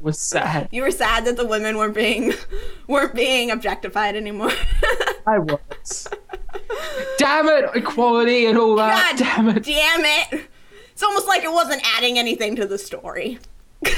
was 0.00 0.18
sad. 0.18 0.68
you 0.72 0.82
were 0.82 0.90
sad 0.90 1.24
that 1.26 1.36
the 1.36 1.46
women 1.46 1.76
weren't 1.76 1.94
being 1.94 2.32
weren't 2.86 3.14
being 3.14 3.50
objectified 3.50 4.16
anymore. 4.16 4.52
I 5.26 5.38
was. 5.38 6.08
Damn 7.18 7.48
it, 7.48 7.70
equality 7.74 8.46
and 8.46 8.56
all 8.58 8.76
that. 8.76 9.16
God 9.16 9.18
Damn 9.18 9.48
it. 9.56 9.62
Damn 9.64 10.04
it. 10.04 10.48
It's 10.92 11.02
almost 11.02 11.28
like 11.28 11.44
it 11.44 11.52
wasn't 11.52 11.82
adding 11.96 12.18
anything 12.18 12.56
to 12.56 12.66
the 12.66 12.78
story. 12.78 13.38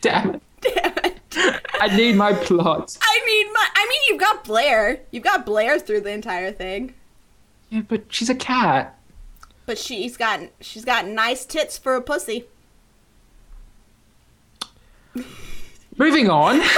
Damn 0.00 0.36
it. 0.36 0.42
Damn 0.60 0.92
it. 1.04 1.20
I 1.80 1.94
need 1.96 2.16
my 2.16 2.32
plot. 2.32 2.96
I 3.00 3.22
mean, 3.26 3.52
my, 3.52 3.68
I 3.74 3.86
mean, 3.88 4.00
you've 4.08 4.20
got 4.20 4.44
Blair. 4.44 5.00
You've 5.10 5.22
got 5.24 5.44
Blair 5.46 5.78
through 5.78 6.00
the 6.00 6.10
entire 6.10 6.50
thing, 6.52 6.94
Yeah, 7.70 7.82
but 7.86 8.04
she's 8.08 8.28
a 8.30 8.34
cat. 8.34 8.98
but 9.66 9.78
she's 9.78 10.16
got 10.16 10.40
she's 10.60 10.84
got 10.84 11.06
nice 11.06 11.44
tits 11.44 11.78
for 11.78 11.94
a 11.94 12.00
pussy. 12.02 12.46
Moving 15.96 16.28
on. 16.30 16.60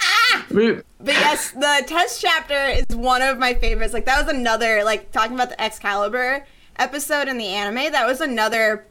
Ah! 0.00 0.46
Mo- 0.50 0.82
But 1.00 1.14
yes, 1.14 1.50
the 1.52 1.84
test 1.86 2.20
chapter 2.20 2.54
is 2.54 2.84
one 2.96 3.22
of 3.22 3.38
my 3.38 3.54
favorites. 3.54 3.92
Like 3.94 4.06
that 4.06 4.24
was 4.24 4.32
another 4.32 4.84
like 4.84 5.12
talking 5.12 5.34
about 5.34 5.50
the 5.50 5.60
Excalibur 5.60 6.44
episode 6.78 7.28
in 7.28 7.38
the 7.38 7.46
anime. 7.46 7.92
That 7.92 8.06
was 8.06 8.20
another 8.20 8.86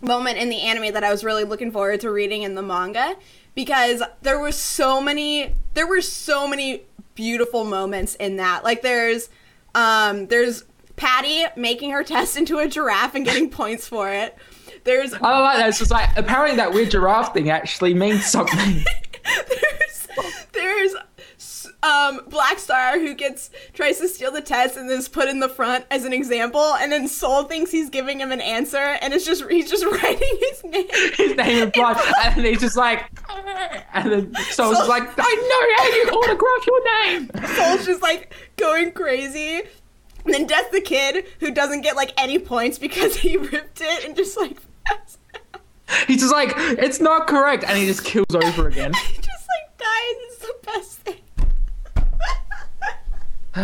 moment 0.00 0.38
in 0.38 0.48
the 0.48 0.60
anime 0.60 0.92
that 0.94 1.04
I 1.04 1.10
was 1.10 1.24
really 1.24 1.44
looking 1.44 1.70
forward 1.70 2.00
to 2.00 2.10
reading 2.10 2.42
in 2.42 2.54
the 2.54 2.62
manga 2.62 3.16
because 3.54 4.02
there 4.22 4.38
were 4.38 4.52
so 4.52 5.00
many 5.00 5.54
there 5.74 5.86
were 5.86 6.00
so 6.00 6.48
many 6.48 6.82
beautiful 7.14 7.64
moments 7.64 8.14
in 8.16 8.36
that. 8.36 8.64
Like 8.64 8.82
there's 8.82 9.28
um 9.74 10.26
there's 10.26 10.64
Patty 10.96 11.44
making 11.56 11.90
her 11.90 12.04
test 12.04 12.36
into 12.36 12.58
a 12.58 12.68
giraffe 12.68 13.14
and 13.14 13.24
getting 13.24 13.50
points 13.50 13.88
for 13.88 14.10
it. 14.10 14.36
There's 14.84 15.14
I 15.14 15.40
like 15.40 15.58
that. 15.58 15.68
It's 15.68 15.78
just 15.78 15.90
like 15.90 16.10
apparently 16.16 16.56
that 16.56 16.72
weird 16.72 16.90
giraffe 16.90 17.32
thing 17.32 17.50
actually 17.50 17.94
means 17.94 18.26
something. 18.30 18.84
there's 19.48 20.08
there's 20.52 20.94
um 21.82 22.20
Black 22.28 22.58
Star 22.58 22.98
who 22.98 23.14
gets 23.14 23.50
tries 23.72 23.98
to 23.98 24.08
steal 24.08 24.30
the 24.30 24.40
test 24.40 24.76
and 24.76 24.90
is 24.90 25.08
put 25.08 25.28
in 25.28 25.40
the 25.40 25.48
front 25.48 25.84
as 25.90 26.04
an 26.04 26.12
example, 26.12 26.74
and 26.74 26.92
then 26.92 27.08
Soul 27.08 27.44
thinks 27.44 27.70
he's 27.70 27.90
giving 27.90 28.20
him 28.20 28.32
an 28.32 28.40
answer, 28.40 28.76
and 28.78 29.12
it's 29.12 29.24
just 29.24 29.44
he's 29.50 29.70
just 29.70 29.84
writing 30.02 30.38
his 30.40 30.64
name. 30.64 30.86
His 31.16 31.36
name 31.36 31.68
is 31.68 31.70
blood, 31.72 31.98
and 32.24 32.44
he's 32.44 32.60
just 32.60 32.76
like, 32.76 33.10
and 33.94 34.12
then 34.12 34.34
Soul's 34.50 34.76
just 34.76 34.88
like, 34.88 35.02
I 35.18 35.34
know 35.50 35.76
how 35.76 35.88
you 35.96 36.20
autograph 36.20 36.66
your 36.66 36.84
name. 37.04 37.30
Soul's 37.56 37.86
just 37.86 38.02
like 38.02 38.34
going 38.56 38.92
crazy. 38.92 39.62
And 40.24 40.32
then 40.32 40.46
Death 40.46 40.70
the 40.70 40.80
Kid, 40.80 41.26
who 41.40 41.50
doesn't 41.50 41.80
get 41.80 41.96
like 41.96 42.12
any 42.16 42.38
points 42.38 42.78
because 42.78 43.16
he 43.24 43.36
ripped 43.36 43.80
it 43.80 44.04
and 44.04 44.16
just 44.16 44.36
like 44.38 44.58
He's 46.06 46.20
just 46.20 46.32
like, 46.32 46.52
it's 46.56 47.00
not 47.00 47.26
correct, 47.26 47.64
and 47.64 47.76
he 47.76 47.86
just 47.86 48.04
kills 48.04 48.34
over 48.34 48.68
again. 48.68 48.92
he 48.94 49.16
just 49.16 49.48
like 49.48 49.78
dies. 49.78 49.88
It's 49.88 50.38
the 50.38 50.54
best 50.64 50.98
thing. 51.00 51.16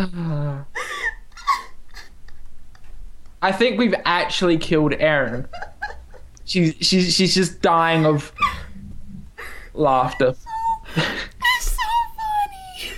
I 3.41 3.53
think 3.53 3.79
we've 3.79 3.95
actually 4.05 4.59
killed 4.59 4.93
Erin. 4.99 5.49
She's 6.45 6.75
she's 6.81 7.15
she's 7.15 7.35
just 7.35 7.63
dying 7.63 8.05
of 8.07 8.33
laughter. 9.75 10.35
It's 10.97 11.77
so 11.77 11.83
funny. 12.17 12.93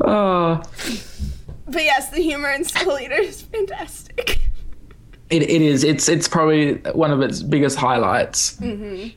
Oh, 0.00 0.62
But 1.70 1.84
yes, 1.84 2.08
the 2.10 2.22
humor 2.22 2.50
in 2.50 2.64
Soul 2.64 2.98
Eater 2.98 3.20
is 3.20 3.42
fantastic. 3.42 4.47
It, 5.30 5.42
it 5.42 5.62
is. 5.62 5.84
It's 5.84 6.08
it's 6.08 6.26
probably 6.28 6.74
one 6.92 7.10
of 7.10 7.20
its 7.20 7.42
biggest 7.42 7.76
highlights. 7.76 8.58
And 8.60 9.12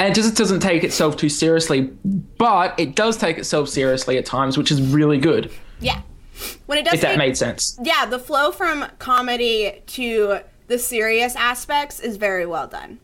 it 0.00 0.14
just 0.14 0.36
doesn't 0.36 0.60
take 0.60 0.82
itself 0.84 1.16
too 1.16 1.28
seriously, 1.28 1.82
but 1.82 2.78
it 2.78 2.94
does 2.96 3.16
take 3.16 3.38
itself 3.38 3.68
seriously 3.68 4.18
at 4.18 4.26
times, 4.26 4.58
which 4.58 4.70
is 4.70 4.82
really 4.82 5.18
good. 5.18 5.50
Yeah. 5.80 6.02
When 6.66 6.78
it 6.78 6.84
does 6.84 6.94
If 6.94 7.00
that 7.02 7.08
take- 7.10 7.18
made 7.18 7.36
sense. 7.36 7.78
yeah, 7.82 8.06
the 8.06 8.18
flow 8.18 8.50
from 8.50 8.86
comedy 8.98 9.82
to 9.88 10.40
the 10.66 10.78
serious 10.78 11.36
aspects 11.36 12.00
is 12.00 12.16
very 12.16 12.46
well 12.46 12.66
done. 12.66 12.98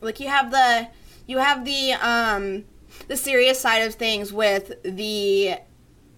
Like 0.00 0.18
you 0.18 0.28
have 0.28 0.50
the 0.50 0.88
you 1.26 1.38
have 1.38 1.64
the 1.64 1.92
um 1.92 2.64
the 3.08 3.16
serious 3.16 3.60
side 3.60 3.82
of 3.82 3.94
things 3.94 4.32
with 4.32 4.72
the 4.82 5.54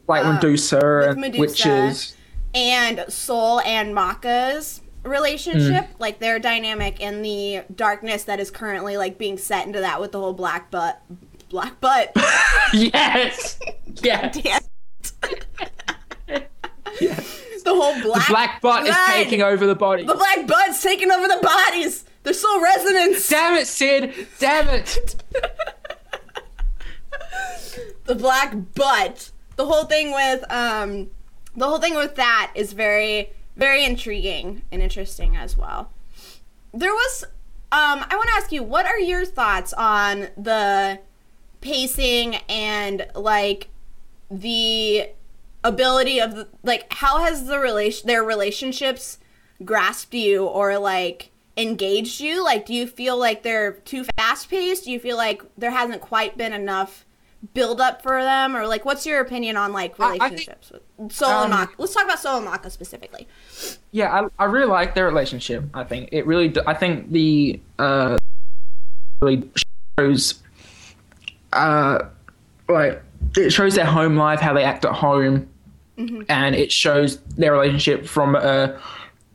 Like 0.08 0.24
Medusa 0.24 1.08
and 1.10 1.20
Medusa. 1.20 1.40
witches. 1.40 2.16
and 2.54 3.04
Soul 3.08 3.60
and 3.60 3.94
Maka's 3.94 4.80
relationship, 5.04 5.88
like 5.98 6.18
their 6.18 6.38
dynamic 6.38 7.00
and 7.02 7.24
the 7.24 7.62
darkness 7.74 8.24
that 8.24 8.40
is 8.40 8.50
currently 8.50 8.96
like 8.96 9.18
being 9.18 9.38
set 9.38 9.66
into 9.66 9.80
that 9.80 10.00
with 10.00 10.12
the 10.12 10.18
whole 10.18 10.32
black 10.32 10.70
butt 10.70 11.00
black 11.48 11.80
butt. 11.80 12.12
Yes. 12.72 13.60
Yes. 14.02 14.36
Yes. 14.42 14.68
the 17.62 17.70
whole 17.70 18.00
black 18.02 18.28
Black 18.28 18.60
butt 18.60 18.86
is 18.86 18.96
taking 19.06 19.42
over 19.42 19.64
the 19.66 19.76
body. 19.76 20.04
The 20.04 20.14
black 20.14 20.46
butt's 20.48 20.82
taking 20.82 21.12
over 21.12 21.28
the 21.28 21.38
bodies. 21.40 22.04
They're 22.24 22.32
soul 22.32 22.60
resonance. 22.60 23.28
Damn 23.28 23.56
it, 23.56 23.66
Sid! 23.66 24.26
Damn 24.40 24.68
it! 24.70 25.22
the 28.04 28.14
black 28.14 28.54
butt. 28.74 29.30
The 29.56 29.66
whole 29.66 29.84
thing 29.84 30.12
with 30.12 30.44
um 30.50 31.10
the 31.56 31.68
whole 31.68 31.78
thing 31.78 31.94
with 31.94 32.16
that 32.16 32.50
is 32.56 32.72
very 32.72 33.30
very 33.56 33.84
intriguing 33.84 34.62
and 34.70 34.82
interesting 34.82 35.36
as 35.36 35.56
well. 35.56 35.90
There 36.72 36.92
was 36.92 37.24
Um, 37.72 38.04
I 38.08 38.14
want 38.14 38.28
to 38.28 38.36
ask 38.36 38.52
you, 38.52 38.62
what 38.62 38.86
are 38.86 39.00
your 39.00 39.24
thoughts 39.24 39.72
on 39.72 40.28
the 40.36 41.00
pacing 41.60 42.36
and 42.48 43.06
like 43.16 43.68
the 44.30 45.08
ability 45.64 46.20
of 46.20 46.36
the, 46.36 46.48
like 46.62 46.92
how 46.92 47.24
has 47.24 47.46
the 47.46 47.58
relation 47.58 48.06
their 48.06 48.22
relationships 48.22 49.18
grasped 49.64 50.14
you 50.14 50.44
or 50.44 50.78
like 50.78 51.30
engaged 51.56 52.20
you? 52.20 52.44
Like, 52.44 52.64
do 52.66 52.74
you 52.74 52.86
feel 52.86 53.16
like 53.16 53.42
they're 53.42 53.72
too 53.72 54.04
fast 54.16 54.48
paced? 54.50 54.84
Do 54.84 54.92
you 54.92 55.00
feel 55.00 55.16
like 55.16 55.42
there 55.58 55.72
hasn't 55.72 56.00
quite 56.00 56.36
been 56.36 56.52
enough 56.52 57.04
build 57.52 57.80
up 57.80 58.00
for 58.02 58.22
them, 58.22 58.56
or 58.56 58.66
like, 58.66 58.84
what's 58.84 59.04
your 59.04 59.20
opinion 59.20 59.56
on 59.56 59.72
like 59.72 59.98
I- 60.00 60.04
I 60.04 60.10
think- 60.10 60.22
relationships 60.22 60.72
with 60.98 61.12
Soul 61.12 61.28
and 61.30 61.52
um, 61.52 61.60
Maka? 61.60 61.72
Let's 61.78 61.92
talk 61.94 62.04
about 62.04 62.18
Soul 62.18 62.36
and 62.36 62.44
Maka 62.46 62.70
specifically. 62.70 63.26
Yeah, 63.90 64.28
I, 64.38 64.42
I 64.42 64.46
really 64.46 64.66
like 64.66 64.94
their 64.94 65.06
relationship. 65.06 65.64
I 65.74 65.84
think 65.84 66.08
it 66.12 66.26
really. 66.26 66.54
I 66.66 66.74
think 66.74 67.10
the 67.10 67.60
uh 67.78 68.16
really 69.20 69.48
shows 69.98 70.42
uh 71.52 71.98
like 72.68 73.02
it 73.36 73.50
shows 73.50 73.74
their 73.74 73.84
home 73.86 74.16
life, 74.16 74.40
how 74.40 74.52
they 74.52 74.64
act 74.64 74.84
at 74.84 74.92
home, 74.92 75.48
and 76.28 76.54
it 76.54 76.70
shows 76.72 77.18
their 77.36 77.52
relationship 77.52 78.06
from 78.06 78.34
a 78.36 78.80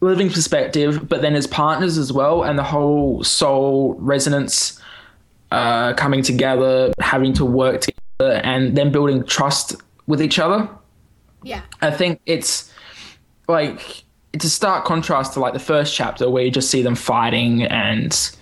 living 0.01 0.29
perspective, 0.29 1.07
but 1.09 1.21
then 1.21 1.35
as 1.35 1.45
partners 1.45 1.97
as 1.97 2.11
well, 2.13 2.43
and 2.43 2.57
the 2.57 2.63
whole 2.63 3.23
soul 3.23 3.95
resonance 3.99 4.81
uh 5.51 5.93
coming 5.93 6.21
together, 6.21 6.93
having 6.99 7.33
to 7.33 7.43
work 7.45 7.81
together, 7.81 7.98
and 8.19 8.75
then 8.75 8.91
building 8.91 9.23
trust 9.23 9.75
with 10.07 10.21
each 10.21 10.39
other. 10.39 10.67
Yeah. 11.43 11.61
I 11.81 11.91
think 11.91 12.19
it's 12.25 12.71
like 13.47 14.03
it's 14.33 14.45
a 14.45 14.49
stark 14.49 14.85
contrast 14.85 15.33
to 15.33 15.39
like 15.39 15.53
the 15.53 15.59
first 15.59 15.95
chapter 15.95 16.29
where 16.29 16.43
you 16.43 16.51
just 16.51 16.69
see 16.69 16.81
them 16.81 16.95
fighting 16.95 17.63
and 17.63 18.37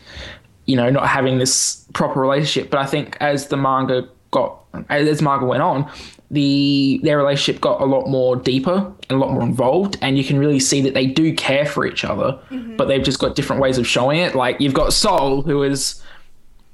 you 0.66 0.76
know 0.76 0.90
not 0.90 1.08
having 1.08 1.38
this 1.38 1.86
proper 1.94 2.20
relationship. 2.20 2.70
But 2.70 2.80
I 2.80 2.86
think 2.86 3.18
as 3.20 3.48
the 3.48 3.58
manga 3.58 4.08
got 4.32 4.64
as 4.90 5.22
manga 5.22 5.46
went 5.46 5.64
on, 5.64 5.90
the 6.32 7.00
their 7.04 7.18
relationship 7.18 7.62
got 7.62 7.82
a 7.82 7.86
lot 7.86 8.08
more 8.08 8.36
deeper 8.36 8.92
and 9.10 9.12
a 9.12 9.18
lot 9.18 9.32
more 9.32 9.44
involved, 9.44 9.98
and 10.02 10.18
you 10.18 10.24
can 10.24 10.38
really 10.38 10.60
see 10.60 10.82
that 10.82 10.94
they 10.94 11.06
do 11.06 11.34
care 11.34 11.66
for 11.66 11.86
each 11.86 12.04
other, 12.04 12.40
mm-hmm. 12.50 12.76
but 12.76 12.88
they've 12.88 13.04
just 13.04 13.20
got 13.20 13.36
different 13.36 13.62
ways 13.62 13.78
of 13.78 13.88
showing 13.88 14.20
it. 14.20 14.36
Like 14.36 14.60
you've 14.60 14.74
got 14.74 14.92
Soul, 14.92 15.42
who 15.44 15.64
is 15.64 16.02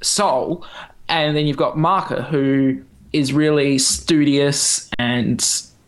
Soul, 0.01 0.65
and 1.07 1.37
then 1.37 1.45
you've 1.45 1.57
got 1.57 1.77
Maka, 1.77 2.23
who 2.23 2.81
is 3.13 3.31
really 3.31 3.77
studious 3.77 4.89
and 4.99 5.39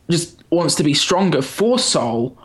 just 0.09 0.43
wants 0.51 0.75
to 0.75 0.83
be 0.83 0.93
stronger 0.93 1.41
for 1.41 1.77
Soul, 1.79 2.37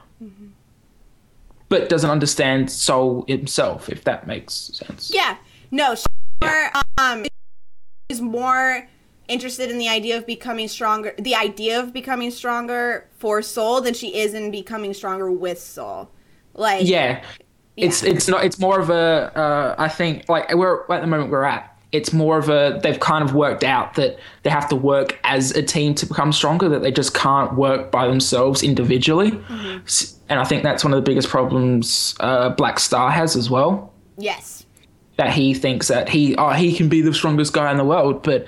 but 1.69 1.89
doesn't 1.89 2.11
understand 2.11 2.71
Soul 2.71 3.25
himself, 3.29 3.89
if 3.89 4.05
that 4.05 4.27
makes 4.27 4.55
sense. 4.55 5.13
Yeah. 5.15 5.37
No, 5.71 5.95
she's 5.95 6.07
more, 6.43 6.71
um, 6.99 7.27
is 8.09 8.21
more 8.21 8.89
interested 9.29 9.71
in 9.71 9.79
the 9.79 9.89
idea 9.89 10.17
of 10.17 10.27
becoming 10.27 10.67
stronger, 10.67 11.15
the 11.19 11.37
idea 11.37 11.79
of 11.79 11.93
becoming 11.93 12.31
stronger 12.31 13.07
for 13.19 13.43
Soul 13.43 13.81
than 13.81 13.95
she 13.95 14.17
is 14.17 14.35
in 14.35 14.51
becoming 14.51 14.93
stronger 14.95 15.31
with 15.31 15.61
Soul. 15.61 16.11
Like, 16.55 16.87
Yeah. 16.87 17.23
It's 17.77 18.03
it's 18.03 18.29
not 18.29 18.45
it's 18.45 18.59
more 18.59 18.79
of 18.79 18.91
a 18.91 19.33
uh, 19.35 19.75
I 19.79 19.89
think 19.89 20.29
like 20.29 20.53
we're 20.55 20.83
at 20.93 21.01
the 21.01 21.07
moment 21.07 21.31
we're 21.31 21.45
at 21.45 21.70
it's 21.93 22.13
more 22.13 22.39
of 22.39 22.49
a 22.49 22.79
they've 22.83 23.01
kind 23.01 23.25
of 23.25 23.35
worked 23.35 23.65
out 23.65 23.95
that 23.95 24.19
they 24.45 24.51
have 24.51 24.69
to 24.69 24.77
work 24.77 25.19
as 25.25 25.51
a 25.53 25.63
team 25.63 25.95
to 25.97 26.07
become 26.07 26.33
stronger 26.33 26.69
that 26.69 26.83
they 26.83 26.93
just 26.93 27.15
can't 27.15 27.55
work 27.55 27.91
by 27.91 28.07
themselves 28.07 28.63
individually 28.63 29.33
S- 29.85 30.17
and 30.29 30.39
I 30.39 30.45
think 30.45 30.63
that's 30.63 30.85
one 30.85 30.93
of 30.93 30.97
the 30.99 31.03
biggest 31.11 31.29
problems 31.29 32.15
uh, 32.21 32.51
Black 32.51 32.79
Star 32.79 33.11
has 33.11 33.35
as 33.35 33.51
well 33.51 33.93
yes. 34.17 34.65
that 35.17 35.33
he 35.33 35.53
thinks 35.53 35.89
that 35.89 36.09
he 36.09 36.37
oh, 36.37 36.51
he 36.51 36.73
can 36.77 36.89
be 36.89 37.01
the 37.03 37.13
strongest 37.13 37.53
guy 37.53 37.71
in 37.73 37.77
the 37.77 37.85
world 37.85 38.23
but 38.23 38.47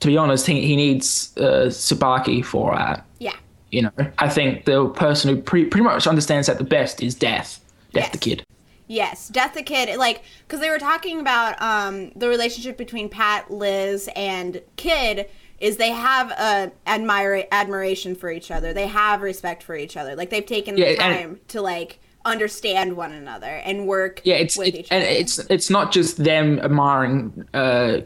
to 0.00 0.06
be 0.06 0.16
honest 0.16 0.46
he, 0.46 0.64
he 0.66 0.76
needs 0.76 1.32
uh, 1.38 1.66
Tsubaki 1.68 2.44
for 2.44 2.76
that 2.76 3.04
Yeah. 3.18 3.34
you 3.72 3.82
know 3.82 3.90
I 4.18 4.28
think 4.28 4.66
the 4.66 4.88
person 4.90 5.34
who 5.34 5.42
pre- 5.42 5.64
pretty 5.64 5.84
much 5.84 6.06
understands 6.06 6.46
that 6.46 6.58
the 6.58 6.64
best 6.64 7.02
is 7.02 7.16
Death 7.16 7.60
Death 7.92 8.04
Yes. 8.04 8.12
the 8.12 8.18
kid 8.18 8.43
Yes, 8.86 9.28
Death 9.28 9.54
the 9.54 9.62
Kid, 9.62 9.96
like, 9.98 10.22
because 10.46 10.60
they 10.60 10.68
were 10.70 10.78
talking 10.78 11.20
about 11.20 11.60
um, 11.62 12.10
the 12.16 12.28
relationship 12.28 12.76
between 12.76 13.08
Pat, 13.08 13.50
Liz, 13.50 14.10
and 14.14 14.60
Kid 14.76 15.28
is 15.58 15.78
they 15.78 15.92
have 15.92 16.30
a 16.32 16.70
admire 16.86 17.44
admiration 17.50 18.14
for 18.14 18.30
each 18.30 18.50
other. 18.50 18.72
They 18.74 18.86
have 18.88 19.22
respect 19.22 19.62
for 19.62 19.74
each 19.76 19.96
other. 19.96 20.14
Like 20.16 20.28
they've 20.30 20.44
taken 20.44 20.74
the 20.74 20.82
Yeah, 20.82 20.86
and- 20.88 20.98
time 20.98 21.40
to 21.48 21.62
like 21.62 22.00
understand 22.26 22.96
one 22.96 23.12
another 23.12 23.46
and 23.46 23.86
work 23.86 24.20
Yeah, 24.24 24.36
it's 24.36 24.56
with 24.56 24.68
it, 24.68 24.74
each 24.80 24.88
and 24.90 25.02
other. 25.02 25.12
it's 25.12 25.38
it's 25.50 25.70
not 25.70 25.92
just 25.92 26.22
them 26.22 26.58
admiring 26.60 27.46
uh, 27.54 28.00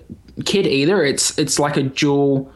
Kid 0.45 0.67
either. 0.67 1.03
It's 1.05 1.37
it's 1.39 1.59
like 1.59 1.77
a 1.77 1.83
dual 1.85 2.53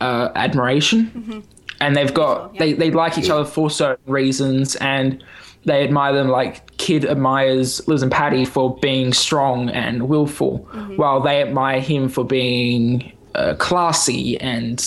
uh, 0.00 0.30
admiration, 0.34 1.44
and 1.80 1.94
they've 1.96 2.12
got 2.14 2.54
yeah. 2.54 2.58
they 2.60 2.72
they 2.72 2.90
like 2.90 3.18
each 3.18 3.28
other 3.30 3.44
for 3.44 3.70
certain 3.70 4.10
reasons, 4.12 4.74
and 4.76 5.22
they 5.64 5.84
admire 5.84 6.12
them. 6.12 6.28
Like 6.28 6.76
Kid 6.76 7.04
admires 7.04 7.86
Liz 7.88 8.02
and 8.02 8.10
Patty 8.10 8.44
for 8.44 8.76
being 8.78 9.12
strong 9.12 9.68
and 9.70 10.08
willful, 10.08 10.58
while 10.96 11.20
they 11.20 11.42
admire 11.42 11.80
him 11.80 12.08
for 12.08 12.24
being 12.24 13.12
uh, 13.34 13.54
classy 13.58 14.38
and 14.40 14.84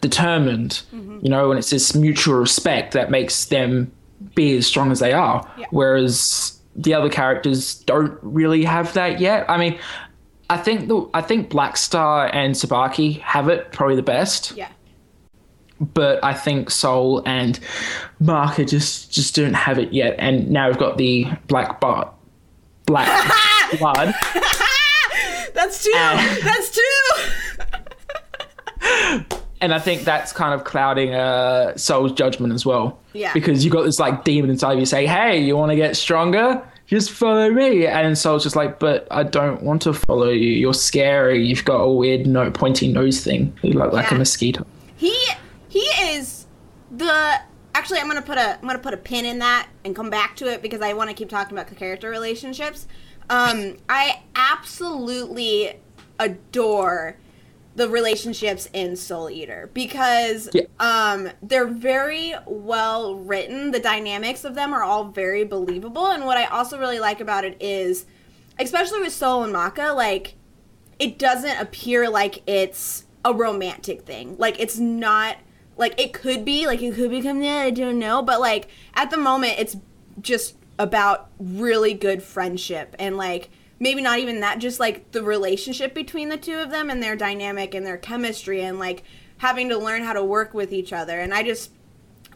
determined. 0.00 0.82
You 1.22 1.28
know, 1.28 1.50
and 1.50 1.58
it's 1.58 1.70
this 1.70 1.94
mutual 1.94 2.34
respect 2.34 2.94
that 2.94 3.10
makes 3.10 3.44
them 3.46 3.92
be 4.34 4.56
as 4.56 4.66
strong 4.66 4.90
as 4.90 4.98
they 4.98 5.12
are. 5.12 5.48
Yeah. 5.56 5.66
Whereas 5.70 6.58
the 6.74 6.94
other 6.94 7.08
characters 7.08 7.76
don't 7.84 8.18
really 8.22 8.64
have 8.64 8.92
that 8.94 9.20
yet. 9.20 9.48
I 9.48 9.56
mean, 9.56 9.78
I 10.50 10.56
think 10.56 10.88
the 10.88 11.08
I 11.14 11.22
think 11.22 11.48
Black 11.50 11.76
Star 11.76 12.28
and 12.32 12.54
Tsubaki 12.54 13.20
have 13.20 13.48
it 13.48 13.72
probably 13.72 13.96
the 13.96 14.02
best, 14.02 14.52
yeah. 14.56 14.68
But 15.94 16.22
I 16.24 16.32
think 16.32 16.70
Soul 16.70 17.22
and 17.26 17.58
Maka 18.20 18.64
just 18.64 19.10
just 19.12 19.34
don't 19.34 19.54
have 19.54 19.78
it 19.78 19.92
yet. 19.92 20.14
And 20.18 20.50
now 20.50 20.68
we've 20.68 20.78
got 20.78 20.96
the 20.96 21.26
Black 21.48 21.80
Bot, 21.80 22.16
Black 22.86 23.08
Blood. 23.78 24.14
That's 25.54 25.82
two. 25.84 25.92
And- 25.94 26.42
That's 26.42 26.70
two. 26.70 26.82
and 29.60 29.72
I 29.72 29.78
think 29.78 30.02
that's 30.02 30.32
kind 30.32 30.54
of 30.54 30.64
clouding 30.64 31.14
uh, 31.14 31.76
Soul's 31.76 32.12
judgment 32.12 32.52
as 32.52 32.66
well. 32.66 32.98
Yeah. 33.12 33.32
Because 33.32 33.64
you 33.64 33.70
got 33.70 33.82
this 33.84 33.98
like 34.00 34.24
demon 34.24 34.50
inside 34.50 34.78
you 34.78 34.86
say, 34.86 35.06
"Hey, 35.06 35.38
you 35.40 35.56
want 35.56 35.70
to 35.70 35.76
get 35.76 35.96
stronger? 35.96 36.62
Just 36.86 37.10
follow 37.12 37.50
me." 37.50 37.86
And 37.86 38.16
Soul's 38.18 38.42
just 38.42 38.56
like, 38.56 38.78
"But 38.78 39.06
I 39.10 39.22
don't 39.22 39.62
want 39.62 39.82
to 39.82 39.92
follow 39.92 40.28
you. 40.30 40.50
You're 40.50 40.74
scary. 40.74 41.44
You've 41.46 41.64
got 41.64 41.80
a 41.80 41.90
weird 41.92 42.26
no 42.26 42.50
pointy 42.50 42.88
nose 42.92 43.22
thing. 43.22 43.56
You 43.62 43.74
look 43.74 43.92
like 43.92 44.10
a 44.10 44.14
mosquito." 44.14 44.66
He 44.96 45.14
he 45.72 45.80
is 46.14 46.46
the 46.90 47.40
actually 47.74 47.98
I'm 48.00 48.06
gonna 48.06 48.20
put 48.20 48.36
a 48.36 48.56
I'm 48.60 48.66
gonna 48.66 48.78
put 48.78 48.92
a 48.92 48.98
pin 48.98 49.24
in 49.24 49.38
that 49.38 49.68
and 49.86 49.96
come 49.96 50.10
back 50.10 50.36
to 50.36 50.46
it 50.52 50.60
because 50.60 50.82
I 50.82 50.92
want 50.92 51.08
to 51.08 51.14
keep 51.14 51.30
talking 51.30 51.56
about 51.56 51.68
the 51.68 51.74
character 51.74 52.10
relationships. 52.10 52.86
Um, 53.30 53.78
I 53.88 54.20
absolutely 54.36 55.76
adore 56.20 57.16
the 57.74 57.88
relationships 57.88 58.68
in 58.74 58.96
Soul 58.96 59.30
Eater 59.30 59.70
because 59.72 60.50
Yeah. 60.52 60.64
um, 60.78 61.30
they're 61.42 61.66
very 61.66 62.34
well 62.46 63.14
written. 63.14 63.70
The 63.70 63.80
dynamics 63.80 64.44
of 64.44 64.54
them 64.54 64.74
are 64.74 64.82
all 64.82 65.04
very 65.04 65.44
believable, 65.44 66.08
and 66.08 66.26
what 66.26 66.36
I 66.36 66.44
also 66.44 66.78
really 66.78 66.98
like 67.00 67.22
about 67.22 67.46
it 67.46 67.56
is, 67.60 68.04
especially 68.58 69.00
with 69.00 69.14
Soul 69.14 69.42
and 69.44 69.52
Maka, 69.54 69.94
like 69.94 70.34
it 70.98 71.18
doesn't 71.18 71.58
appear 71.58 72.10
like 72.10 72.42
it's 72.46 73.04
a 73.24 73.32
romantic 73.32 74.02
thing. 74.02 74.36
Like 74.36 74.60
it's 74.60 74.78
not 74.78 75.36
like 75.76 76.00
it 76.00 76.12
could 76.12 76.44
be, 76.44 76.66
like 76.66 76.82
it 76.82 76.94
could 76.94 77.10
become 77.10 77.40
that, 77.40 77.62
I 77.62 77.70
don't 77.70 77.98
know, 77.98 78.22
but 78.22 78.40
like 78.40 78.68
at 78.94 79.10
the 79.10 79.16
moment 79.16 79.54
it's 79.58 79.76
just 80.20 80.56
about 80.78 81.30
really 81.38 81.94
good 81.94 82.22
friendship 82.22 82.94
and 82.98 83.16
like 83.16 83.50
maybe 83.78 84.00
not 84.00 84.18
even 84.18 84.40
that 84.40 84.58
just 84.58 84.80
like 84.80 85.10
the 85.12 85.22
relationship 85.22 85.94
between 85.94 86.28
the 86.28 86.36
two 86.36 86.58
of 86.58 86.70
them 86.70 86.90
and 86.90 87.02
their 87.02 87.16
dynamic 87.16 87.74
and 87.74 87.84
their 87.84 87.96
chemistry 87.96 88.62
and 88.62 88.78
like 88.78 89.02
having 89.38 89.68
to 89.68 89.78
learn 89.78 90.02
how 90.02 90.12
to 90.12 90.22
work 90.22 90.54
with 90.54 90.72
each 90.72 90.92
other. 90.92 91.18
And 91.18 91.34
I 91.34 91.42
just 91.42 91.70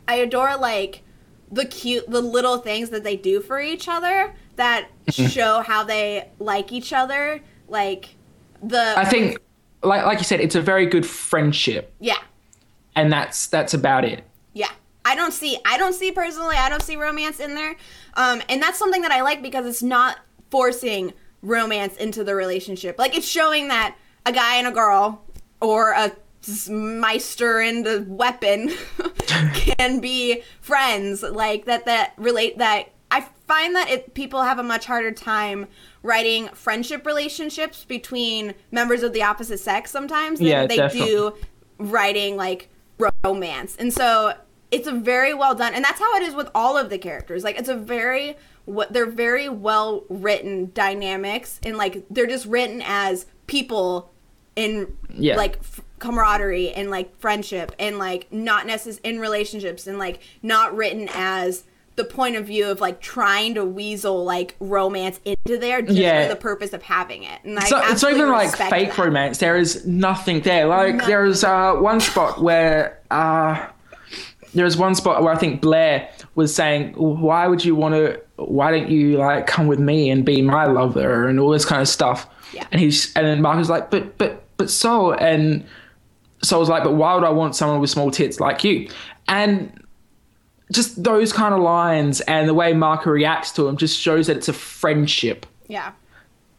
I 0.09 0.17
adore 0.17 0.57
like 0.57 1.03
the 1.51 1.65
cute 1.65 2.09
the 2.11 2.21
little 2.21 2.59
things 2.59 2.91
that 2.91 3.05
they 3.05 3.17
do 3.17 3.41
for 3.41 3.61
each 3.61 3.89
other 3.89 4.35
that 4.57 4.89
show 5.09 5.61
how 5.61 5.85
they 5.85 6.29
like 6.39 6.73
each 6.73 6.93
other. 6.93 7.41
Like 7.69 8.17
the 8.63 8.95
I 8.97 9.05
think, 9.05 9.39
like 9.83 10.05
like 10.05 10.19
you 10.19 10.25
said, 10.25 10.41
it's 10.41 10.55
a 10.55 10.61
very 10.61 10.87
good 10.87 11.07
friendship, 11.07 11.95
yeah 12.01 12.19
and 12.97 13.13
that's 13.13 13.47
that's 13.47 13.75
about 13.75 14.05
it. 14.05 14.25
yeah 14.55 14.71
i 15.05 15.15
don't 15.15 15.33
see 15.33 15.57
i 15.65 15.79
don't 15.79 15.95
see 15.95 16.11
personally 16.11 16.57
i 16.57 16.69
don't 16.69 16.83
see 16.83 16.97
romance 16.97 17.39
in 17.39 17.55
there 17.55 17.77
um 18.15 18.43
and 18.49 18.61
that's 18.61 18.79
something 18.79 19.03
that 19.03 19.13
i 19.13 19.21
like 19.23 19.43
because 19.43 19.65
it's 19.67 19.83
not 19.83 20.19
forcing 20.51 21.13
romance 21.43 21.97
into 21.97 22.25
the 22.25 22.35
relationship 22.35 22.99
like 22.99 23.17
it's 23.17 23.29
showing 23.29 23.69
that 23.69 23.97
a 24.25 24.33
guy 24.33 24.57
and 24.57 24.67
a 24.67 24.73
girl 24.73 25.23
or 25.61 25.93
a 25.93 26.11
meister 26.69 27.61
and 27.61 27.87
a 27.87 28.03
weapon 28.09 28.71
can 29.55 30.01
be 30.01 30.43
friends 30.61 31.23
like 31.23 31.65
that 31.65 31.85
that 31.85 32.13
relate 32.17 32.59
that 32.59 32.89
i 33.11 33.21
find 33.47 33.75
that 33.75 33.89
it, 33.91 34.15
people 34.15 34.43
have 34.43 34.59
a 34.59 34.63
much 34.63 34.87
harder 34.87 35.11
time 35.13 35.67
writing 36.03 36.49
friendship 36.49 37.05
relationships 37.07 37.85
between 37.85 38.55
members 38.71 39.03
of 39.03 39.13
the 39.13 39.23
opposite 39.23 39.59
sex 39.59 39.91
sometimes 39.91 40.39
than 40.39 40.49
Yeah, 40.49 40.67
they 40.67 40.77
definitely. 40.77 41.11
do 41.11 41.35
writing 41.79 42.37
like 42.37 42.69
romance. 43.25 43.77
And 43.79 43.93
so 43.93 44.35
it's 44.71 44.87
a 44.89 44.93
very 44.93 45.33
well 45.33 45.55
done 45.55 45.75
and 45.75 45.85
that's 45.85 46.01
how 46.01 46.17
it 46.17 46.23
is 46.23 46.35
with 46.35 46.49
all 46.55 46.77
of 46.77 46.91
the 46.91 46.99
characters. 46.99 47.45
Like 47.45 47.59
it's 47.59 47.69
a 47.69 47.77
very 47.77 48.37
what 48.65 48.93
they're 48.93 49.07
very 49.07 49.49
well 49.49 50.05
written 50.09 50.73
dynamics 50.75 51.61
and 51.65 51.77
like 51.77 52.05
they're 52.11 52.27
just 52.27 52.47
written 52.47 52.83
as 52.85 53.27
people 53.47 54.11
in 54.57 54.97
Yeah. 55.15 55.37
like 55.37 55.59
f- 55.59 55.83
camaraderie 56.01 56.73
and 56.73 56.91
like 56.91 57.17
friendship 57.21 57.73
and 57.79 57.99
like 57.99 58.27
not 58.33 58.67
necess- 58.67 58.99
in 59.05 59.21
relationships 59.21 59.87
and 59.87 59.99
like 59.99 60.19
not 60.43 60.75
written 60.77 61.09
as 61.13 61.63
the 61.97 62.05
point 62.05 62.37
of 62.37 62.47
view 62.47 62.67
of 62.71 62.81
like 62.81 63.01
trying 63.01 63.55
to 63.55 63.65
weasel 63.65 64.23
like 64.25 64.55
romance 64.61 65.19
into 65.25 65.59
there 65.59 65.81
just 65.83 65.99
Yeah. 65.99 66.25
for 66.25 66.29
the 66.35 66.37
purpose 66.41 66.73
of 66.75 66.83
having 66.83 67.23
it. 67.23 67.41
And 67.43 67.59
I 67.59 67.65
So 67.65 67.79
it's 67.85 68.03
not 68.03 68.13
even 68.13 68.31
like 68.31 68.55
fake 68.55 68.95
that. 68.95 68.99
romance. 68.99 69.39
There 69.39 69.57
is 69.57 69.87
nothing 69.87 70.41
there. 70.41 70.67
Like 70.67 71.07
there 71.07 71.25
is 71.25 71.43
uh, 71.43 71.73
one 71.75 72.01
spot 72.01 72.43
where 72.43 73.01
uh, 73.11 73.67
there 74.55 74.67
is 74.67 74.77
one 74.77 74.95
spot 74.95 75.23
where 75.23 75.33
I 75.33 75.37
think 75.39 75.61
Blair 75.63 76.09
was 76.35 76.55
saying, 76.55 76.93
"Why 76.95 77.47
would 77.47 77.65
you 77.65 77.75
want 77.75 77.95
to? 77.95 78.21
Why 78.37 78.71
don't 78.71 78.91
you 78.91 79.17
like 79.17 79.47
come 79.47 79.67
with 79.67 79.79
me 79.81 80.11
and 80.11 80.25
be 80.25 80.43
my 80.43 80.67
lover 80.67 81.27
and 81.29 81.41
all 81.41 81.51
this 81.51 81.65
kind 81.65 81.81
of 81.81 81.89
stuff?" 81.89 82.29
Yeah. 82.53 82.67
And 82.73 82.81
he's 82.81 83.15
and 83.17 83.27
then 83.27 83.41
Mark 83.43 83.57
was 83.57 83.71
like, 83.71 83.91
"But 83.91 84.19
but 84.19 84.43
but 84.59 84.71
so 84.71 85.13
and." 85.15 85.65
So 86.43 86.57
I 86.57 86.61
was 86.61 86.69
like, 86.69 86.85
but 86.85 86.93
why 86.93 87.15
would 87.15 87.25
I 87.25 87.31
want 87.31 87.57
someone 87.57 87.81
with 87.81 87.89
small 87.89 88.11
tits 88.11 88.39
like 88.41 88.63
you? 88.63 88.89
And 89.27 89.73
just 90.73 91.03
those 91.03 91.33
kind 91.33 91.55
of 91.55 91.61
lines 91.61 92.21
and 92.23 92.49
the 92.49 92.55
way 92.55 92.73
Marco 92.73 93.11
reacts 93.11 93.53
to 93.53 93.69
him 93.69 93.77
just 93.77 93.99
shows 93.99 94.27
that 94.27 94.37
it's 94.37 94.49
a 94.49 94.53
friendship 94.53 95.47
Yeah. 95.69 95.93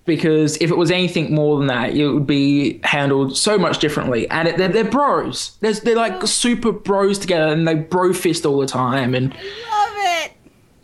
because 0.06 0.56
if 0.58 0.70
it 0.72 0.78
was 0.78 0.91
anything 0.91 1.36
more 1.36 1.58
than 1.58 1.67
that, 1.67 1.93
it 1.93 2.08
would 2.08 2.26
be 2.28 2.80
handled 2.84 3.36
so 3.38 3.58
much 3.58 3.80
differently. 3.80 4.30
And 4.30 4.48
it, 4.48 4.58
they're, 4.58 4.70
they're 4.70 4.86
bros. 4.89 5.58
They're, 5.60 5.74
they're 5.74 5.96
like 5.96 6.26
super 6.26 6.72
bros 6.72 7.20
together, 7.20 7.52
and 7.52 7.67
they 7.67 7.76
bro 7.76 8.13
fist 8.13 8.46
all 8.46 8.60
the 8.60 8.67
time, 8.67 9.13
and 9.13 9.34
I 9.34 9.38
Love 9.86 10.26
it. 10.26 10.32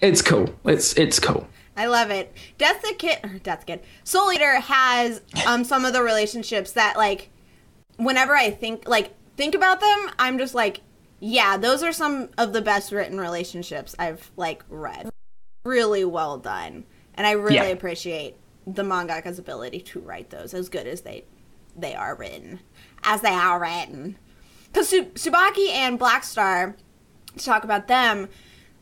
it's 0.01 0.21
cool. 0.21 0.53
It's 0.65 0.93
it's 0.97 1.19
cool. 1.19 1.47
I 1.77 1.87
love 1.87 2.11
it. 2.11 2.31
Death 2.57 2.81
the 2.83 2.93
Kid, 2.95 3.17
or 3.23 3.29
Death 3.39 3.65
Kid, 3.65 3.79
Soul 4.03 4.31
Eater 4.33 4.59
has 4.59 5.21
um 5.47 5.63
some 5.63 5.85
of 5.85 5.93
the 5.93 6.03
relationships 6.03 6.73
that 6.73 6.97
like, 6.97 7.29
whenever 7.95 8.35
I 8.35 8.51
think 8.51 8.87
like 8.87 9.13
think 9.37 9.55
about 9.55 9.79
them, 9.79 10.11
I'm 10.19 10.37
just 10.37 10.53
like, 10.53 10.81
yeah, 11.25 11.55
those 11.55 11.83
are 11.83 11.93
some 11.93 12.27
of 12.37 12.51
the 12.51 12.61
best 12.61 12.91
written 12.91 13.17
relationships 13.17 13.95
I've 13.97 14.29
like 14.35 14.63
read. 14.69 15.09
Really 15.63 16.03
well 16.03 16.37
done, 16.37 16.83
and 17.15 17.25
I 17.25 17.31
really 17.31 17.55
Yeah. 17.55 17.63
appreciate 17.67 18.35
the 18.67 18.83
mangaka's 18.83 19.39
ability 19.39 19.79
to 19.79 19.99
write 20.01 20.29
those 20.29 20.53
as 20.53 20.67
good 20.67 20.85
as 20.85 21.01
they 21.01 21.23
they 21.77 21.95
are 21.95 22.13
written, 22.15 22.59
as 23.03 23.21
they 23.21 23.29
are 23.29 23.59
written. 23.59 24.17
Because 24.67 24.89
Su- 24.89 25.05
Tsubaki 25.05 25.69
and 25.69 25.97
Black 25.97 26.23
Star, 26.25 26.75
to 27.37 27.43
talk 27.45 27.63
about 27.63 27.87
them, 27.87 28.27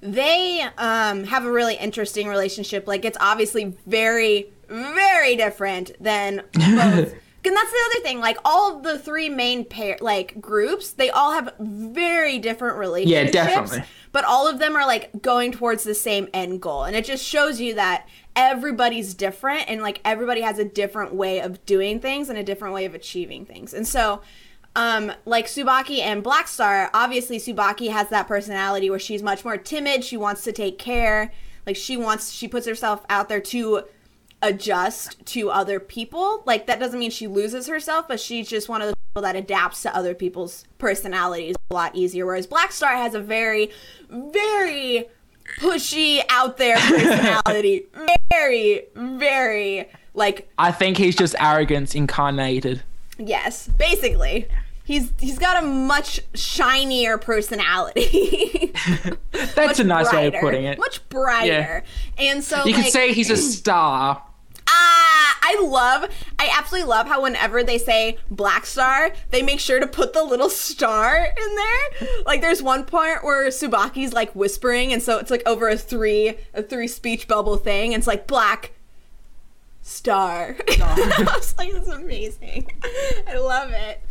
they 0.02 0.62
um, 0.80 1.26
have 1.26 1.46
a 1.46 1.52
really 1.52 1.76
interesting 1.76 2.28
relationship. 2.28 2.88
Like 2.88 3.06
it's 3.06 3.18
obviously 3.22 3.76
very, 3.86 4.50
very 4.68 5.36
different 5.36 5.92
than 6.04 6.42
both. 6.54 7.14
And 7.44 7.56
that's 7.56 7.72
the 7.72 7.80
other 7.92 8.04
thing. 8.04 8.20
Like 8.20 8.38
all 8.46 8.76
of 8.76 8.84
the 8.84 9.00
three 9.00 9.30
main 9.30 9.66
pair, 9.66 9.98
like 10.00 10.40
groups, 10.40 10.92
they 10.92 11.10
all 11.10 11.32
have 11.34 11.54
very 11.60 12.38
different 12.38 12.78
relationships. 12.78 13.34
Yeah, 13.34 13.46
definitely. 13.46 13.84
But 14.12 14.26
all 14.26 14.48
of 14.48 14.60
them 14.60 14.76
are 14.76 14.86
like 14.86 15.22
going 15.22 15.52
towards 15.52 15.84
the 15.84 15.96
same 15.96 16.28
end 16.34 16.62
goal, 16.62 16.84
and 16.84 16.96
it 16.96 17.06
just 17.06 17.26
shows 17.26 17.60
you 17.62 17.76
that 17.76 18.08
everybody's 18.36 19.14
different, 19.14 19.70
and 19.70 19.82
like 19.82 20.02
everybody 20.04 20.42
has 20.42 20.60
a 20.60 20.66
different 20.66 21.14
way 21.14 21.40
of 21.40 21.66
doing 21.66 22.00
things 22.00 22.30
and 22.30 22.38
a 22.38 22.44
different 22.44 22.74
way 22.74 22.86
of 22.86 22.94
achieving 22.94 23.46
things. 23.46 23.74
And 23.74 23.88
so, 23.88 24.22
um, 24.76 25.12
like 25.26 25.48
Tsubaki 25.48 26.00
and 26.00 26.22
Black 26.22 26.48
Star, 26.48 26.90
obviously 26.94 27.38
Tsubaki 27.38 27.90
has 27.90 28.10
that 28.10 28.28
personality 28.28 28.90
where 28.90 29.00
she's 29.00 29.24
much 29.24 29.44
more 29.44 29.58
timid. 29.58 30.04
She 30.04 30.18
wants 30.18 30.44
to 30.44 30.52
take 30.52 30.78
care. 30.78 31.32
Like 31.66 31.76
she 31.76 31.98
wants, 31.98 32.32
she 32.32 32.48
puts 32.48 32.66
herself 32.68 33.06
out 33.10 33.30
there 33.30 33.42
to 33.42 33.84
adjust 34.42 35.24
to 35.28 35.50
other 35.50 35.80
people. 35.80 36.44
Like 36.46 36.68
that 36.68 36.80
doesn't 36.80 37.00
mean 37.00 37.12
she 37.12 37.28
loses 37.28 37.68
herself, 37.68 38.08
but 38.08 38.20
she's 38.20 38.48
just 38.50 38.70
one 38.70 38.82
of 38.82 38.90
the 38.90 38.96
people 39.14 39.22
that 39.24 39.36
adapts 39.36 39.82
to 39.84 39.96
other 39.96 40.14
people's 40.14 40.66
personalities 40.78 41.56
a 41.70 41.74
lot 41.74 41.96
easier. 41.96 42.26
Whereas 42.26 42.48
Black 42.48 42.72
Star 42.72 42.96
has 42.96 43.14
a 43.14 43.20
very, 43.20 43.72
very 44.10 45.08
pushy 45.60 46.22
out 46.30 46.58
there 46.58 46.78
personality. 46.80 47.86
very, 48.32 48.86
very 48.96 49.90
like 50.14 50.50
I 50.58 50.72
think 50.72 50.98
he's 50.98 51.16
just 51.16 51.36
arrogance 51.40 51.96
incarnated. 51.96 52.84
Yes, 53.18 53.68
basically. 53.68 54.48
He's 54.84 55.14
he's 55.20 55.38
got 55.38 55.64
a 55.64 55.66
much 55.66 56.20
shinier 56.34 57.18
personality. 57.18 58.74
That's 59.56 59.80
a 59.80 59.84
nice 59.84 60.12
way 60.12 60.28
of 60.28 60.34
putting 60.42 60.66
it. 60.66 60.80
Much 60.80 61.08
brighter. 61.10 61.86
Yeah. 62.18 62.26
And 62.32 62.44
so 62.44 62.66
You 62.66 62.74
like, 62.74 62.86
could 62.86 62.92
say 62.92 63.14
he's 63.14 63.30
a 63.30 63.38
star. 63.38 64.24
Ah, 64.74 65.38
I 65.42 65.62
love, 65.62 66.10
I 66.40 66.50
absolutely 66.58 66.88
love 66.88 67.08
how 67.08 67.24
whenever 67.24 67.62
they 67.64 67.78
say 67.78 68.18
Black 68.30 68.66
Star, 68.66 69.12
they 69.32 69.42
make 69.42 69.60
sure 69.60 69.80
to 69.80 69.88
put 69.88 70.14
the 70.14 70.24
little 70.24 70.50
star 70.50 71.18
in 71.18 71.56
there. 71.56 72.10
Like, 72.26 72.42
there's 72.42 72.64
one 72.64 72.86
point 72.86 73.24
where 73.24 73.48
Tsubaki's 73.50 74.14
like 74.14 74.34
whispering, 74.34 74.94
and 74.94 75.02
so 75.02 75.18
it's 75.18 75.30
like 75.30 75.44
over 75.46 75.68
a 75.68 75.78
three, 75.78 76.38
a 76.54 76.64
three 76.64 76.88
speech 76.88 77.28
bubble 77.28 77.58
thing, 77.58 77.94
and 77.94 78.00
it's 78.00 78.08
like 78.08 78.28
Black 78.28 78.72
Star. 79.82 80.56
I 80.70 81.34
was 81.36 81.56
like, 81.58 81.74
this 81.74 81.84
is 81.84 81.90
amazing. 81.90 82.72
I 83.28 83.38
love 83.38 83.72
it. 83.72 84.02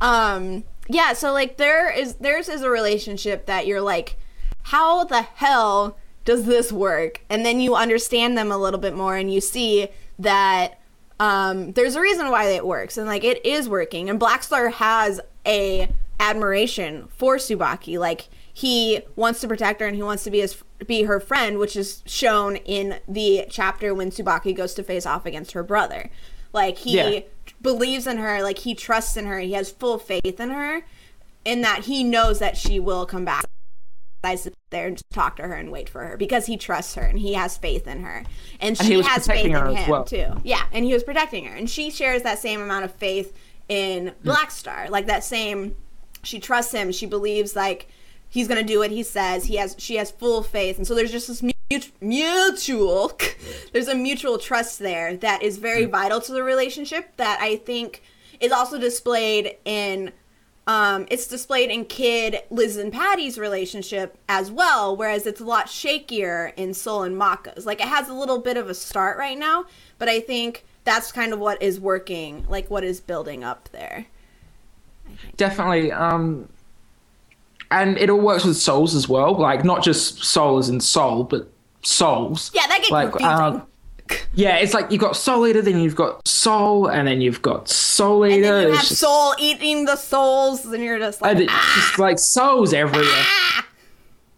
Um, 0.00 0.64
yeah, 0.88 1.14
so 1.14 1.32
like 1.32 1.56
there 1.56 1.90
is, 1.90 2.16
theirs 2.16 2.48
is 2.48 2.60
a 2.62 2.68
relationship 2.68 3.46
that 3.46 3.66
you're 3.66 3.80
like, 3.80 4.16
how 4.64 5.04
the 5.04 5.22
hell 5.22 5.96
does 6.24 6.44
this 6.46 6.72
work? 6.72 7.20
And 7.28 7.44
then 7.44 7.60
you 7.60 7.74
understand 7.74 8.36
them 8.36 8.50
a 8.50 8.58
little 8.58 8.80
bit 8.80 8.94
more 8.94 9.16
and 9.16 9.32
you 9.32 9.40
see 9.40 9.88
that 10.18 10.80
um, 11.20 11.72
there's 11.72 11.94
a 11.96 12.00
reason 12.00 12.30
why 12.30 12.44
it 12.46 12.66
works 12.66 12.96
and 12.98 13.06
like 13.06 13.24
it 13.24 13.44
is 13.44 13.68
working. 13.68 14.08
And 14.10 14.18
Black 14.18 14.42
Star 14.42 14.70
has 14.70 15.20
a 15.46 15.88
admiration 16.20 17.08
for 17.16 17.36
Tsubaki. 17.36 17.98
Like 17.98 18.28
he 18.52 19.00
wants 19.16 19.40
to 19.40 19.48
protect 19.48 19.80
her 19.80 19.86
and 19.86 19.96
he 19.96 20.02
wants 20.02 20.24
to 20.24 20.30
be 20.30 20.40
his 20.40 20.62
be 20.86 21.04
her 21.04 21.20
friend, 21.20 21.58
which 21.58 21.76
is 21.76 22.02
shown 22.06 22.56
in 22.56 22.98
the 23.08 23.46
chapter 23.48 23.94
when 23.94 24.10
Tsubaki 24.10 24.54
goes 24.54 24.74
to 24.74 24.82
face 24.82 25.06
off 25.06 25.24
against 25.26 25.52
her 25.52 25.62
brother. 25.62 26.10
Like 26.52 26.78
he 26.78 26.96
Yeah. 26.96 27.20
believes 27.62 28.06
in 28.06 28.18
her, 28.18 28.42
like 28.42 28.58
he 28.58 28.74
trusts 28.74 29.16
in 29.16 29.26
her, 29.26 29.38
he 29.40 29.52
has 29.52 29.70
full 29.70 29.98
faith 29.98 30.38
in 30.40 30.50
her, 30.50 30.84
in 31.44 31.62
that 31.62 31.84
he 31.84 32.04
knows 32.04 32.38
that 32.38 32.56
she 32.56 32.78
will 32.78 33.06
come 33.06 33.24
back 33.24 33.44
to 34.32 34.38
sit 34.38 34.54
there 34.70 34.86
and 34.86 34.96
just 34.96 35.10
talk 35.10 35.36
to 35.36 35.42
her 35.42 35.54
and 35.54 35.70
wait 35.70 35.88
for 35.88 36.04
her 36.04 36.16
because 36.16 36.46
he 36.46 36.56
trusts 36.56 36.94
her 36.94 37.02
and 37.02 37.18
he 37.18 37.34
has 37.34 37.56
faith 37.56 37.86
in 37.86 38.02
her. 38.02 38.24
And 38.60 38.76
she 38.76 38.84
he 38.84 38.96
was 38.96 39.06
has 39.06 39.26
faith 39.26 39.46
in 39.46 39.52
him 39.52 39.88
well. 39.88 40.04
too. 40.04 40.32
Yeah 40.42 40.64
and 40.72 40.84
he 40.84 40.92
was 40.92 41.02
protecting 41.02 41.44
her. 41.46 41.54
And 41.54 41.68
she 41.68 41.90
shares 41.90 42.22
that 42.22 42.38
same 42.38 42.60
amount 42.60 42.84
of 42.84 42.94
faith 42.94 43.36
in 43.68 44.12
black 44.22 44.50
star 44.50 44.88
like 44.90 45.06
that 45.06 45.24
same 45.24 45.76
she 46.22 46.38
trusts 46.38 46.72
him. 46.72 46.90
She 46.92 47.06
believes 47.06 47.54
like 47.54 47.88
he's 48.28 48.48
gonna 48.48 48.62
do 48.62 48.78
what 48.78 48.90
he 48.90 49.02
says. 49.02 49.44
He 49.44 49.56
has 49.56 49.76
she 49.78 49.96
has 49.96 50.10
full 50.10 50.42
faith. 50.42 50.78
And 50.78 50.86
so 50.86 50.94
there's 50.94 51.12
just 51.12 51.28
this 51.28 51.42
mutual 52.00 53.12
there's 53.72 53.88
a 53.88 53.94
mutual 53.94 54.38
trust 54.38 54.78
there 54.78 55.16
that 55.16 55.42
is 55.42 55.56
very 55.58 55.84
vital 55.84 56.20
to 56.20 56.32
the 56.32 56.42
relationship 56.42 57.16
that 57.16 57.40
i 57.40 57.56
think 57.56 58.02
is 58.40 58.52
also 58.52 58.78
displayed 58.78 59.56
in 59.64 60.12
um, 60.66 61.06
it's 61.10 61.26
displayed 61.26 61.70
in 61.70 61.84
Kid, 61.84 62.42
Liz, 62.50 62.76
and 62.76 62.92
Patty's 62.92 63.38
relationship 63.38 64.16
as 64.28 64.50
well, 64.50 64.96
whereas 64.96 65.26
it's 65.26 65.40
a 65.40 65.44
lot 65.44 65.66
shakier 65.66 66.52
in 66.56 66.72
Soul 66.72 67.02
and 67.02 67.16
Maka's. 67.18 67.66
Like 67.66 67.80
it 67.80 67.88
has 67.88 68.08
a 68.08 68.14
little 68.14 68.38
bit 68.38 68.56
of 68.56 68.70
a 68.70 68.74
start 68.74 69.18
right 69.18 69.38
now, 69.38 69.66
but 69.98 70.08
I 70.08 70.20
think 70.20 70.64
that's 70.84 71.12
kind 71.12 71.32
of 71.32 71.38
what 71.38 71.62
is 71.62 71.78
working, 71.78 72.46
like 72.48 72.70
what 72.70 72.82
is 72.84 73.00
building 73.00 73.44
up 73.44 73.68
there. 73.72 74.06
Definitely. 75.36 75.92
Um, 75.92 76.48
and 77.70 77.98
it 77.98 78.08
all 78.10 78.20
works 78.20 78.44
with 78.44 78.56
souls 78.56 78.94
as 78.94 79.08
well. 79.08 79.34
Like 79.34 79.64
not 79.64 79.82
just 79.82 80.24
souls 80.24 80.68
in 80.68 80.80
soul, 80.80 81.24
but 81.24 81.48
souls. 81.82 82.50
Yeah, 82.54 82.66
that 82.68 82.78
gets 82.78 82.90
Like, 82.90 83.10
confusing. 83.12 83.38
um, 83.38 83.66
Yeah, 84.34 84.56
it's 84.56 84.74
like 84.74 84.90
you've 84.90 85.00
got 85.00 85.16
Soul 85.16 85.46
Eater, 85.46 85.62
then 85.62 85.78
you've 85.78 85.94
got 85.96 86.26
Soul, 86.26 86.88
and 86.88 87.06
then 87.06 87.20
you've 87.20 87.40
got 87.42 87.68
Soul 87.68 88.24
and 88.24 88.32
Eater. 88.34 88.42
then 88.42 88.68
you 88.68 88.74
have 88.74 88.80
just- 88.84 88.98
Soul 89.00 89.34
eating 89.38 89.84
the 89.84 89.96
souls, 89.96 90.64
and 90.66 90.82
you're 90.82 90.98
just 90.98 91.22
like, 91.22 91.36
and 91.36 91.46
ah, 91.48 91.72
just 91.76 91.98
like 91.98 92.18
souls 92.18 92.74
everywhere. 92.74 93.24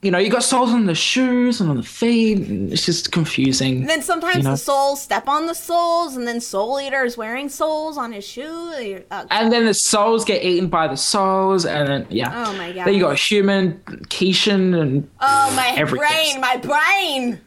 You 0.03 0.11
know, 0.13 0.19
you 0.19 0.31
got 0.31 0.45
souls 0.45 0.71
on 0.71 0.85
the 0.87 0.95
shoes 0.95 1.61
and 1.61 1.69
on 1.69 1.79
the 1.79 1.83
feet. 1.83 2.47
And 2.47 2.73
it's 2.73 2.85
just 2.87 3.11
confusing. 3.11 3.79
And 3.81 3.89
then 3.89 4.03
sometimes 4.03 4.37
you 4.37 4.43
know? 4.45 4.51
the 4.53 4.57
souls 4.57 5.01
step 5.03 5.27
on 5.27 5.47
the 5.47 5.55
souls, 5.55 6.17
and 6.17 6.29
then 6.29 6.41
Soul 6.41 6.79
Eater 6.81 7.03
is 7.05 7.17
wearing 7.17 7.49
souls 7.49 7.97
on 7.99 8.13
his 8.13 8.25
shoe. 8.25 9.03
Uh, 9.11 9.25
And 9.31 9.51
then 9.51 9.65
the 9.65 9.75
souls 9.75 10.25
get 10.25 10.45
eaten 10.45 10.69
by 10.69 10.87
the 10.87 10.97
souls, 10.97 11.65
and 11.65 11.89
then 11.89 12.07
yeah. 12.11 12.45
Oh 12.47 12.53
my 12.57 12.71
god. 12.73 12.87
Then 12.87 12.95
you 12.95 13.01
got 13.01 13.19
human, 13.19 13.81
Kishin, 14.09 14.81
and 14.81 15.11
oh, 15.21 15.53
my 15.57 15.75
Everything. 15.77 16.07
brain, 16.07 16.41
my 16.41 16.57
brain! 16.59 17.41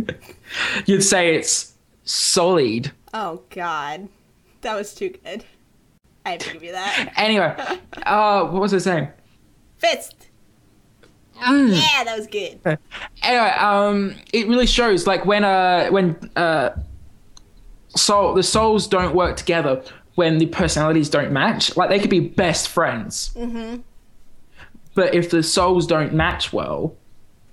you'd 0.86 1.02
say 1.02 1.34
it's 1.34 1.74
solid. 2.04 2.92
Oh 3.14 3.42
God, 3.50 4.08
that 4.62 4.74
was 4.74 4.94
too 4.94 5.10
good. 5.10 5.44
I 6.24 6.30
have 6.30 6.40
to 6.40 6.52
give 6.52 6.62
you 6.64 6.72
that. 6.72 7.12
Anyway, 7.16 7.54
uh, 8.04 8.44
what 8.46 8.60
was 8.60 8.74
I 8.74 8.78
saying? 8.78 9.08
Fist. 9.78 10.28
Mm. 11.40 11.74
Yeah, 11.74 12.04
that 12.04 12.16
was 12.18 12.26
good. 12.26 12.60
Anyway, 13.22 13.50
um, 13.58 14.14
it 14.32 14.46
really 14.46 14.66
shows 14.66 15.06
like 15.06 15.26
when 15.26 15.42
uh 15.44 15.88
when 15.88 16.16
uh 16.36 16.70
soul 17.96 18.34
the 18.34 18.42
souls 18.42 18.86
don't 18.86 19.14
work 19.14 19.36
together 19.36 19.82
when 20.16 20.38
the 20.38 20.46
personalities 20.46 21.08
don't 21.08 21.32
match. 21.32 21.76
Like 21.76 21.88
they 21.88 21.98
could 21.98 22.10
be 22.10 22.20
best 22.20 22.68
friends. 22.68 23.32
Mm-hmm. 23.34 23.80
But 24.94 25.14
if 25.14 25.30
the 25.30 25.42
souls 25.42 25.86
don't 25.86 26.12
match 26.12 26.52
well, 26.52 26.96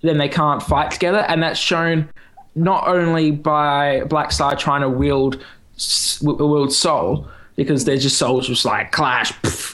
then 0.02 0.18
they 0.18 0.30
can't 0.30 0.64
fight 0.64 0.92
together, 0.92 1.20
and 1.28 1.44
that's 1.44 1.60
shown 1.60 2.10
not 2.56 2.88
only 2.88 3.32
by 3.32 4.04
Black 4.06 4.32
Star 4.32 4.56
trying 4.56 4.82
to 4.82 4.90
wield 4.90 5.44
wield 6.22 6.72
soul 6.74 7.28
because 7.56 7.86
they're 7.86 7.98
just 7.98 8.18
souls 8.18 8.48
just 8.48 8.66
like 8.66 8.92
clash, 8.92 9.34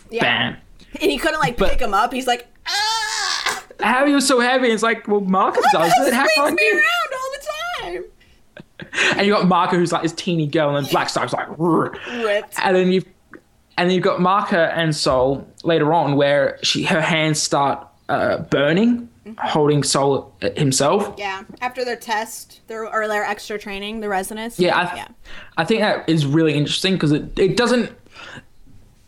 Yeah. 0.09 0.21
bam. 0.23 0.57
And 1.01 1.11
he 1.11 1.17
couldn't 1.17 1.39
like 1.39 1.57
But- 1.57 1.71
pick 1.71 1.81
him 1.81 1.93
up. 1.93 2.11
He's 2.13 2.27
like, 2.27 2.47
ah! 2.67 3.63
How 3.81 3.99
are 4.03 4.07
you 4.07 4.19
so 4.19 4.39
heavy? 4.39 4.69
It's 4.69 4.83
like, 4.83 5.07
well, 5.07 5.21
Marcus 5.21 5.65
does 5.71 5.91
it. 6.07 6.13
How 6.13 6.25
can't 6.35 6.55
me 6.55 6.65
you? 6.65 6.73
around 6.73 7.13
all 7.13 7.31
the 7.33 7.45
time. 8.01 8.03
And 9.17 9.27
you 9.27 9.33
got 9.33 9.45
Maka, 9.47 9.75
who's 9.75 9.91
like 9.91 10.01
this 10.03 10.13
teeny 10.13 10.47
girl, 10.47 10.73
and 10.75 10.83
then 10.85 10.91
Black 10.91 11.09
Star's 11.09 11.31
like, 11.33 11.47
Ripped. 11.57 12.55
and 12.63 12.75
then 12.75 12.91
you've 12.91 13.05
and 13.77 13.89
then 13.89 13.91
you've 13.95 14.03
got 14.03 14.19
Maka 14.21 14.73
and 14.75 14.95
Soul 14.95 15.47
later 15.63 15.93
on, 15.93 16.15
where 16.15 16.57
she 16.63 16.83
her 16.83 17.01
hands 17.01 17.41
start 17.41 17.85
uh, 18.07 18.37
burning, 18.37 19.08
holding 19.37 19.83
Soul 19.83 20.33
himself. 20.55 21.13
Yeah. 21.17 21.43
After 21.61 21.85
their 21.85 21.95
test, 21.95 22.61
their 22.67 22.87
or 22.91 23.07
their 23.07 23.23
extra 23.23 23.59
training, 23.59 23.99
the 23.99 24.09
resonance. 24.09 24.59
Yeah, 24.59 24.77
I, 24.77 25.07
I 25.61 25.65
think 25.65 25.81
that 25.81 26.07
is 26.09 26.25
really 26.25 26.53
interesting 26.53 26.93
because 26.93 27.11
it, 27.11 27.37
it 27.37 27.57
doesn't 27.57 27.91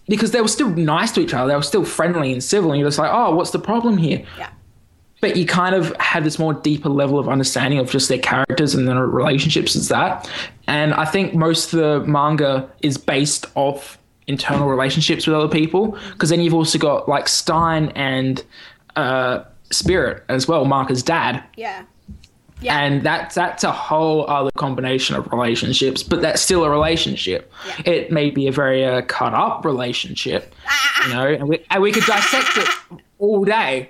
because 0.08 0.32
they 0.32 0.42
were 0.42 0.48
still 0.48 0.70
nice 0.70 1.12
to 1.14 1.22
each 1.22 1.34
other, 1.34 1.48
they 1.48 1.56
were 1.56 1.62
still 1.62 1.86
friendly 1.86 2.34
and 2.34 2.44
civil, 2.44 2.72
and 2.72 2.80
you're 2.80 2.88
just 2.90 3.00
like, 3.00 3.12
oh, 3.14 3.34
what's 3.34 3.52
the 3.52 3.60
problem 3.60 3.98
here? 3.98 4.26
Yeah. 4.38 4.50
but 5.22 5.38
you 5.38 5.46
kind 5.46 5.76
of 5.76 5.96
have 6.00 6.24
this 6.24 6.38
more 6.40 6.54
deeper 6.54 6.90
level 6.90 7.20
of 7.20 7.30
understanding 7.30 7.80
of 7.80 7.90
just 7.90 8.10
their 8.10 8.18
characters 8.18 8.74
and 8.76 8.88
their 8.88 9.06
relationships 9.06 9.76
as 9.76 9.88
that. 9.88 10.30
And 10.68 10.94
I 10.94 11.06
think 11.06 11.34
most 11.36 11.74
of 11.74 11.80
the 11.80 12.12
manga 12.12 12.70
is 12.82 12.98
based 12.98 13.46
off 13.56 13.98
internal 14.28 14.68
relationships 14.68 15.28
with 15.28 15.36
other 15.36 15.48
people 15.48 15.98
because 16.12 16.30
then 16.30 16.42
you've 16.42 16.54
also 16.54 16.80
got 16.80 17.08
like 17.08 17.28
Stein 17.28 17.90
and 17.96 18.44
uh, 18.96 19.44
Spirit 19.72 20.24
as 20.30 20.48
well, 20.48 20.66
Maka's 20.66 21.04
dad. 21.04 21.44
Yeah. 21.56 21.84
Yeah. 22.62 22.78
And 22.80 23.02
that's 23.04 23.34
that's 23.34 23.64
a 23.64 23.72
whole 23.72 24.30
other 24.30 24.52
combination 24.56 25.16
of 25.16 25.32
relationships, 25.32 26.04
but 26.04 26.22
that's 26.22 26.42
still 26.42 26.64
a 26.64 26.70
relationship. 26.70 27.52
Yeah. 27.68 27.92
It 27.92 28.12
may 28.12 28.30
be 28.30 28.48
a 28.48 28.52
very 28.52 28.86
uh, 28.86 29.02
cut 29.02 29.34
up 29.34 29.66
relationship, 29.66 30.54
you 31.08 31.14
know, 31.14 31.26
and 31.28 31.48
we, 31.50 31.66
and 31.72 31.82
we 31.82 31.92
could 31.92 32.04
dissect 32.06 32.58
it 32.58 32.70
all 33.18 33.44
day. 33.46 33.90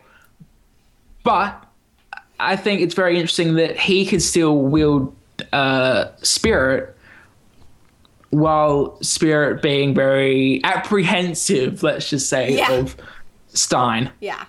But 1.23 1.65
I 2.39 2.55
think 2.55 2.79
it's 2.81 2.95
very 2.95 3.15
interesting 3.15 3.55
that 3.55 3.77
he 3.77 4.05
could 4.05 4.21
still 4.21 4.57
wield 4.57 5.13
uh, 5.51 6.05
spirit 6.21 6.95
while 8.29 8.97
spirit 9.03 9.61
being 9.61 9.93
very 9.93 10.61
apprehensive, 10.63 11.83
let's 11.83 12.09
just 12.09 12.29
say, 12.29 12.55
Yeah. 12.55 12.71
of 12.71 12.95
Stein. 13.53 14.09
Yeah. 14.21 14.45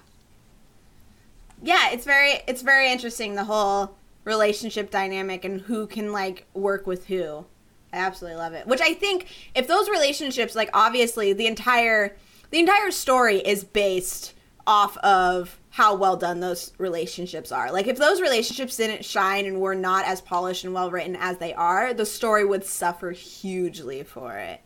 Yeah, 1.63 1.91
it's 1.91 2.05
very 2.05 2.41
it's 2.47 2.63
very 2.63 2.91
interesting 2.91 3.35
the 3.35 3.45
whole 3.45 3.97
relationship 4.25 4.91
dynamic 4.91 5.45
and 5.45 5.61
who 5.61 5.87
can 5.87 6.13
like 6.13 6.47
work 6.55 6.87
with 6.87 7.07
who. 7.07 7.45
I 7.93 7.99
absolutely 7.99 8.39
love 8.39 8.53
it. 8.55 8.67
Which 8.67 8.81
I 8.81 8.95
think 8.95 9.27
if 9.55 9.69
those 9.69 9.89
relationships 9.89 10.55
like 10.55 10.71
obviously 10.75 11.33
the 11.33 11.47
entire 11.47 12.17
the 12.51 12.59
entire 12.59 12.91
story 12.91 13.39
is 13.39 13.65
based 13.65 14.35
off 14.67 14.97
of 14.99 15.59
how 15.71 15.95
well 15.95 16.17
done 16.17 16.41
those 16.41 16.73
relationships 16.79 17.51
are. 17.51 17.73
Like 17.73 17.87
if 17.87 17.97
those 17.97 18.21
relationships 18.21 18.77
didn't 18.77 19.05
shine 19.05 19.47
and 19.47 19.61
were 19.61 19.75
not 19.75 20.05
as 20.07 20.21
polished 20.21 20.65
and 20.65 20.75
well 20.75 20.91
written 20.91 21.17
as 21.17 21.39
they 21.39 21.55
are, 21.55 21.95
the 21.95 22.05
story 22.07 22.45
would 22.45 22.65
suffer 22.65 23.11
hugely 23.13 24.03
for 24.03 24.37
it. 24.37 24.61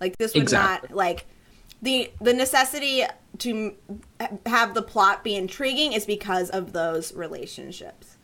Like 0.00 0.16
this 0.18 0.34
would 0.34 0.42
Exactly. 0.42 0.88
not 0.90 0.96
like 0.96 1.26
the 1.82 2.10
the 2.20 2.32
necessity 2.32 3.04
to 3.38 3.74
have 4.46 4.74
the 4.74 4.82
plot 4.82 5.24
be 5.24 5.34
intriguing 5.36 5.92
is 5.92 6.04
because 6.06 6.50
of 6.50 6.72
those 6.72 7.12
relationships. 7.14 8.16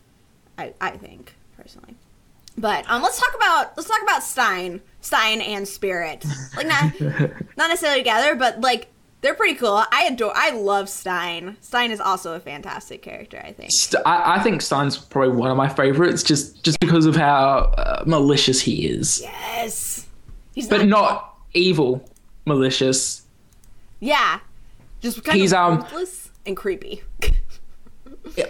I 0.59 0.75
I 0.81 0.91
think 0.91 1.35
personally. 1.57 1.97
But 2.59 2.89
um, 2.89 3.03
let's 3.03 3.19
talk 3.21 3.35
about 3.35 3.77
let's 3.77 3.89
talk 3.89 4.03
about 4.03 4.23
Stein, 4.23 4.81
Stein 5.01 5.41
and 5.41 5.69
Spirit. 5.69 6.25
Like 6.57 6.67
not 6.67 7.01
not 7.57 7.69
necessarily 7.69 8.01
together, 8.01 8.35
but 8.35 8.61
like 8.61 8.89
they're 9.21 9.35
pretty 9.35 9.57
cool. 9.57 9.83
I 9.91 10.09
adore. 10.11 10.33
I 10.35 10.51
love 10.51 10.89
Stein. 10.89 11.57
Stein 11.61 11.91
is 11.91 12.01
also 12.01 12.35
a 12.35 12.41
fantastic 12.41 13.03
character. 13.03 13.43
I 13.45 13.53
think. 13.53 13.73
St- 13.73 14.03
I, 14.07 14.37
I 14.37 14.43
think 14.43 14.63
Stein's 14.63 14.97
probably 14.97 15.35
one 15.35 15.51
of 15.51 15.57
my 15.57 15.69
favorites, 15.69 16.23
just 16.23 16.63
just 16.63 16.81
because 16.81 17.07
of 17.07 17.17
how 17.17 17.73
uh, 17.77 18.05
malicious 18.07 18.61
he 18.61 18.87
is, 18.87 19.21
Yes. 19.23 20.07
He's 20.55 20.69
but 20.69 20.87
not 20.87 21.39
evil 21.53 22.09
malicious. 22.47 23.23
Yeah. 24.01 24.41
Just 25.01 25.25
kind 25.25 25.39
He's, 25.39 25.53
of 25.53 25.59
um, 25.59 25.79
ruthless 25.81 26.31
and 26.45 26.57
creepy. 26.57 27.03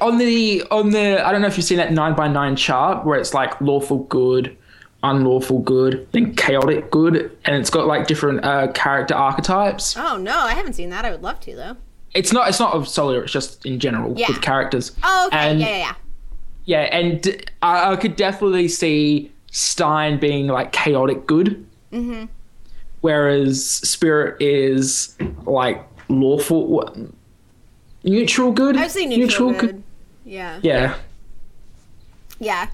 On 0.01 0.17
the 0.19 0.65
on 0.71 0.91
the, 0.91 1.25
I 1.25 1.31
don't 1.31 1.43
know 1.43 1.47
if 1.47 1.57
you've 1.57 1.67
seen 1.67 1.77
that 1.77 1.93
nine 1.93 2.15
by 2.15 2.29
nine 2.29 2.57
chart 2.57 3.05
where 3.05 3.19
it's 3.19 3.35
like 3.35 3.61
lawful 3.61 3.99
good, 4.05 4.57
unlawful 5.03 5.61
good, 5.61 6.09
then 6.13 6.35
chaotic 6.35 6.91
good, 6.91 7.37
and 7.45 7.55
it's 7.57 7.69
got 7.71 7.87
like 7.87 8.07
different 8.07 8.43
uh, 8.45 8.73
character 8.73 9.15
archetypes. 9.15 9.95
Oh 9.97 10.17
no, 10.17 10.37
I 10.37 10.55
haven't 10.55 10.73
seen 10.73 10.91
that. 10.91 11.05
I 11.05 11.11
would 11.11 11.23
love 11.23 11.39
to 11.41 11.55
though. 11.55 11.77
It's 12.15 12.33
not 12.33 12.49
it's 12.49 12.59
not 12.59 12.73
of 12.73 12.89
Solar, 12.89 13.23
it's 13.23 13.33
just 13.33 13.65
in 13.67 13.79
general 13.79 14.15
Yeah. 14.17 14.27
with 14.29 14.41
characters. 14.41 14.93
Oh 15.05 15.27
okay. 15.29 15.51
And- 15.51 15.61
yeah, 15.61 15.69
yeah, 15.69 15.77
yeah. 15.79 15.95
Yeah, 16.65 16.81
and 16.81 17.51
I 17.63 17.95
could 17.95 18.17
definitely 18.17 18.67
see 18.67 19.31
Stein 19.53 20.19
being 20.19 20.49
like 20.49 20.73
chaotic 20.73 21.27
good, 21.27 21.65
mm-hmm. 21.93 22.25
Whereas 23.01 23.65
Spirit 23.65 24.41
is 24.41 25.17
like 25.45 25.83
lawful, 26.09 26.67
what, 26.67 26.97
neutral 28.05 28.53
good. 28.53 28.77
I 28.77 28.83
would 28.83 28.91
say 28.91 29.07
neutral, 29.07 29.53
good. 29.53 29.83
Yeah. 30.25 30.59
Yeah, 30.63 30.97
Yeah. 32.39 32.69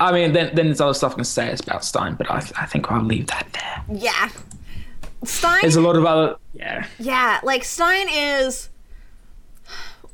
I 0.00 0.12
mean, 0.12 0.32
then 0.32 0.54
then 0.54 0.66
there's 0.66 0.80
other 0.80 0.94
stuff 0.94 1.12
I 1.12 1.16
can 1.16 1.24
say 1.24 1.54
about 1.62 1.84
Stein, 1.84 2.14
but 2.14 2.30
I 2.30 2.38
I 2.56 2.66
think 2.66 2.90
I'll 2.90 3.02
leave 3.02 3.26
that 3.26 3.46
there. 3.52 3.98
Yeah. 3.98 4.30
Stein 5.22 5.58
There's 5.60 5.76
a 5.76 5.80
lot 5.82 5.96
of 5.96 6.06
other 6.06 6.36
yeah. 6.54 6.86
Yeah, 6.98 7.40
like 7.42 7.64
Stein 7.64 8.08
is 8.08 8.70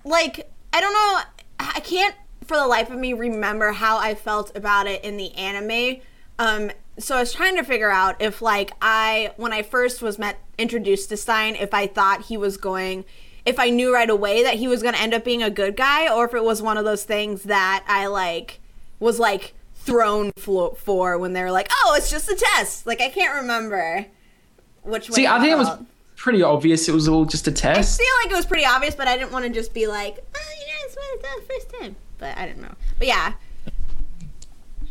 like 0.05 0.51
I 0.73 0.81
don't 0.81 0.93
know 0.93 1.21
I 1.61 1.81
can't 1.81 2.15
for 2.45 2.57
the 2.57 2.67
life 2.67 2.91
of 2.91 2.99
me 2.99 3.13
remember 3.13 3.73
how 3.73 3.99
I 3.99 4.15
felt 4.15 4.57
about 4.57 4.87
it 4.87 5.05
in 5.05 5.17
the 5.17 5.33
anime. 5.35 6.01
Um 6.39 6.71
so 6.99 7.17
I 7.17 7.21
was 7.21 7.33
trying 7.33 7.57
to 7.57 7.63
figure 7.63 7.91
out 7.91 8.21
if 8.21 8.41
like 8.43 8.73
I 8.81 9.33
when 9.37 9.53
I 9.53 9.63
first 9.63 10.03
was 10.03 10.19
met 10.19 10.39
introduced 10.59 11.09
to 11.11 11.17
Stein 11.17 11.55
if 11.55 11.75
I 11.75 11.87
thought 11.87 12.27
he 12.27 12.37
was 12.37 12.57
going 12.57 13.05
if 13.45 13.59
I 13.59 13.71
knew 13.71 13.93
right 13.95 14.09
away 14.11 14.43
that 14.43 14.55
he 14.55 14.67
was 14.67 14.83
going 14.83 14.95
to 14.95 15.01
end 15.01 15.15
up 15.15 15.25
being 15.25 15.43
a 15.43 15.51
good 15.51 15.77
guy 15.77 16.13
or 16.13 16.25
if 16.25 16.35
it 16.35 16.43
was 16.43 16.63
one 16.63 16.77
of 16.77 16.85
those 16.85 17.05
things 17.05 17.45
that 17.45 17.85
I 17.87 18.07
like 18.07 18.61
was 18.99 19.19
like 19.19 19.55
thrown 19.75 20.33
flo- 20.37 20.73
for 20.75 21.17
when 21.17 21.33
they 21.33 21.43
were 21.43 21.53
like, 21.53 21.69
"Oh, 21.71 21.95
it's 21.97 22.11
just 22.11 22.29
a 22.29 22.35
test." 22.35 22.87
Like 22.87 23.01
I 23.01 23.09
can't 23.09 23.35
remember 23.37 24.07
which 24.83 25.09
way 25.09 25.15
See, 25.15 25.27
I 25.27 25.39
think 25.39 25.53
it 25.53 25.59
was 25.59 25.79
pretty 26.17 26.43
obvious. 26.43 26.89
It 26.89 26.95
was 26.95 27.09
all 27.09 27.25
just 27.25 27.47
a 27.47 27.53
test. 27.53 28.01
I 28.01 28.05
feel 28.05 28.13
like 28.25 28.33
it 28.33 28.37
was 28.37 28.47
pretty 28.47 28.65
obvious, 28.65 28.95
but 28.95 29.07
I 29.07 29.17
didn't 29.17 29.33
want 29.33 29.45
to 29.45 29.51
just 29.51 29.73
be 29.73 29.87
like, 29.87 30.25
oh, 30.35 30.51
you 30.59 30.67
know, 30.67 30.75
it's 30.85 30.95
the 30.95 31.55
first 31.55 31.81
time. 31.81 31.97
But 32.19 32.37
I 32.37 32.47
didn't 32.47 32.63
know. 32.63 32.75
But 32.99 33.07
yeah, 33.07 33.35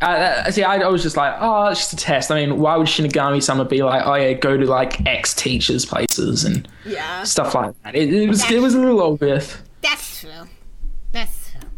Uh, 0.05 0.43
uh, 0.45 0.51
see, 0.51 0.61
I, 0.61 0.75
I 0.77 0.87
was 0.87 1.01
just 1.01 1.17
like, 1.17 1.33
oh, 1.39 1.65
it's 1.67 1.79
just 1.79 1.93
a 1.93 1.95
test. 1.95 2.29
I 2.29 2.45
mean, 2.45 2.59
why 2.59 2.77
would 2.77 2.85
Shinigami 2.85 3.41
Sama 3.41 3.65
be 3.65 3.81
like, 3.81 4.05
oh 4.05 4.13
yeah, 4.13 4.33
go 4.33 4.55
to 4.55 4.65
like 4.65 5.03
ex 5.07 5.33
teachers' 5.33 5.83
places 5.83 6.45
and 6.45 6.67
yeah, 6.85 7.23
stuff 7.23 7.55
like 7.55 7.73
that? 7.83 7.95
It, 7.95 8.13
it 8.13 8.29
was 8.29 8.49
it 8.51 8.61
was 8.61 8.75
a 8.75 8.79
little 8.79 9.01
obvious, 9.01 9.57
that's 9.81 10.19
true. 10.21 10.29
That's 11.11 11.49
true. 11.51 11.69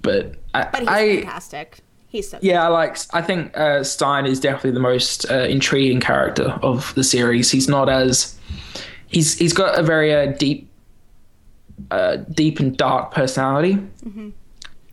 But 0.00 0.36
but 0.52 0.78
he's 0.78 0.88
I 0.88 1.16
fantastic. 1.16 1.78
He's 2.08 2.30
so 2.30 2.38
yeah, 2.40 2.64
I 2.64 2.68
like. 2.68 2.96
I 3.12 3.20
think 3.20 3.54
uh, 3.58 3.84
Stein 3.84 4.24
is 4.24 4.40
definitely 4.40 4.70
the 4.70 4.80
most 4.80 5.30
uh, 5.30 5.40
intriguing 5.40 6.00
character 6.00 6.58
of 6.62 6.94
the 6.94 7.04
series. 7.04 7.50
He's 7.50 7.68
not 7.68 7.90
as 7.90 8.38
he's 9.08 9.36
he's 9.38 9.52
got 9.52 9.78
a 9.78 9.82
very 9.82 10.14
uh, 10.14 10.26
deep, 10.26 10.70
uh, 11.90 12.16
deep 12.32 12.58
and 12.58 12.74
dark 12.76 13.12
personality 13.12 13.74
Mm-hmm. 13.74 14.30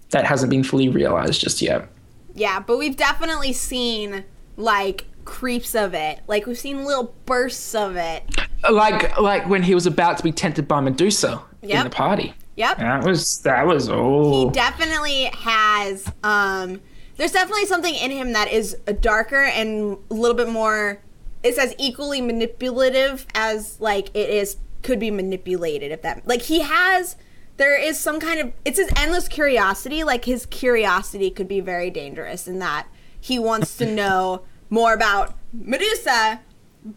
that 0.10 0.26
hasn't 0.26 0.50
been 0.50 0.64
fully 0.64 0.90
realized 0.90 1.40
just 1.40 1.62
yet. 1.62 1.88
Yeah. 2.36 2.60
But 2.60 2.78
we've 2.78 2.98
definitely 2.98 3.54
seen 3.54 4.24
like 4.58 5.06
creeps 5.26 5.76
of 5.76 5.94
it. 5.94 6.20
Like 6.28 6.46
we've 6.46 6.58
seen 6.58 6.86
little 6.86 7.14
bursts 7.26 7.76
of 7.76 7.96
it. 7.96 8.24
Like 8.70 9.20
like 9.20 9.48
when 9.48 9.64
he 9.64 9.74
was 9.74 9.86
about 9.86 10.18
to 10.18 10.24
be 10.24 10.32
tempted 10.32 10.68
by 10.68 10.80
Medusa 10.82 11.42
in 11.62 11.84
the 11.84 11.90
party. 11.90 12.34
Yep. 12.56 12.78
That 12.78 13.04
was 13.04 13.40
that 13.40 13.66
was 13.66 13.90
oh 13.90 14.48
He 14.48 14.52
definitely 14.52 15.26
has 15.26 16.12
um 16.24 16.82
there's 17.18 17.32
definitely 17.32 17.66
something 17.66 17.94
in 17.94 18.12
him 18.12 18.34
that 18.34 18.52
is 18.52 18.78
a 18.88 18.94
darker 18.94 19.44
and 19.44 19.98
a 20.10 20.14
little 20.14 20.36
bit 20.36 20.50
more. 20.50 21.02
It's 21.44 21.58
as 21.58 21.74
equally 21.78 22.22
manipulative 22.22 23.26
as 23.34 23.80
like 23.80 24.10
it 24.14 24.30
is 24.30 24.58
could 24.84 25.00
be 25.00 25.12
manipulated. 25.12 25.92
If 25.92 26.02
that 26.02 26.28
like 26.28 26.42
he 26.44 26.62
has. 26.62 27.16
There 27.62 27.80
is 27.80 28.00
some 28.00 28.20
kind 28.20 28.40
of 28.40 28.54
it's 28.66 28.80
his 28.80 28.90
endless 28.98 29.28
curiosity. 29.28 30.04
Like 30.04 30.26
his 30.26 30.48
curiosity 30.48 31.30
could 31.30 31.48
be 31.48 31.60
very 31.60 31.92
dangerous 31.92 32.48
in 32.48 32.58
that 32.58 32.88
he 33.20 33.38
wants 33.38 33.78
to 33.78 33.86
know 33.86 34.42
more 34.72 34.96
about 34.96 35.36
Medusa, 35.54 36.40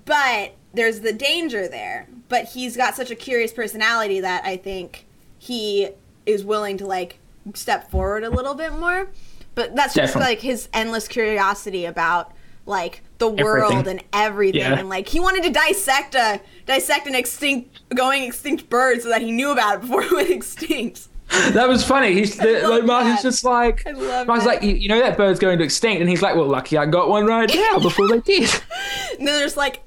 but 0.06 0.54
there's 0.72 1.00
the 1.00 1.12
danger 1.12 1.68
there. 1.68 2.08
But 2.30 2.46
he's 2.46 2.78
got 2.78 2.96
such 2.96 3.10
a 3.10 3.14
curious 3.14 3.52
personality 3.52 4.20
that 4.20 4.42
I 4.46 4.56
think 4.56 5.04
he 5.38 5.90
is 6.24 6.46
willing 6.46 6.78
to 6.78 6.86
like 6.86 7.18
step 7.52 7.90
forward 7.90 8.24
a 8.24 8.30
little 8.30 8.54
bit 8.54 8.72
more. 8.72 9.10
But 9.54 9.76
that's 9.76 9.92
just 9.92 10.16
like 10.16 10.40
his 10.40 10.70
endless 10.72 11.08
curiosity 11.08 11.84
about 11.84 12.32
like 12.64 13.02
the 13.18 13.28
world 13.28 13.72
Everything. 13.72 13.98
and 13.98 14.04
everything 14.12 14.60
Yeah. 14.60 14.78
and 14.78 14.88
like 14.88 15.08
he 15.08 15.20
wanted 15.20 15.44
to 15.44 15.50
dissect 15.50 16.14
a 16.16 16.40
dissect 16.66 17.06
an 17.06 17.14
extinct 17.14 17.80
going 17.94 18.24
extinct 18.24 18.68
bird 18.68 19.00
so 19.02 19.08
that 19.08 19.22
he 19.22 19.30
knew 19.30 19.50
about 19.52 19.76
it 19.76 19.80
before 19.82 20.02
it 20.04 20.12
went 20.12 20.30
extinct. 20.30 21.08
That 21.52 21.68
was 21.68 21.82
funny. 21.84 22.12
He's 22.12 22.38
love 22.40 22.84
like 22.84 23.06
is 23.16 23.22
just 23.22 23.44
like 23.44 23.86
I 23.86 24.24
Mark's 24.24 24.44
like 24.44 24.62
you, 24.62 24.74
you 24.74 24.88
know 24.88 24.98
that 25.00 25.16
bird's 25.16 25.38
going 25.40 25.58
to 25.58 25.64
extinct, 25.64 26.00
and 26.00 26.08
he's 26.10 26.20
like, 26.22 26.36
well, 26.36 26.46
lucky 26.48 26.76
I 26.76 26.86
got 26.86 27.08
one 27.08 27.24
right 27.26 27.50
now 27.54 27.78
before 27.78 28.08
they 28.08 28.20
did. 28.20 28.50
And 29.18 29.26
then 29.28 29.38
there's 29.38 29.56
like, 29.56 29.82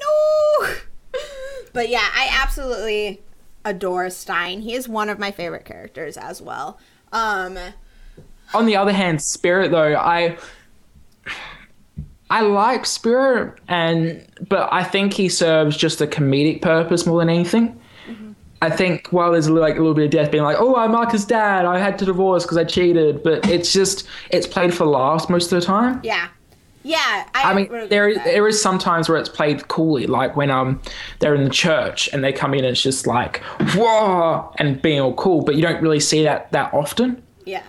no. 0.00 0.68
But 1.72 1.88
yeah, 1.90 2.08
I 2.14 2.28
absolutely 2.42 3.22
adore 3.64 4.08
Stein. 4.10 4.60
He 4.62 4.74
is 4.74 4.88
one 4.88 5.08
of 5.08 5.18
my 5.18 5.30
favorite 5.30 5.64
characters 5.64 6.16
as 6.16 6.40
well. 6.42 6.78
Um, 7.12 7.58
On 8.54 8.66
the 8.66 8.76
other 8.76 8.92
hand, 8.92 9.20
Spirit 9.22 9.70
though, 9.70 9.94
I 9.96 10.36
I 12.30 12.40
like 12.40 12.86
Spirit, 12.86 13.58
and 13.68 14.26
but 14.48 14.68
I 14.72 14.82
think 14.82 15.12
he 15.12 15.28
serves 15.28 15.76
just 15.76 16.00
a 16.00 16.06
comedic 16.06 16.62
purpose 16.62 17.06
more 17.06 17.18
than 17.20 17.28
anything. 17.28 17.80
I 18.62 18.70
think 18.70 19.08
while 19.08 19.32
there's 19.32 19.50
like 19.50 19.74
a 19.74 19.78
little 19.78 19.92
bit 19.94 20.06
of 20.06 20.10
death, 20.10 20.30
being 20.30 20.42
like, 20.42 20.56
"Oh, 20.58 20.74
I'm 20.76 20.92
Maka's 20.92 21.26
dad. 21.26 21.66
I 21.66 21.78
had 21.78 21.98
to 21.98 22.04
divorce 22.06 22.44
because 22.44 22.56
I 22.56 22.64
cheated," 22.64 23.22
but 23.22 23.46
it's 23.48 23.72
just 23.72 24.06
it's 24.30 24.46
played 24.46 24.72
for 24.72 24.86
laughs 24.86 25.28
most 25.28 25.52
of 25.52 25.60
the 25.60 25.66
time. 25.66 26.00
yeah, 26.02 26.28
yeah. 26.82 27.28
I, 27.34 27.50
I 27.50 27.54
mean, 27.54 27.68
there 27.90 28.08
is 28.08 28.16
there 28.24 28.48
is 28.48 28.60
sometimes 28.60 29.06
where 29.08 29.18
it's 29.18 29.28
played 29.28 29.68
coolly, 29.68 30.06
like 30.06 30.34
when 30.34 30.50
um 30.50 30.80
they're 31.18 31.34
in 31.34 31.44
the 31.44 31.50
church 31.50 32.08
and 32.12 32.24
they 32.24 32.32
come 32.32 32.54
in 32.54 32.60
and 32.60 32.68
it's 32.68 32.82
just 32.82 33.06
like 33.06 33.42
whoa 33.74 34.50
and 34.56 34.80
being 34.80 35.00
all 35.00 35.14
cool, 35.14 35.42
but 35.42 35.56
you 35.56 35.62
don't 35.62 35.82
really 35.82 36.00
see 36.00 36.22
that 36.24 36.50
that 36.52 36.72
often. 36.72 37.22
Yeah. 37.44 37.62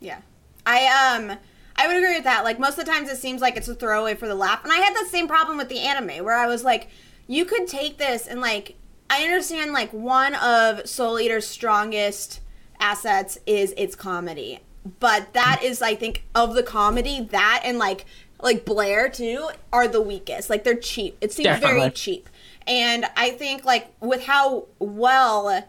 Yeah. 0.00 0.18
I 0.66 1.14
um 1.16 1.38
I 1.78 1.86
would 1.86 1.96
agree 1.96 2.14
with 2.14 2.24
that. 2.24 2.44
Like 2.44 2.58
most 2.58 2.78
of 2.78 2.84
the 2.84 2.90
times 2.90 3.08
it 3.08 3.18
seems 3.18 3.40
like 3.40 3.56
it's 3.56 3.68
a 3.68 3.74
throwaway 3.74 4.14
for 4.14 4.26
the 4.26 4.34
laugh. 4.34 4.64
And 4.64 4.72
I 4.72 4.76
had 4.76 4.94
the 4.94 5.08
same 5.08 5.28
problem 5.28 5.56
with 5.58 5.68
the 5.68 5.80
anime 5.80 6.24
where 6.24 6.36
I 6.36 6.46
was 6.46 6.64
like, 6.64 6.88
you 7.26 7.44
could 7.44 7.66
take 7.66 7.98
this 7.98 8.26
and 8.26 8.40
like 8.40 8.76
I 9.10 9.22
understand 9.22 9.72
like 9.72 9.92
one 9.92 10.34
of 10.34 10.88
Soul 10.88 11.20
Eater's 11.20 11.46
strongest 11.46 12.40
assets 12.80 13.38
is 13.46 13.72
its 13.76 13.94
comedy. 13.94 14.60
But 15.00 15.32
that 15.34 15.62
is 15.62 15.82
I 15.82 15.94
think 15.94 16.24
of 16.34 16.54
the 16.54 16.62
comedy, 16.62 17.20
that 17.30 17.62
and 17.64 17.78
like 17.78 18.06
like 18.40 18.64
Blair 18.64 19.08
too 19.08 19.48
are 19.72 19.88
the 19.88 20.00
weakest. 20.00 20.50
Like 20.50 20.64
they're 20.64 20.74
cheap. 20.74 21.16
It 21.20 21.32
seems 21.32 21.58
very 21.58 21.90
cheap. 21.90 22.28
And 22.66 23.06
I 23.16 23.30
think 23.30 23.64
like 23.64 23.92
with 24.00 24.24
how 24.24 24.66
well 24.78 25.64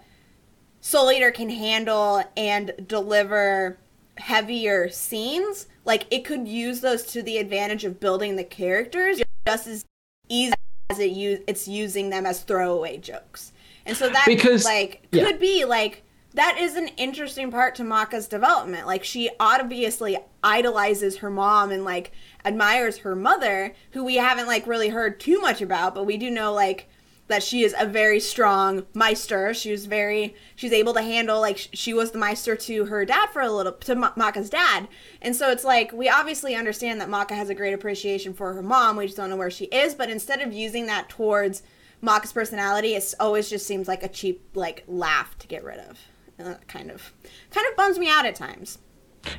Soul 0.81 1.11
Eater 1.11 1.31
can 1.31 1.49
handle 1.49 2.23
and 2.35 2.73
deliver 2.87 3.77
heavier 4.17 4.89
scenes, 4.89 5.67
like 5.87 6.05
it 6.11 6.23
could 6.23 6.47
use 6.47 6.81
those 6.81 7.03
to 7.07 7.23
the 7.23 7.37
advantage 7.39 7.83
of 7.85 7.99
building 7.99 8.35
the 8.35 8.43
characters 8.43 9.19
just 9.47 9.65
as 9.67 9.85
easy 10.29 10.53
as 10.91 10.99
it 10.99 11.11
use 11.11 11.39
it's 11.47 11.67
using 11.67 12.11
them 12.11 12.25
as 12.27 12.41
throwaway 12.41 12.97
jokes. 12.97 13.51
And 13.85 13.97
so 13.97 14.09
that 14.09 14.25
Because- 14.27 14.65
like 14.65 15.07
yeah. 15.11 15.25
could 15.25 15.39
be 15.39 15.65
like 15.65 16.03
that 16.33 16.59
is 16.59 16.75
an 16.75 16.89
interesting 16.97 17.49
part 17.49 17.73
to 17.75 17.83
Maka's 17.83 18.27
development. 18.27 18.85
Like 18.85 19.03
she 19.03 19.29
obviously 19.39 20.17
idolizes 20.43 21.17
her 21.17 21.31
mom 21.31 21.71
and 21.71 21.83
like 21.83 22.11
admires 22.45 22.99
her 22.99 23.15
mother, 23.15 23.73
who 23.91 24.03
we 24.03 24.17
haven't 24.17 24.45
like 24.45 24.67
really 24.67 24.89
heard 24.89 25.19
too 25.19 25.39
much 25.41 25.61
about, 25.61 25.95
but 25.95 26.05
we 26.05 26.15
do 26.17 26.29
know 26.29 26.53
like 26.53 26.87
that 27.27 27.43
she 27.43 27.63
is 27.63 27.75
a 27.77 27.85
very 27.85 28.19
strong 28.19 28.85
meister. 28.93 29.53
She 29.53 29.71
was 29.71 29.85
very 29.85 30.35
she's 30.55 30.71
able 30.71 30.93
to 30.93 31.01
handle 31.01 31.39
like 31.39 31.57
she 31.57 31.93
was 31.93 32.11
the 32.11 32.17
meister 32.17 32.55
to 32.55 32.85
her 32.85 33.05
dad 33.05 33.29
for 33.31 33.41
a 33.41 33.51
little 33.51 33.73
to 33.73 33.95
Ma- 33.95 34.13
Maka's 34.15 34.49
dad. 34.49 34.87
And 35.21 35.35
so 35.35 35.51
it's 35.51 35.63
like 35.63 35.91
we 35.91 36.09
obviously 36.09 36.55
understand 36.55 37.01
that 37.01 37.09
Maka 37.09 37.35
has 37.35 37.49
a 37.49 37.55
great 37.55 37.73
appreciation 37.73 38.33
for 38.33 38.53
her 38.53 38.61
mom. 38.61 38.95
We 38.95 39.05
just 39.05 39.17
don't 39.17 39.29
know 39.29 39.35
where 39.35 39.51
she 39.51 39.65
is, 39.65 39.93
but 39.93 40.09
instead 40.09 40.41
of 40.41 40.53
using 40.53 40.85
that 40.85 41.09
towards 41.09 41.63
Maka's 42.01 42.31
personality, 42.31 42.95
it 42.95 43.13
always 43.19 43.49
just 43.49 43.67
seems 43.67 43.87
like 43.87 44.03
a 44.03 44.09
cheap 44.09 44.41
like 44.53 44.83
laugh 44.87 45.37
to 45.39 45.47
get 45.47 45.63
rid 45.63 45.79
of. 45.79 45.99
And 46.37 46.47
that 46.47 46.67
kind 46.67 46.91
of 46.91 47.13
kind 47.51 47.67
of 47.69 47.75
bums 47.75 47.99
me 47.99 48.09
out 48.09 48.25
at 48.25 48.35
times. 48.35 48.79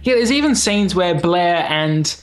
Yeah, 0.03 0.15
there's 0.15 0.33
even 0.33 0.55
scenes 0.55 0.95
where 0.95 1.15
Blair 1.15 1.65
and 1.69 2.23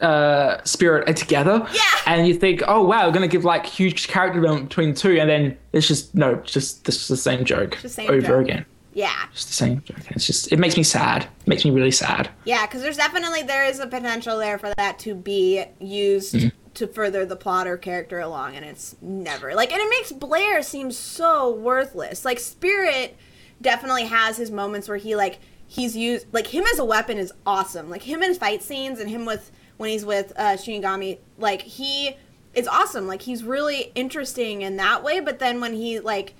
uh, 0.00 0.62
Spirit 0.64 1.08
are 1.08 1.12
together. 1.12 1.66
Yeah. 1.72 1.80
And 2.06 2.26
you 2.26 2.34
think, 2.34 2.62
oh 2.66 2.82
wow, 2.82 3.06
we're 3.06 3.12
gonna 3.12 3.28
give 3.28 3.44
like 3.44 3.66
huge 3.66 4.08
character 4.08 4.40
development 4.40 4.68
between 4.70 4.94
two, 4.94 5.18
and 5.20 5.28
then 5.28 5.56
it's 5.72 5.86
just 5.88 6.14
no, 6.14 6.36
just 6.36 6.84
this 6.84 7.00
is 7.02 7.08
the 7.08 7.16
same 7.16 7.44
joke 7.44 7.78
the 7.82 7.88
same 7.88 8.10
over 8.10 8.20
joke. 8.20 8.44
again. 8.44 8.66
Yeah. 8.92 9.14
Just 9.32 9.46
the 9.48 9.54
same 9.54 9.82
joke. 9.84 9.98
It's 10.10 10.26
just 10.26 10.50
it 10.52 10.58
makes 10.58 10.76
me 10.76 10.82
sad. 10.82 11.22
It 11.24 11.46
makes 11.46 11.64
me 11.64 11.70
really 11.70 11.90
sad. 11.92 12.28
Yeah, 12.44 12.66
because 12.66 12.82
there's 12.82 12.96
definitely 12.96 13.42
there 13.42 13.64
is 13.64 13.78
a 13.78 13.86
potential 13.86 14.38
there 14.38 14.58
for 14.58 14.72
that 14.76 14.98
to 15.00 15.14
be 15.14 15.64
used 15.78 16.34
Mm-hmm. 16.34 16.48
to 16.74 16.86
further 16.88 17.24
the 17.24 17.36
plot 17.36 17.66
or 17.68 17.76
character 17.76 18.18
along, 18.20 18.56
and 18.56 18.64
it's 18.64 18.96
never 19.00 19.54
like, 19.54 19.72
and 19.72 19.80
it 19.80 19.88
makes 19.90 20.10
Blair 20.12 20.62
seem 20.62 20.90
so 20.90 21.52
worthless. 21.54 22.24
Like 22.24 22.38
Spirit 22.40 23.16
definitely 23.60 24.04
has 24.06 24.36
his 24.38 24.50
moments 24.50 24.88
where 24.88 24.96
he 24.98 25.14
like 25.14 25.38
he's 25.68 25.96
used 25.96 26.26
like 26.32 26.48
him 26.48 26.64
as 26.72 26.78
a 26.80 26.84
weapon 26.84 27.16
is 27.18 27.32
awesome. 27.46 27.90
Like 27.90 28.02
him 28.02 28.22
in 28.24 28.34
fight 28.34 28.62
scenes 28.62 28.98
and 28.98 29.08
him 29.08 29.24
with 29.24 29.52
when 29.80 29.88
he's 29.88 30.04
with 30.04 30.30
uh, 30.36 30.56
Shinigami, 30.58 31.16
like 31.38 31.62
he 31.62 32.14
is 32.52 32.68
awesome. 32.68 33.06
Like 33.06 33.22
he's 33.22 33.42
really 33.42 33.90
interesting 33.94 34.60
in 34.60 34.76
that 34.76 35.02
way. 35.02 35.20
But 35.20 35.38
then 35.38 35.58
when 35.62 35.72
he 35.72 36.00
like 36.00 36.34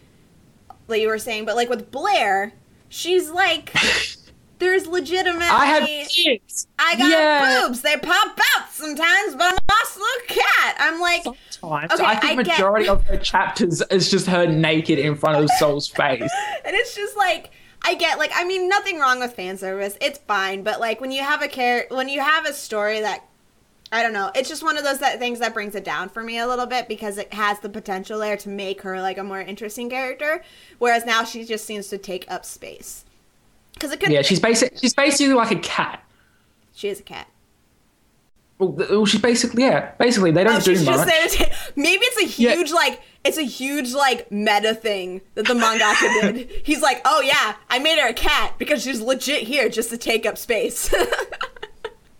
like 0.88 1.01
you 1.01 1.09
were 1.09 1.18
saying, 1.18 1.47
but 1.47 1.57
like 1.57 1.70
with 1.70 1.91
Blair, 1.91 2.53
she's 2.91 3.30
like 3.30 3.72
there's 4.59 4.86
legitimately 4.86 5.47
I 5.47 5.64
have 5.64 5.88
kids. 6.09 6.66
I 6.78 6.97
got 6.97 7.09
Yeah. 7.11 7.62
boobs. 7.66 7.80
They 7.80 7.97
pop 7.97 8.38
out 8.59 8.68
sometimes, 8.72 9.34
but 9.34 9.45
I'm 9.45 9.57
a 9.57 9.99
little 9.99 10.26
cat. 10.28 10.76
I'm 10.78 11.01
like, 11.01 11.22
Times. 11.51 11.93
Okay, 11.93 12.05
I 12.05 12.16
think 12.16 12.41
I 12.41 12.43
get- 12.43 12.59
majority 12.59 12.88
of 12.88 13.03
her 13.07 13.16
chapters 13.16 13.80
is 13.91 14.11
just 14.11 14.26
her 14.26 14.47
naked 14.47 14.99
in 14.99 15.14
front 15.14 15.43
of 15.43 15.51
Soul's 15.59 15.88
face. 16.01 16.30
and 16.66 16.76
it's 16.76 16.95
just 16.95 17.16
like 17.16 17.53
I 17.82 17.95
get 17.95 18.18
like 18.18 18.32
I 18.34 18.45
mean 18.45 18.68
nothing 18.68 18.99
wrong 18.99 19.20
with 19.20 19.32
fan 19.32 19.57
service. 19.57 19.97
It's 20.03 20.18
fine, 20.18 20.62
but 20.62 20.78
like 20.80 21.01
when 21.01 21.11
you 21.11 21.22
have 21.22 21.41
a 21.41 21.49
care 21.49 21.86
when 21.91 22.11
you 22.11 22.20
have 22.20 22.45
a 22.45 22.53
story 22.53 23.01
that 23.01 23.24
I 23.93 24.03
don't 24.05 24.12
know, 24.12 24.30
it's 24.36 24.49
just 24.49 24.62
one 24.62 24.76
of 24.78 24.84
those 24.84 24.99
that 25.01 25.18
things 25.18 25.41
that 25.41 25.53
brings 25.53 25.74
it 25.74 25.84
down 25.84 26.09
for 26.11 26.22
me 26.22 26.38
a 26.38 26.47
little 26.47 26.66
bit 26.66 26.86
because 26.86 27.18
it 27.18 27.32
has 27.34 27.59
the 27.59 27.68
potential 27.68 28.20
there 28.20 28.36
to 28.36 28.49
make 28.49 28.82
her 28.82 29.01
like 29.01 29.18
a 29.18 29.24
more 29.24 29.41
interesting 29.41 29.91
character, 29.91 30.43
whereas 30.78 31.05
now 31.05 31.24
she 31.24 31.45
just 31.45 31.64
seems 31.64 31.88
to 31.88 31.99
take 31.99 32.24
up 32.30 32.45
space. 32.45 33.05
Because 33.74 33.91
it 33.93 33.99
could, 34.01 34.12
Yeah, 34.12 34.22
she's 34.22 34.38
basic. 34.41 34.78
She's 34.78 34.95
basically 34.95 35.34
like 35.34 35.51
a 35.51 35.59
cat. 35.59 36.05
she 36.72 36.88
is 36.88 37.01
a 37.01 37.03
cat. 37.03 37.26
Well, 38.59 38.72
well, 38.72 39.07
she's 39.07 39.20
basically 39.22 39.62
yeah. 39.64 39.93
Basically, 39.99 40.30
they 40.32 40.45
don't 40.45 40.57
Oh, 40.57 40.61
do 40.61 40.76
she's 40.76 40.84
just 40.84 40.99
much. 41.07 41.09
there 41.09 41.28
to 41.47 41.55
maybe 41.76 42.05
it's 42.05 42.38
a 42.38 42.43
Yeah. 42.43 42.55
huge 42.57 42.70
like 42.72 43.01
it's 43.24 43.38
a 43.38 43.43
huge 43.43 43.95
like 43.95 44.30
meta 44.30 44.74
thing 44.74 45.22
that 45.34 45.47
the 45.47 45.55
mangaka 45.55 46.20
did. 46.34 46.51
He's 46.64 46.82
like, 46.82 47.01
oh 47.07 47.22
yeah, 47.22 47.55
I 47.70 47.78
made 47.78 47.99
her 47.99 48.09
a 48.09 48.12
cat 48.14 48.55
because 48.59 48.82
she's 48.82 49.01
legit 49.01 49.45
here 49.45 49.68
just 49.70 49.88
to 49.91 49.97
take 49.97 50.26
up 50.26 50.36
space. 50.38 50.95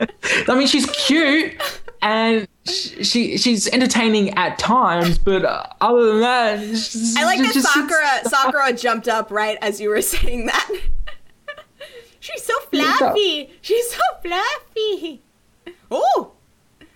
I 0.01 0.55
mean, 0.57 0.66
she's 0.66 0.86
cute 0.86 1.61
and 2.03 2.48
sh- 2.66 3.07
she 3.07 3.36
she's 3.36 3.68
entertaining 3.68 4.30
at 4.30 4.59
times, 4.59 5.18
but 5.18 5.44
uh, 5.44 5.64
other 5.80 6.07
than 6.12 6.20
that, 6.20 6.59
I 7.18 7.24
like 7.24 7.38
that 7.40 7.53
just- 7.53 7.72
Sakura 7.72 8.24
Sakura 8.28 8.72
jumped 8.72 9.09
up 9.09 9.30
right 9.30 9.59
as 9.61 9.80
you 9.80 9.90
were 9.90 10.03
saying 10.03 10.46
that. 10.46 10.70
she's 12.20 12.42
so 12.44 12.55
fluffy. 12.70 13.51
She's 13.61 13.90
so 13.90 14.01
fluffy. 14.22 15.22
Oh, 15.90 16.32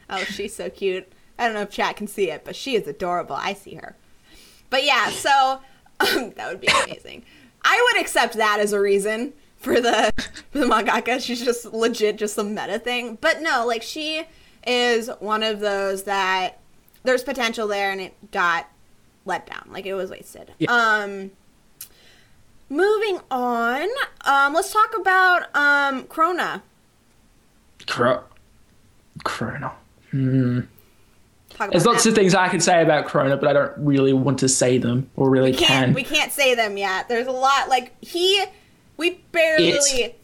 oh, 0.08 0.18
she's 0.24 0.54
so 0.54 0.70
cute. 0.70 1.10
I 1.38 1.46
don't 1.46 1.54
know 1.54 1.62
if 1.62 1.70
chat 1.70 1.96
can 1.96 2.06
see 2.06 2.30
it, 2.30 2.44
but 2.44 2.54
she 2.56 2.76
is 2.76 2.86
adorable. 2.86 3.34
I 3.36 3.54
see 3.54 3.74
her. 3.74 3.96
But 4.70 4.84
yeah, 4.84 5.10
so 5.10 5.60
um, 6.00 6.30
that 6.36 6.48
would 6.48 6.60
be 6.60 6.68
amazing. 6.84 7.24
I 7.62 7.90
would 7.92 8.00
accept 8.00 8.34
that 8.34 8.60
as 8.60 8.72
a 8.72 8.80
reason 8.80 9.32
for 9.64 9.80
the 9.80 10.12
for 10.52 10.58
the 10.58 10.66
mangaka. 10.66 11.20
She's 11.20 11.42
just 11.42 11.64
legit, 11.72 12.16
just 12.16 12.38
a 12.38 12.44
meta 12.44 12.78
thing. 12.78 13.18
But 13.20 13.42
no, 13.42 13.66
like 13.66 13.82
she 13.82 14.24
is 14.66 15.10
one 15.18 15.42
of 15.42 15.60
those 15.60 16.04
that 16.04 16.60
there's 17.02 17.22
potential 17.22 17.66
there, 17.66 17.90
and 17.90 18.00
it 18.00 18.30
got 18.30 18.68
let 19.24 19.46
down. 19.46 19.68
Like 19.70 19.86
it 19.86 19.94
was 19.94 20.10
wasted. 20.10 20.52
Yeah. 20.58 20.70
Um, 20.70 21.30
moving 22.68 23.20
on. 23.30 23.88
um, 24.22 24.54
let's 24.54 24.72
talk 24.72 24.94
about 24.98 25.54
um, 25.56 26.04
Krona. 26.04 26.62
Cro- 27.86 28.24
Krona. 29.24 29.72
About 30.12 31.70
There's 31.70 31.86
lots 31.86 32.02
that. 32.04 32.10
of 32.10 32.14
things 32.16 32.34
I 32.34 32.48
can 32.48 32.60
say 32.60 32.82
about 32.82 33.06
Krona, 33.06 33.38
but 33.38 33.48
I 33.48 33.52
don't 33.52 33.72
really 33.78 34.12
want 34.12 34.40
to 34.40 34.48
say 34.48 34.78
them 34.78 35.08
or 35.16 35.30
really 35.30 35.52
we 35.52 35.56
can't, 35.56 35.86
can. 35.86 35.94
we 35.94 36.02
can't 36.02 36.32
say 36.32 36.54
them 36.54 36.76
yet. 36.76 37.08
There's 37.08 37.26
a 37.28 37.32
lot 37.32 37.68
like 37.68 37.92
he 38.04 38.44
we 38.96 39.22
barely 39.32 39.68
It. 39.68 40.20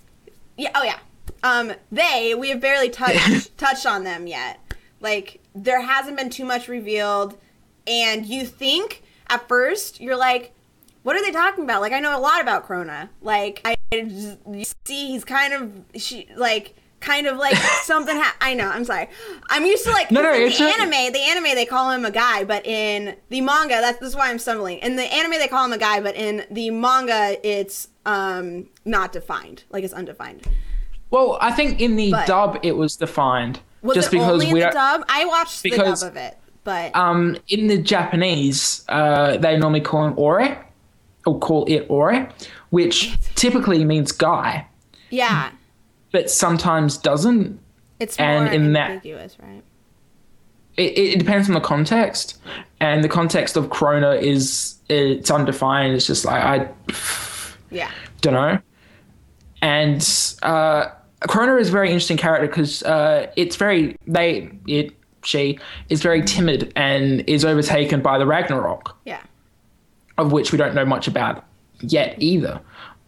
Yeah, 0.57 0.71
oh 0.75 0.83
yeah. 0.83 0.99
Um 1.43 1.73
they 1.91 2.35
we 2.35 2.51
have 2.51 2.61
barely 2.61 2.89
touched 2.91 3.57
touched 3.59 3.87
on 3.87 4.05
them 4.05 4.27
yet. 4.27 4.61
Like 5.01 5.41
there 5.55 5.81
hasn't 5.81 6.17
been 6.17 6.31
too 6.31 6.45
much 6.45 6.69
revealed 6.69 7.37
and 7.87 8.27
you 8.27 8.45
think 8.45 9.03
at 9.29 9.47
first 9.49 10.01
you're 10.01 10.17
like 10.17 10.53
what 11.03 11.17
are 11.17 11.25
they 11.25 11.33
talking 11.33 11.65
about? 11.65 11.81
Like 11.81 11.93
I 11.93 12.01
know 12.01 12.17
a 12.17 12.21
lot 12.21 12.41
about 12.41 12.69
Krona. 12.69 13.09
Like 13.23 13.63
I 13.65 13.77
just, 13.93 14.39
you 14.51 14.65
see 14.85 15.09
he's 15.09 15.25
kind 15.25 15.55
of 15.55 15.73
she 16.01 16.29
like 16.37 16.77
kind 17.01 17.27
of 17.27 17.37
like 17.39 17.57
something 17.83 18.17
ha- 18.17 18.37
I 18.41 18.55
know, 18.55 18.69
I'm 18.69 18.85
sorry. 18.85 19.09
I'm 19.49 19.65
used 19.65 19.85
to 19.85 19.91
like 19.91 20.11
No, 20.11 20.23
no, 20.23 20.33
the 20.33 20.63
anime, 20.63 21.13
the 21.13 21.21
anime 21.21 21.55
they 21.55 21.65
call 21.67 21.91
him 21.91 22.05
a 22.05 22.11
guy, 22.11 22.45
but 22.45 22.65
in 22.67 23.17
the 23.31 23.41
manga, 23.41 23.81
that's, 23.81 23.99
that's 23.99 24.15
why 24.15 24.31
I'm 24.31 24.39
stumbling. 24.39 24.79
In 24.79 24.97
the 24.97 25.03
anime 25.05 25.33
they 25.33 25.49
call 25.49 25.65
him 25.65 25.73
a 25.73 25.79
guy, 25.79 26.01
but 26.01 26.15
in 26.17 26.45
the 26.51 26.71
manga 26.71 27.37
it's 27.47 27.89
um 28.07 28.69
not 28.85 29.13
defined, 29.13 29.65
like 29.71 29.85
it's 29.85 29.95
undefined. 29.95 30.47
well, 31.11 31.39
I 31.41 31.53
think 31.53 31.81
in 31.81 31.97
the 31.97 32.11
But- 32.13 32.27
dub 32.27 32.59
it 32.63 32.77
was 32.77 32.97
defined 32.97 33.61
Was 33.83 33.95
just 33.97 34.09
it 34.09 34.13
because 34.13 34.33
only 34.33 34.49
in 34.49 34.55
we 34.55 34.61
the 34.61 34.71
dub? 34.71 35.05
I 35.09 35.25
watched 35.25 35.63
because, 35.63 36.01
the 36.01 36.07
dub 36.09 36.17
of 36.17 36.23
it, 36.23 36.39
but 36.65 36.95
Um, 36.95 37.37
in 37.49 37.67
the 37.69 37.79
Japanese, 37.79 38.85
uh, 38.89 39.37
they 39.39 39.57
normally 39.57 39.81
call 39.81 40.05
him 40.07 40.15
ore, 40.17 40.67
or 41.27 41.39
call 41.39 41.65
it 41.67 41.87
ore, 41.89 42.29
which 42.71 43.17
typically 43.37 43.85
means 43.85 44.13
guy, 44.13 44.67
yeah, 45.11 45.51
but 46.13 46.31
sometimes 46.31 46.97
doesn't. 46.99 47.59
it's 47.99 48.17
and 48.19 48.53
in 48.55 48.73
that- 48.75 48.91
ambiguous, 48.91 49.37
right? 49.41 49.63
It, 50.77 50.97
it 50.99 51.19
depends 51.19 51.49
on 51.49 51.55
the 51.55 51.61
context, 51.61 52.41
and 52.81 53.05
the 53.05 53.09
context 53.09 53.57
of 53.57 53.67
Krona 53.69 54.21
is 54.21 54.77
it's 54.89 55.31
undefined. 55.31 55.95
It's 55.95 56.07
just 56.07 56.25
like 56.25 56.43
I 56.43 56.69
Yeah. 57.71 57.91
don't 58.23 58.35
know. 58.35 58.59
And 59.63 60.01
uh, 60.43 60.87
Krona 61.23 61.61
is 61.61 61.69
a 61.69 61.73
very 61.73 61.89
interesting 61.91 62.17
character 62.17 62.47
because 62.47 62.83
uh, 62.85 63.31
it's 63.37 63.57
very 63.57 63.97
they 64.07 64.51
it 64.67 64.93
she 65.23 65.59
is 65.91 66.01
very 66.01 66.23
timid 66.23 66.73
and 66.77 67.23
is 67.29 67.45
overtaken 67.45 68.01
by 68.01 68.17
the 68.19 68.27
Ragnarok. 68.27 68.97
Yeah. 69.05 69.21
of 70.19 70.33
which 70.33 70.53
we 70.53 70.57
don't 70.59 70.75
know 70.75 70.85
much 70.87 71.09
about 71.09 71.45
yet 71.83 72.15
either. 72.23 72.61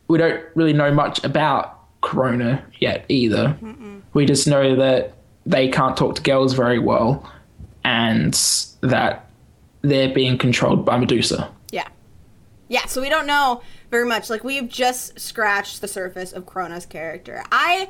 We 0.09 0.19
don't 0.19 0.43
really 0.55 0.73
know 0.75 0.93
much 0.93 1.23
about 1.25 1.79
Krona 2.03 2.63
yet 2.79 3.05
either. 3.09 3.57
We 4.13 4.27
just 4.27 4.47
know 4.47 4.77
that 4.77 5.15
they 5.47 5.69
can't 5.69 5.97
talk 5.97 6.17
to 6.17 6.23
girls 6.23 6.53
very 6.53 6.79
well 6.79 7.31
and 7.85 8.35
that 8.81 9.31
they're 9.83 10.13
being 10.13 10.39
controlled 10.39 10.85
by 10.85 10.99
Medusa. 10.99 11.51
Yeah. 11.71 11.89
Yeah, 12.69 12.87
so 12.87 13.01
we 13.01 13.09
don't 13.09 13.27
know 13.27 13.63
very 13.91 14.07
much. 14.07 14.31
Like 14.31 14.45
we've 14.45 14.69
just 14.69 15.19
scratched 15.19 15.81
the 15.81 15.89
surface 15.89 16.33
of 16.33 16.47
Krona's 16.47 16.87
character. 16.87 17.43
I 17.51 17.89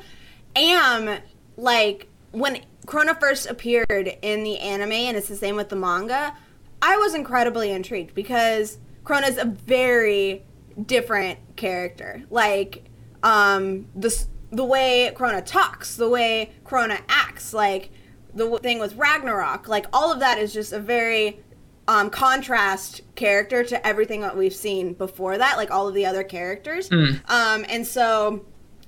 am 0.55 1.19
like 1.57 2.07
when 2.31 2.61
Krona 2.85 3.19
first 3.19 3.47
appeared 3.47 4.17
in 4.21 4.43
the 4.43 4.59
anime 4.59 4.91
and 4.91 5.17
it's 5.17 5.27
the 5.27 5.35
same 5.35 5.55
with 5.55 5.69
the 5.69 5.75
manga, 5.75 6.35
I 6.81 6.97
was 6.97 7.13
incredibly 7.13 7.71
intrigued 7.71 8.13
because 8.13 8.77
Krona's 9.03 9.37
a 9.37 9.45
very 9.45 10.43
different 10.85 11.39
character. 11.55 12.23
Like 12.29 12.89
um 13.23 13.87
the 13.95 14.25
the 14.51 14.63
way 14.63 15.11
Krona 15.15 15.43
talks, 15.43 15.95
the 15.95 16.07
way 16.09 16.51
Krona 16.63 16.99
acts, 17.09 17.53
like 17.53 17.89
the 18.35 18.59
thing 18.59 18.79
with 18.79 18.95
Ragnarok, 18.95 19.67
like 19.67 19.85
all 19.91 20.11
of 20.11 20.19
that 20.19 20.37
is 20.37 20.53
just 20.53 20.73
a 20.73 20.79
very 20.79 21.39
um, 21.87 22.09
contrast 22.09 23.01
character 23.15 23.63
to 23.63 23.85
everything 23.85 24.21
that 24.21 24.37
we've 24.37 24.53
seen 24.53 24.93
before 24.93 25.37
that, 25.37 25.57
like 25.57 25.69
all 25.71 25.87
of 25.87 25.93
the 25.93 26.05
other 26.05 26.23
characters. 26.23 26.89
Um, 26.91 27.65
and 27.67 27.85
so, 27.85 28.45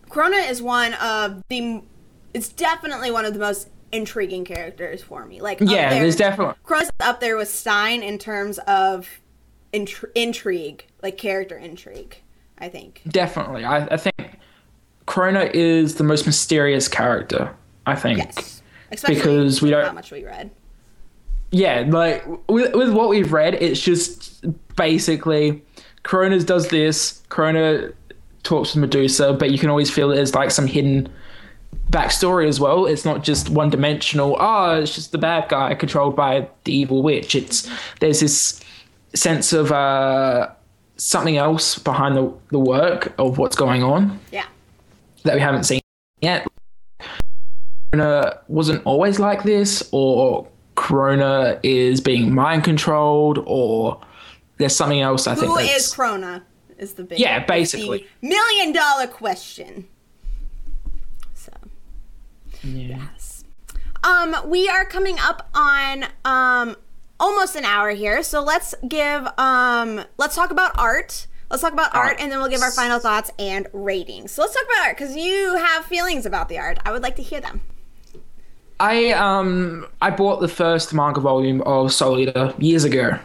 Krona 0.09 0.49
is 0.49 0.61
one 0.61 0.93
of 0.95 1.43
the. 1.49 1.81
It's 2.33 2.49
definitely 2.49 3.11
one 3.11 3.25
of 3.25 3.33
the 3.33 3.39
most 3.39 3.69
intriguing 3.91 4.45
characters 4.45 5.01
for 5.01 5.25
me. 5.25 5.41
Like, 5.41 5.59
Yeah, 5.61 5.89
there- 5.89 6.01
there's 6.03 6.15
definitely 6.15 6.55
Krona's 6.65 6.91
up 6.99 7.19
there 7.21 7.38
with 7.38 7.49
Stein 7.49 8.03
in 8.03 8.17
terms 8.17 8.59
of 8.59 9.09
intri- 9.73 10.11
intrigue, 10.15 10.86
like 11.01 11.17
character 11.17 11.57
intrigue. 11.57 12.17
I 12.58 12.70
think. 12.70 13.01
definitely. 13.08 13.66
I, 13.66 13.86
I 13.86 13.97
think 13.97 14.39
Krona 15.08 15.51
is 15.53 15.95
the 15.95 16.03
most 16.03 16.26
mysterious 16.26 16.88
character. 16.88 17.53
I 17.86 17.95
think. 17.95 18.20
Yes. 18.20 18.62
Especially 18.91 19.16
Because 19.16 19.62
we 19.62 19.70
don't- 19.70 19.86
how 19.86 19.91
much 19.91 20.12
we 20.12 20.24
read. 20.26 20.51
yeah, 21.51 21.86
like 21.88 22.26
with, 22.49 22.74
with 22.76 22.91
what 22.93 23.10
we've 23.10 23.32
read, 23.34 23.56
it's 23.56 23.80
just 23.80 24.43
basically 24.76 25.62
Krona's 26.03 26.43
does 26.45 26.70
this, 26.70 27.22
Krona 27.30 27.93
talks 28.43 28.74
with 28.74 28.82
Medusa, 28.82 29.34
but 29.34 29.51
you 29.51 29.58
can 29.58 29.70
always 29.70 29.89
feel 29.91 30.10
there's 30.10 30.34
like 30.36 30.51
some 30.51 30.68
hidden 30.68 31.10
backstory 31.89 32.47
as 32.47 32.60
well. 32.60 32.86
It's 32.86 33.06
not 33.06 33.24
just 33.24 33.49
one 33.49 33.70
dimensional, 33.70 34.38
oh, 34.39 34.80
it's 34.82 34.95
just 34.95 35.12
the 35.12 35.18
bad 35.18 35.49
guy 35.49 35.74
controlled 35.76 36.16
by 36.16 36.47
the 36.64 36.74
evil 36.76 37.03
witch. 37.03 37.36
It's 37.36 37.70
there's 37.99 38.20
this 38.20 38.62
sense 39.14 39.53
of 39.53 39.72
uh 39.72 40.49
something 40.97 41.37
else 41.37 41.77
behind 41.77 42.15
the, 42.15 42.33
the 42.51 42.59
work 42.59 43.13
of 43.17 43.37
what's 43.37 43.55
going 43.55 43.83
on 43.83 44.19
Yeah. 44.31 44.45
that 45.23 45.35
we 45.35 45.41
haven't 45.41 45.63
seen 45.65 45.81
yet. 46.21 46.47
Krona 47.93 48.39
wasn't 48.47 48.81
always 48.85 49.19
like 49.19 49.43
this, 49.43 49.87
or 49.91 50.47
Krona 50.75 51.59
is 51.63 52.01
being 52.01 52.33
mind 52.33 52.63
controlled, 52.63 53.43
or 53.45 54.01
there's 54.57 54.75
something 54.75 55.01
else. 55.01 55.27
I 55.27 55.35
think. 55.35 55.47
Who 55.47 55.57
is 55.57 55.93
Krona? 55.93 56.41
Is 56.77 56.93
the 56.95 57.03
big 57.03 57.19
Yeah, 57.19 57.45
basically. 57.45 58.05
million 58.21 58.73
dollar 58.73 59.07
question. 59.07 59.87
So. 61.33 61.51
Yeah. 62.63 62.99
Um, 64.03 64.35
we 64.45 64.67
are 64.69 64.85
coming 64.85 65.17
up 65.19 65.49
on 65.53 66.05
um 66.25 66.75
almost 67.20 67.55
an 67.55 67.66
hour 67.66 67.91
here, 67.91 68.24
so 68.24 68.41
let's 68.43 68.76
give 68.88 69.28
um 69.38 70.03
let's 70.18 70.36
talk 70.36 70.51
about 70.51 70.78
art. 70.78 71.28
Let's 71.49 71.61
talk 71.61 71.74
about 71.74 71.93
art, 71.93 72.18
and 72.20 72.32
then 72.32 72.39
we'll 72.39 72.49
give 72.49 72.61
our 72.61 72.72
final 72.72 72.99
thoughts 72.99 73.30
and 73.38 73.68
ratings. 73.72 74.32
So 74.32 74.41
let's 74.41 74.55
talk 74.55 74.63
about 74.66 74.88
art 74.88 74.97
because 74.97 75.16
you 75.16 75.55
have 75.55 75.86
feelings 75.86 76.26
about 76.26 76.49
the 76.49 76.57
art. 76.57 76.80
I 76.86 76.91
would 76.91 77.03
like 77.03 77.16
to 77.18 77.24
hear 77.24 77.39
them. 77.39 77.61
I 78.80 79.11
um 79.11 79.88
I 80.01 80.09
bought 80.09 80.41
the 80.41 80.47
first 80.47 80.93
manga 80.93 81.22
volume 81.22 81.61
of 81.61 81.93
Soul 81.93 82.20
Eater 82.20 82.53
years 82.57 82.84
ago 82.84 83.20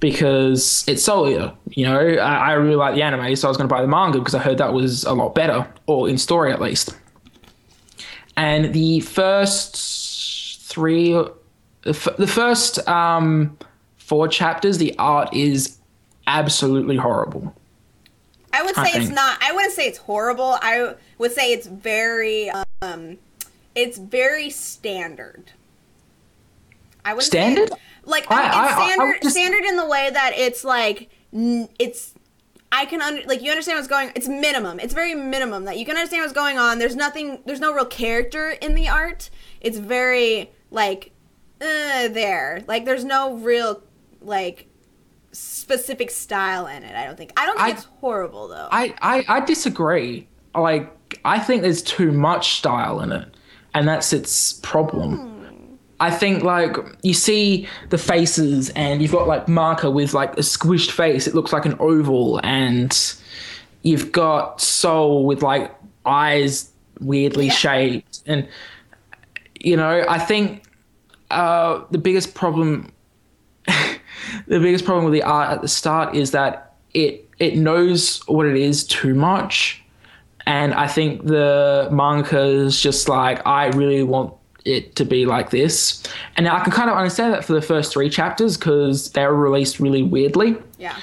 because 0.00 0.84
it's 0.88 1.02
Soul 1.02 1.28
Eater. 1.28 1.52
You 1.68 1.84
know, 1.86 1.98
I, 1.98 2.50
I 2.50 2.52
really 2.52 2.76
like 2.76 2.94
the 2.94 3.02
anime, 3.02 3.36
so 3.36 3.48
I 3.48 3.50
was 3.50 3.56
going 3.56 3.68
to 3.68 3.74
buy 3.74 3.82
the 3.82 3.88
manga 3.88 4.18
because 4.18 4.34
I 4.34 4.38
heard 4.38 4.58
that 4.58 4.72
was 4.72 5.04
a 5.04 5.12
lot 5.12 5.34
better, 5.34 5.68
or 5.86 6.08
in 6.08 6.16
story 6.18 6.52
at 6.52 6.60
least. 6.60 6.96
And 8.36 8.72
the 8.72 9.00
first 9.00 10.62
three, 10.62 11.22
the, 11.82 11.90
f- 11.90 12.16
the 12.18 12.26
first 12.26 12.86
um 12.88 13.56
four 13.96 14.28
chapters, 14.28 14.78
the 14.78 14.96
art 14.98 15.34
is 15.34 15.78
absolutely 16.26 16.96
horrible. 16.96 17.54
I 18.52 18.62
would 18.62 18.74
say 18.74 18.82
I 18.82 18.98
it's 19.00 19.10
not. 19.10 19.38
I 19.42 19.52
wouldn't 19.52 19.72
say 19.74 19.86
it's 19.86 19.98
horrible. 19.98 20.58
I 20.60 20.94
would 21.18 21.32
say 21.32 21.52
it's 21.52 21.66
very 21.66 22.50
um, 22.82 23.16
it's 23.74 23.96
very 23.98 24.50
standard. 24.50 25.52
I 27.04 27.14
would 27.14 27.22
Standard? 27.24 27.70
like 28.04 28.26
I- 28.30 28.50
I, 28.50 28.64
it's 28.66 28.74
standard 28.96 29.22
just- 29.22 29.34
standard 29.36 29.64
in 29.64 29.76
the 29.76 29.86
way 29.86 30.10
that 30.12 30.32
it's 30.36 30.64
like 30.64 31.08
it's. 31.32 32.14
I 32.72 32.84
can 32.86 33.02
under 33.02 33.22
like 33.26 33.42
you 33.42 33.50
understand 33.50 33.78
what's 33.78 33.88
going. 33.88 34.12
It's 34.14 34.28
minimum. 34.28 34.78
It's 34.80 34.94
very 34.94 35.14
minimum 35.14 35.64
that 35.64 35.76
you 35.78 35.84
can 35.84 35.96
understand 35.96 36.22
what's 36.22 36.32
going 36.32 36.56
on. 36.58 36.78
There's 36.78 36.94
nothing. 36.94 37.40
There's 37.46 37.58
no 37.60 37.72
real 37.72 37.84
character 37.86 38.50
in 38.50 38.74
the 38.74 38.88
art. 38.88 39.30
It's 39.60 39.78
very 39.78 40.50
like 40.70 41.10
uh, 41.60 42.08
there. 42.08 42.62
Like 42.66 42.84
there's 42.84 43.04
no 43.04 43.34
real 43.34 43.82
like 44.20 44.66
specific 45.32 46.10
style 46.10 46.66
in 46.66 46.82
it. 46.82 46.94
I 46.96 47.04
don't 47.04 47.16
think. 47.16 47.32
I 47.36 47.46
don't 47.46 47.56
think 47.56 47.68
I- 47.68 47.72
it's 47.72 47.84
horrible 48.00 48.48
though. 48.48 48.68
I, 48.70 48.94
I, 49.00 49.24
I 49.28 49.40
disagree. 49.40 50.26
Like, 50.54 50.90
I 51.24 51.38
think 51.38 51.62
there's 51.62 51.82
too 51.82 52.10
much 52.10 52.54
style 52.58 53.00
in 53.00 53.12
it, 53.12 53.28
and 53.74 53.86
that's 53.86 54.12
its 54.12 54.54
problem. 54.54 55.28
I 56.00 56.10
think, 56.10 56.42
like, 56.42 56.76
you 57.02 57.14
see 57.14 57.68
the 57.90 57.98
faces, 57.98 58.70
and 58.70 59.00
you've 59.02 59.12
got, 59.12 59.28
like, 59.28 59.46
Maka 59.46 59.90
with, 59.90 60.12
like, 60.14 60.32
a 60.32 60.40
squished 60.40 60.90
face. 60.90 61.26
It 61.28 61.34
looks 61.34 61.52
like 61.52 61.66
an 61.66 61.76
oval, 61.78 62.40
and 62.42 62.90
you've 63.82 64.10
got 64.10 64.60
Soul 64.60 65.24
with, 65.26 65.42
like, 65.42 65.72
eyes 66.04 66.70
weirdly 67.00 67.46
Yeah. 67.46 67.52
shaped. 67.52 68.22
And, 68.26 68.48
you 69.60 69.76
know, 69.76 70.04
I 70.08 70.18
think 70.18 70.64
uh, 71.30 71.84
the 71.90 71.98
biggest 71.98 72.34
problem 72.34 72.92
the 73.66 74.60
biggest 74.60 74.84
problem 74.84 75.04
with 75.04 75.12
the 75.14 75.22
art 75.22 75.50
at 75.50 75.62
the 75.62 75.68
start 75.68 76.14
is 76.16 76.30
that 76.32 76.74
it 76.94 77.28
it 77.38 77.56
knows 77.56 78.20
what 78.26 78.46
it 78.46 78.56
is 78.56 78.84
too 78.84 79.14
much, 79.14 79.82
and 80.46 80.74
I 80.74 80.86
think 80.88 81.24
the 81.26 81.88
manga 81.90 82.42
is 82.42 82.80
just 82.80 83.08
like 83.08 83.46
I 83.46 83.68
really 83.68 84.02
want 84.02 84.34
it 84.64 84.94
to 84.96 85.04
be 85.04 85.24
like 85.24 85.50
this, 85.50 86.02
and 86.36 86.46
I 86.48 86.60
can 86.62 86.72
kind 86.72 86.90
of 86.90 86.96
understand 86.96 87.32
that 87.32 87.44
for 87.44 87.52
the 87.54 87.62
first 87.62 87.92
three 87.92 88.10
chapters 88.10 88.56
because 88.56 89.10
they 89.12 89.24
were 89.26 89.36
released 89.36 89.80
really 89.80 90.02
weirdly. 90.02 90.56
Yeah. 90.78 90.96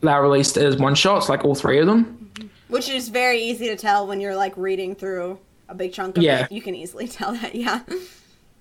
They 0.00 0.12
were 0.12 0.22
released 0.22 0.56
as 0.56 0.76
one 0.76 0.94
shots, 0.94 1.28
like 1.28 1.44
all 1.44 1.54
three 1.54 1.78
of 1.78 1.86
them. 1.86 2.30
Which 2.68 2.88
is 2.88 3.08
very 3.08 3.40
easy 3.42 3.66
to 3.66 3.76
tell 3.76 4.06
when 4.06 4.20
you're 4.20 4.36
like 4.36 4.56
reading 4.56 4.94
through 4.94 5.38
a 5.68 5.74
big 5.74 5.92
chunk 5.92 6.16
of 6.16 6.22
Yeah. 6.22 6.44
it. 6.44 6.52
You 6.52 6.62
can 6.62 6.74
easily 6.74 7.08
tell 7.08 7.32
that, 7.32 7.54
yeah. 7.66 7.80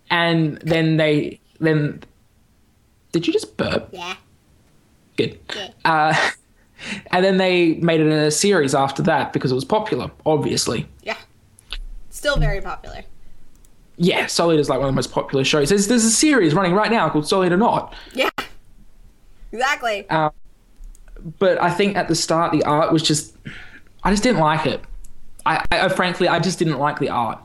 And 0.10 0.58
then 0.58 0.98
they 0.98 1.40
then. 1.60 2.04
Did 3.12 3.28
you 3.28 3.34
just 3.34 3.58
burp? 3.58 3.90
Yeah. 3.92 4.16
Good. 5.16 5.40
Yeah. 5.56 5.70
Uh, 5.86 6.30
and 7.12 7.26
then 7.26 7.38
they 7.38 7.76
made 7.76 8.00
it 8.00 8.08
a 8.08 8.32
series 8.32 8.76
after 8.76 9.02
that 9.04 9.34
because 9.34 9.52
it 9.52 9.56
was 9.56 9.66
popular, 9.66 10.12
obviously. 10.26 10.88
Yeah. 11.04 11.18
Still 12.10 12.38
very 12.38 12.62
popular. 12.62 13.04
Yeah, 13.98 14.28
Solid 14.28 14.60
is 14.60 14.70
like 14.70 14.80
one 14.80 14.88
of 14.88 14.94
the 14.94 14.96
most 14.96 15.12
popular 15.12 15.44
shows. 15.44 15.70
There's, 15.70 15.88
there's 15.88 16.06
a 16.06 16.12
series 16.12 16.54
running 16.54 16.74
right 16.74 16.92
now 16.92 17.10
called 17.10 17.28
Solid 17.28 17.52
or 17.52 17.58
Not. 17.58 17.96
Yeah. 18.14 18.30
Exactly. 19.52 20.08
Um, 20.10 20.32
but 21.40 21.60
I 21.62 21.72
think 21.72 21.98
at 21.98 22.08
the 22.08 22.16
start 22.16 22.52
the 22.52 22.64
art 22.64 22.94
was 22.94 23.02
just, 23.02 23.36
I 24.04 24.12
just 24.12 24.22
didn't 24.22 24.40
like 24.40 24.68
it. 24.68 24.82
I, 25.48 25.66
I 25.72 25.90
frankly, 25.90 26.28
I 26.28 26.40
just 26.40 26.60
didn't 26.60 26.78
like 26.78 27.00
the 27.00 27.10
art. 27.10 27.40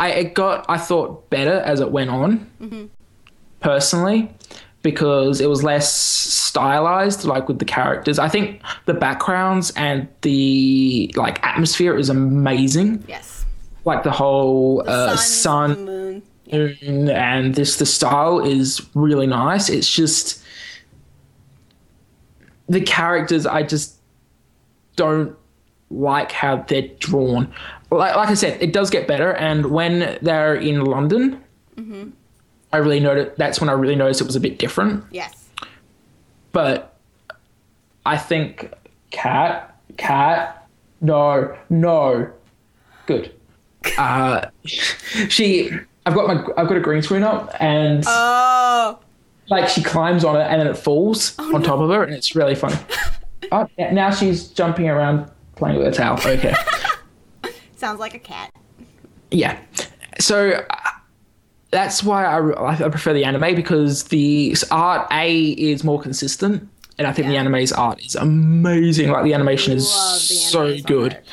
I 0.00 0.08
it 0.10 0.34
got, 0.34 0.64
I 0.68 0.78
thought 0.78 1.30
better 1.30 1.60
as 1.60 1.80
it 1.80 1.90
went 1.92 2.10
on, 2.10 2.90
personally, 3.60 4.30
because 4.82 5.40
it 5.40 5.48
was 5.48 5.62
less 5.62 5.92
stylized, 5.94 7.24
like 7.24 7.46
with 7.48 7.58
the 7.58 7.64
characters. 7.64 8.18
I 8.18 8.28
think 8.28 8.62
the 8.86 8.94
backgrounds 8.94 9.70
and 9.76 10.08
the 10.22 11.12
like 11.16 11.38
atmosphere 11.46 11.96
is 11.96 12.08
amazing. 12.08 13.04
yes. 13.06 13.44
Like 13.84 14.02
the 14.02 14.10
whole 14.10 14.82
uh, 14.86 15.16
Sun, 15.16 15.76
sun 15.76 15.86
the 15.86 15.92
moon. 15.92 17.10
And 17.10 17.54
this 17.54 17.76
the 17.76 17.86
style 17.86 18.40
is 18.40 18.84
really 18.94 19.26
nice 19.26 19.68
it's 19.68 19.88
just 19.90 20.42
the 22.68 22.80
characters 22.80 23.46
i 23.46 23.62
just 23.62 23.96
don't 24.96 25.36
like 25.90 26.32
how 26.32 26.56
they're 26.68 26.88
drawn. 27.00 27.52
Like, 27.90 28.14
like 28.14 28.28
i 28.28 28.34
said 28.34 28.62
it 28.62 28.72
does 28.72 28.88
get 28.90 29.08
better 29.08 29.32
and 29.32 29.66
when 29.66 30.16
they're 30.22 30.54
in 30.54 30.84
london 30.84 31.42
i 32.72 32.76
really 32.76 33.00
noticed 33.00 33.36
that's 33.36 33.60
when 33.60 33.68
i 33.68 33.72
really 33.72 33.96
noticed 33.96 34.20
it 34.20 34.24
was 34.28 34.36
a 34.36 34.40
bit 34.40 34.58
different. 34.58 35.02
Yes. 35.10 35.48
but 36.52 36.96
i 38.06 38.16
think 38.16 38.72
cat 39.10 39.76
cat 39.96 40.68
no 41.00 41.56
no. 41.70 42.30
Good. 43.06 43.34
Uh 43.98 44.50
she 45.28 45.70
i've 46.06 46.14
got 46.14 46.26
my 46.28 46.34
i've 46.58 46.68
got 46.68 46.76
a 46.76 46.80
green 46.80 47.00
screen 47.02 47.22
up 47.24 47.50
and 47.58 48.04
Oh. 48.06 48.98
like 49.48 49.68
she 49.68 49.82
climbs 49.82 50.22
on 50.22 50.36
it 50.36 50.42
and 50.44 50.60
then 50.60 50.66
it 50.68 50.76
falls 50.76 51.36
on 51.38 51.62
top 51.62 51.80
of 51.80 51.88
her 51.90 52.02
and 52.04 52.12
it's 52.14 52.36
really 52.36 52.54
funny. 52.54 52.76
Oh 53.52 53.66
now 53.78 54.10
she's 54.12 54.48
jumping 54.48 54.88
around 54.88 55.28
playing 55.60 55.78
with 55.78 55.86
a 55.86 55.92
towel 55.92 56.18
okay 56.26 56.54
Sounds 57.76 58.00
like 58.00 58.14
a 58.14 58.18
cat. 58.18 58.52
yeah 59.30 59.58
so 60.18 60.50
uh, 60.68 60.76
that's 61.70 62.02
why 62.02 62.24
I, 62.24 62.84
I 62.84 62.88
prefer 62.88 63.12
the 63.14 63.24
anime 63.24 63.54
because 63.54 64.04
the 64.04 64.56
art 64.72 65.06
a 65.12 65.50
is 65.50 65.84
more 65.84 66.00
consistent 66.00 66.68
and 66.98 67.06
i 67.06 67.12
think 67.12 67.28
the 67.28 67.36
anime's 67.36 67.72
art 67.72 68.04
is 68.04 68.16
amazing 68.16 69.10
like 69.10 69.24
the 69.24 69.32
animation 69.34 69.72
is 69.74 69.84
the 69.84 70.34
so 70.34 70.76
good 70.80 71.14
art. 71.14 71.24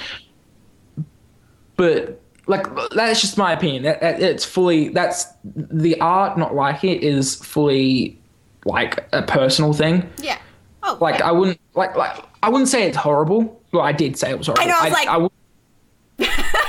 but 1.75 2.21
like 2.47 2.65
that's 2.91 3.19
just 3.21 3.37
my 3.37 3.51
opinion 3.51 3.83
That- 3.83 3.99
that- 4.01 4.21
it's 4.21 4.45
fully 4.45 4.89
that's 4.89 5.25
the 5.43 5.99
art 5.99 6.37
not 6.37 6.55
liking 6.55 6.91
it 6.95 7.03
is 7.03 7.35
fully 7.35 8.17
like 8.65 9.05
a 9.11 9.23
personal 9.23 9.73
thing 9.73 10.09
Yeah. 10.19 10.37
Oh. 10.83 10.97
like 11.01 11.19
yeah. 11.19 11.27
i 11.29 11.31
wouldn't 11.31 11.59
like 11.75 11.95
like 11.97 12.23
i 12.43 12.49
wouldn't 12.49 12.69
say 12.69 12.83
it's 12.87 12.97
horrible 12.97 13.56
well 13.71 13.83
i 13.83 13.91
did 13.91 14.17
say 14.17 14.29
it 14.31 14.37
was 14.37 14.47
horrible 14.47 14.67
know, 14.67 14.77
I 14.79 14.83
was 14.85 14.93
like- 14.93 15.19
would- 15.21 15.31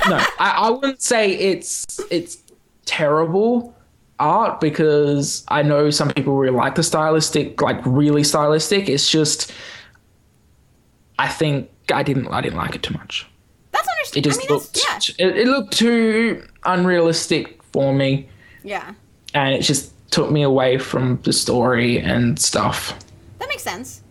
no 0.09 0.17
I, 0.39 0.49
I 0.57 0.69
wouldn't 0.69 1.01
say 1.01 1.31
it's 1.31 1.99
it's 2.11 2.37
terrible 2.85 3.75
art 4.19 4.59
because 4.59 5.43
i 5.47 5.61
know 5.63 5.89
some 5.89 6.09
people 6.11 6.35
really 6.35 6.55
like 6.55 6.75
the 6.75 6.83
stylistic 6.83 7.61
like 7.61 7.79
really 7.85 8.23
stylistic 8.23 8.89
it's 8.89 9.09
just 9.09 9.51
i 11.17 11.27
think 11.27 11.69
i 11.93 12.03
didn't 12.03 12.27
i 12.27 12.41
didn't 12.41 12.57
like 12.57 12.75
it 12.75 12.83
too 12.83 12.93
much 12.95 13.25
that's 13.71 13.87
understandable. 13.87 14.19
it 14.19 14.23
just 14.23 14.39
I 14.39 14.43
mean, 14.43 14.59
looked 14.59 15.17
yeah. 15.17 15.25
it, 15.27 15.37
it 15.37 15.47
looked 15.47 15.73
too 15.77 16.45
unrealistic 16.65 17.61
for 17.71 17.93
me 17.93 18.27
Yeah. 18.63 18.93
and 19.33 19.53
it 19.55 19.61
just 19.61 19.93
took 20.11 20.31
me 20.31 20.41
away 20.41 20.77
from 20.79 21.19
the 21.23 21.31
story 21.33 21.99
and 21.99 22.37
stuff 22.39 22.93
That 23.37 23.47
makes 23.49 23.63
sense. 23.63 24.01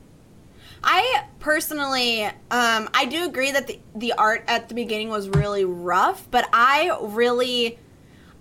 I 0.84 1.24
personally, 1.40 2.24
um, 2.24 2.88
I 2.94 3.06
do 3.08 3.24
agree 3.24 3.52
that 3.52 3.66
the, 3.66 3.80
the 3.94 4.12
art 4.12 4.44
at 4.48 4.68
the 4.68 4.74
beginning 4.74 5.08
was 5.08 5.28
really 5.28 5.64
rough, 5.64 6.28
but 6.30 6.48
I 6.52 6.96
really, 7.02 7.78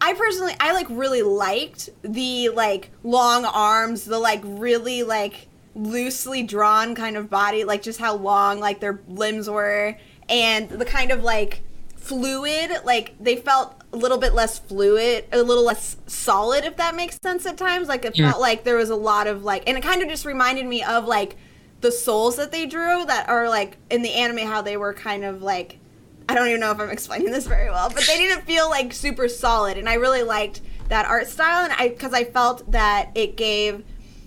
I 0.02 0.14
personally, 0.14 0.56
I 0.60 0.74
like 0.74 0.88
really 0.90 1.22
liked 1.22 1.90
the 2.02 2.50
like 2.50 2.92
long 3.04 3.46
arms, 3.46 4.06
the 4.06 4.20
like 4.20 4.42
really 4.44 5.04
like 5.04 5.48
loosely 5.76 6.44
drawn 6.44 6.96
kind 6.96 7.18
of 7.18 7.30
body, 7.30 7.64
like 7.64 7.82
just 7.82 8.00
how 8.00 8.16
long 8.16 8.60
like 8.60 8.80
their 8.80 9.02
limbs 9.08 9.50
were, 9.50 9.98
and 10.30 10.70
the 10.70 10.86
kind 10.86 11.12
of 11.12 11.24
like 11.24 11.62
fluid, 11.96 12.72
like 12.84 13.16
they 13.20 13.36
felt 13.36 13.76
a 13.94 13.98
little 13.98 14.18
bit 14.18 14.34
less 14.34 14.60
fluid, 14.60 15.26
a 15.32 15.42
little 15.42 15.66
less 15.66 15.98
solid, 16.08 16.64
if 16.64 16.78
that 16.78 16.96
makes 16.96 17.18
sense 17.22 17.46
at 17.46 17.58
times. 17.58 17.88
Like 17.88 18.06
it 18.06 18.16
felt 18.16 18.42
like 18.42 18.64
there 18.64 18.76
was 18.76 18.90
a 18.90 18.96
lot 18.96 19.28
of 19.28 19.44
like, 19.44 19.64
and 19.68 19.78
it 19.78 19.84
kind 19.84 20.02
of 20.02 20.10
just 20.10 20.26
reminded 20.26 20.66
me 20.66 20.84
of 20.84 21.06
like 21.06 21.38
the 21.82 21.92
souls 21.92 22.36
that 22.38 22.52
they 22.52 22.66
drew 22.66 23.06
that 23.06 23.30
are 23.30 23.50
like 23.50 23.78
in 23.90 24.02
the 24.02 24.14
anime, 24.14 24.48
how 24.48 24.62
they 24.62 24.78
were 24.78 24.94
kind 24.94 25.24
of 25.24 25.42
like, 25.42 25.80
I 26.28 26.36
don't 26.36 26.48
even 26.48 26.60
know 26.60 26.72
if 26.72 26.80
I'm 26.80 26.90
explaining 26.90 27.32
this 27.32 27.48
very 27.48 27.70
well, 27.70 27.90
but 27.90 28.06
they 28.06 28.18
didn't 28.18 28.46
feel 28.46 28.70
like 28.70 28.94
super 28.94 29.28
solid, 29.28 29.78
and 29.78 29.88
I 29.88 29.96
really 29.96 30.24
liked 30.24 30.62
that 30.90 31.06
art 31.06 31.28
style, 31.28 31.64
and 31.66 31.74
I 31.74 31.90
because 31.90 32.14
I 32.14 32.24
felt 32.24 32.72
that 32.72 33.12
it 33.16 33.38
gave 33.38 33.84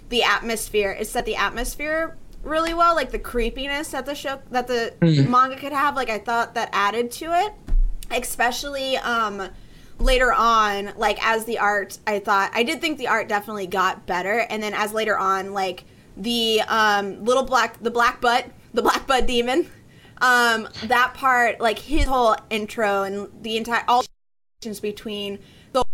the 0.08 0.22
atmosphere, 0.22 0.92
it 0.92 1.06
set 1.06 1.24
the 1.24 1.36
atmosphere 1.36 2.16
really 2.42 2.74
well, 2.74 2.94
like 2.94 3.10
the 3.10 3.18
creepiness 3.18 3.88
that 3.88 4.06
the 4.06 4.14
show 4.14 4.40
that 4.50 4.66
the 4.66 4.94
manga 5.28 5.56
could 5.56 5.72
have. 5.72 5.94
Like 5.94 6.10
I 6.10 6.18
thought 6.18 6.54
that 6.54 6.70
added 6.72 7.10
to 7.12 7.26
it 7.32 7.52
especially 8.10 8.96
um 8.98 9.48
later 9.98 10.32
on 10.32 10.92
like 10.96 11.24
as 11.24 11.44
the 11.44 11.58
art 11.58 11.98
i 12.06 12.18
thought 12.18 12.50
i 12.54 12.62
did 12.62 12.80
think 12.80 12.98
the 12.98 13.06
art 13.06 13.28
definitely 13.28 13.66
got 13.66 14.06
better 14.06 14.46
and 14.50 14.62
then 14.62 14.74
as 14.74 14.92
later 14.92 15.16
on 15.16 15.52
like 15.52 15.84
the 16.20 16.60
um 16.68 17.24
little 17.24 17.42
black 17.42 17.82
the 17.82 17.90
black 17.90 18.20
blood 18.20 18.44
the 18.74 18.82
black 18.82 19.06
blood 19.06 19.26
demon 19.26 19.68
um 20.18 20.68
that 20.84 21.14
part 21.14 21.60
like 21.60 21.78
his 21.78 22.04
whole 22.04 22.36
intro 22.50 23.02
and 23.02 23.28
the 23.42 23.56
entire 23.56 23.82
all 23.88 24.02
the 24.02 24.08
interactions 24.60 24.80
between 24.80 25.38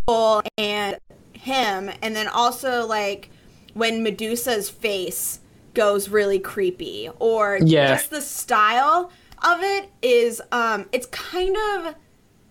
soul 0.09 0.43
and 0.59 0.99
him 1.33 1.91
and 2.03 2.17
then 2.17 2.27
also 2.29 2.87
like 2.87 3.31
when 3.75 4.03
medusa's 4.03 4.69
face 4.69 5.41
goes 5.75 6.09
really 6.09 6.39
creepy 6.39 7.09
or 7.21 7.59
Yeah. 7.63 7.89
just 7.95 8.11
the 8.11 8.21
style 8.21 9.13
of 9.45 9.63
it 9.63 9.91
is 10.03 10.43
um 10.51 10.87
it's 10.93 11.07
kind 11.07 11.57
of 11.57 11.95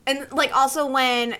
and 0.08 0.28
like 0.32 0.56
also 0.56 0.86
when 0.86 1.36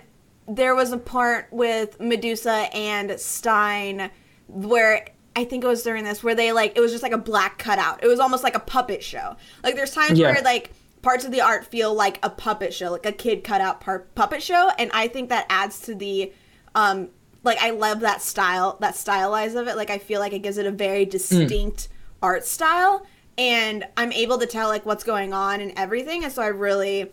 there 0.48 0.74
was 0.74 0.92
a 0.92 0.98
part 0.98 1.48
with 1.50 1.98
Medusa 2.00 2.68
and 2.72 3.18
Stein 3.18 4.10
where 4.48 5.06
I 5.36 5.44
think 5.44 5.62
it 5.62 5.66
was 5.68 5.82
during 5.82 6.02
this 6.02 6.24
where 6.24 6.34
they 6.34 6.50
like 6.50 6.72
it 6.76 6.80
was 6.80 6.90
just 6.90 7.02
like 7.02 7.12
a 7.12 7.18
black 7.18 7.58
cutout. 7.58 8.02
It 8.02 8.08
was 8.08 8.18
almost 8.18 8.42
like 8.42 8.56
a 8.56 8.60
puppet 8.60 9.04
show. 9.04 9.36
Like 9.62 9.76
there's 9.76 9.92
times 9.92 10.18
Yeah. 10.18 10.32
where 10.32 10.42
like 10.42 10.72
parts 11.02 11.24
of 11.24 11.30
the 11.30 11.42
art 11.42 11.66
feel 11.66 11.94
like 11.94 12.18
a 12.24 12.30
puppet 12.30 12.74
show, 12.74 12.90
like 12.90 13.06
a 13.06 13.12
kid 13.12 13.44
cut 13.44 13.60
out 13.60 13.80
part 13.80 14.12
puppet 14.16 14.42
show, 14.42 14.70
and 14.78 14.90
I 14.92 15.06
think 15.08 15.28
that 15.28 15.46
adds 15.48 15.78
to 15.82 15.94
the 15.94 16.32
um 16.74 17.10
like 17.44 17.58
I 17.62 17.70
love 17.70 18.00
that 18.00 18.22
style, 18.22 18.76
that 18.80 18.94
stylize 18.94 19.54
of 19.60 19.68
it. 19.68 19.76
Like 19.76 19.90
I 19.90 19.98
feel 19.98 20.18
like 20.20 20.32
it 20.32 20.40
gives 20.40 20.58
it 20.58 20.66
a 20.66 20.72
very 20.72 21.04
distinct 21.04 21.88
art 22.22 22.44
style 22.44 23.06
and 23.38 23.86
I'm 23.98 24.10
able 24.12 24.38
to 24.38 24.46
tell 24.46 24.68
like 24.68 24.86
what's 24.86 25.04
going 25.04 25.34
on 25.34 25.60
and 25.60 25.72
everything 25.76 26.24
and 26.24 26.32
so 26.32 26.40
I 26.42 26.46
really 26.48 27.12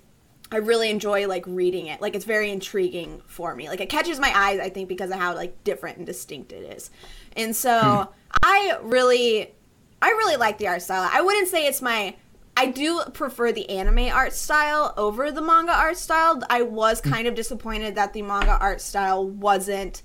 I 0.52 0.58
really 0.58 0.90
enjoy 0.92 1.28
like 1.28 1.44
reading 1.48 1.88
it. 1.88 2.00
Like 2.00 2.16
it's 2.16 2.26
very 2.26 2.52
intriguing 2.52 3.22
for 3.26 3.56
me. 3.56 3.68
Like 3.70 3.82
it 3.82 3.90
catches 3.90 4.20
my 4.20 4.32
eyes, 4.36 4.60
I 4.60 4.70
think, 4.70 4.88
because 4.88 5.10
of 5.10 5.18
how 5.18 5.34
like 5.36 5.64
different 5.64 5.98
and 5.98 6.06
distinct 6.06 6.52
it 6.52 6.72
is. 6.78 6.92
And 7.36 7.56
so 7.56 8.10
I 8.42 8.78
really 8.82 9.54
I 10.02 10.10
really 10.10 10.36
like 10.36 10.58
the 10.58 10.68
art 10.68 10.82
style. 10.82 11.10
I 11.12 11.22
wouldn't 11.22 11.48
say 11.48 11.66
it's 11.66 11.82
my 11.82 12.16
I 12.56 12.68
do 12.68 13.02
prefer 13.14 13.52
the 13.52 13.70
anime 13.70 14.10
art 14.14 14.34
style 14.34 14.94
over 14.96 15.32
the 15.32 15.42
manga 15.42 15.74
art 15.74 15.98
style. 15.98 16.42
I 16.50 16.62
was 16.62 17.02
kind 17.02 17.28
of 17.28 17.36
disappointed 17.36 17.96
that 17.96 18.14
the 18.14 18.22
manga 18.22 18.58
art 18.60 18.80
style 18.80 19.28
wasn't 19.28 20.04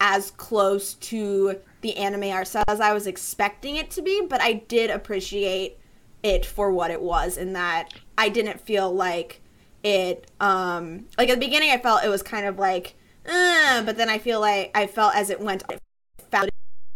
as 0.00 0.30
close 0.32 0.94
to 0.94 1.60
the 1.80 1.96
anime 1.96 2.30
art 2.30 2.46
style 2.46 2.64
as 2.68 2.80
I 2.80 2.92
was 2.92 3.06
expecting 3.06 3.76
it 3.76 3.90
to 3.92 4.02
be, 4.02 4.26
but 4.28 4.40
I 4.40 4.54
did 4.54 4.90
appreciate 4.90 5.78
it 6.22 6.44
for 6.44 6.70
what 6.72 6.90
it 6.90 7.00
was 7.00 7.36
in 7.36 7.52
that 7.54 7.94
I 8.16 8.28
didn't 8.28 8.60
feel 8.60 8.92
like 8.92 9.40
it 9.84 10.28
um 10.40 11.06
like 11.16 11.28
at 11.28 11.38
the 11.38 11.46
beginning 11.46 11.70
I 11.70 11.78
felt 11.78 12.02
it 12.02 12.08
was 12.08 12.22
kind 12.22 12.46
of 12.46 12.58
like 12.58 12.96
uh, 13.24 13.82
but 13.84 13.96
then 13.96 14.08
I 14.08 14.18
feel 14.18 14.40
like 14.40 14.72
I 14.74 14.88
felt 14.88 15.14
as 15.14 15.30
it 15.30 15.40
went 15.40 15.62
it 15.70 15.80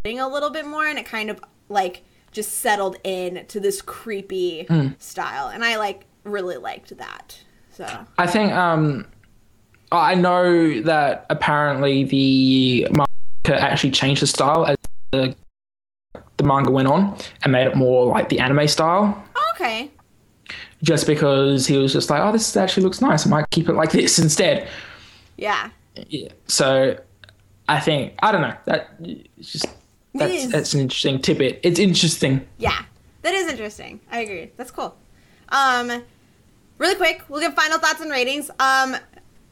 a 0.05 0.29
little 0.29 0.51
bit 0.51 0.67
more 0.67 0.87
and 0.87 0.99
it 0.99 1.07
kind 1.07 1.31
of 1.31 1.41
like 1.69 2.03
just 2.33 2.59
settled 2.59 2.97
in 3.05 3.45
to 3.47 3.61
this 3.61 3.83
creepy 3.83 4.67
style 4.99 5.49
and 5.49 5.65
I 5.65 5.77
like 5.77 6.05
really 6.25 6.57
liked 6.57 6.97
that. 6.97 7.39
So 7.71 7.87
I 8.19 8.27
think 8.27 8.53
um, 8.53 9.07
I 9.91 10.15
know 10.15 10.81
that 10.83 11.27
apparently 11.31 12.05
the 12.05 12.87
manga 12.91 13.63
actually 13.63 13.91
changed 13.91 14.23
the 14.23 14.27
style 14.27 14.67
as 14.67 14.77
the, 15.11 15.35
the 16.37 16.45
manga 16.45 16.71
went 16.71 16.89
on 16.89 17.17
and 17.43 17.53
made 17.53 17.67
it 17.67 17.77
more 17.77 18.07
like 18.07 18.29
the 18.29 18.41
anime 18.41 18.69
style. 18.69 19.23
okay. 19.55 19.91
Just 20.83 21.07
because 21.07 21.67
he 21.67 21.77
was 21.77 21.93
just 21.93 22.11
like, 22.11 22.21
oh, 22.21 22.33
this 22.33 22.57
actually 22.57 22.83
looks 22.83 23.01
nice. 23.01 23.27
I 23.27 23.31
might 23.31 23.49
keep 23.51 23.69
it 23.69 23.75
like 23.75 23.91
this 23.93 24.19
instead. 24.19 24.69
Yeah. 25.37 25.71
Yeah. 26.09 26.29
So 26.47 26.99
I 27.69 27.81
think 27.81 28.15
I 28.23 28.33
don't 28.33 28.43
know 28.43 28.57
that 28.67 28.91
it's 29.01 29.53
just 29.53 29.67
that's 30.15 30.47
that's 30.49 30.75
an 30.75 30.81
interesting 30.81 31.21
tidbit. 31.21 31.61
It's 31.63 31.79
interesting. 31.79 32.47
Yeah, 32.59 32.83
that 33.23 33.35
is 33.35 33.49
interesting. 33.51 34.01
I 34.11 34.21
agree. 34.21 34.51
That's 34.57 34.71
cool. 34.71 34.97
Um, 35.49 36.03
really 36.79 36.95
quick, 36.97 37.23
we'll 37.29 37.41
give 37.41 37.55
final 37.55 37.79
thoughts 37.79 38.01
and 38.01 38.11
ratings. 38.11 38.51
Um, 38.59 38.97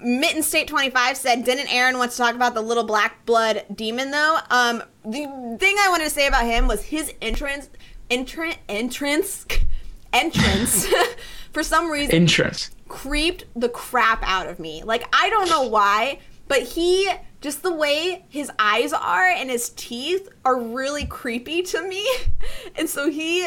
Mitten 0.02 0.42
State 0.42 0.66
25 0.68 1.16
said, 1.16 1.44
didn't 1.44 1.72
Aaron 1.72 1.98
want 1.98 2.10
to 2.12 2.16
talk 2.16 2.34
about 2.34 2.54
the 2.54 2.62
little 2.62 2.84
black 2.84 3.26
blood 3.26 3.64
demon 3.74 4.10
though? 4.10 4.38
Um, 4.50 4.82
the 5.04 5.56
thing 5.60 5.76
I 5.78 5.88
wanted 5.90 6.04
to 6.04 6.10
say 6.10 6.26
about 6.26 6.44
him 6.46 6.66
was 6.66 6.82
his 6.84 7.12
entrance, 7.20 7.68
entrance, 8.10 8.56
entrance, 8.68 9.46
entrance, 10.12 10.86
for 11.52 11.62
some 11.62 11.90
reason 11.90 12.14
Interest. 12.14 12.74
creeped 12.88 13.44
the 13.54 13.68
crap 13.68 14.22
out 14.22 14.46
of 14.46 14.58
me. 14.58 14.82
Like 14.82 15.04
I 15.14 15.28
don't 15.30 15.48
know 15.50 15.68
why, 15.68 16.18
but 16.48 16.62
he 16.62 17.10
just 17.40 17.62
the 17.62 17.72
way 17.72 18.24
his 18.28 18.50
eyes 18.58 18.92
are 18.92 19.24
and 19.26 19.48
his 19.50 19.70
teeth 19.70 20.28
are 20.44 20.58
really 20.60 21.06
creepy 21.06 21.62
to 21.62 21.82
me. 21.82 22.06
And 22.76 22.88
so 22.88 23.10
he 23.10 23.46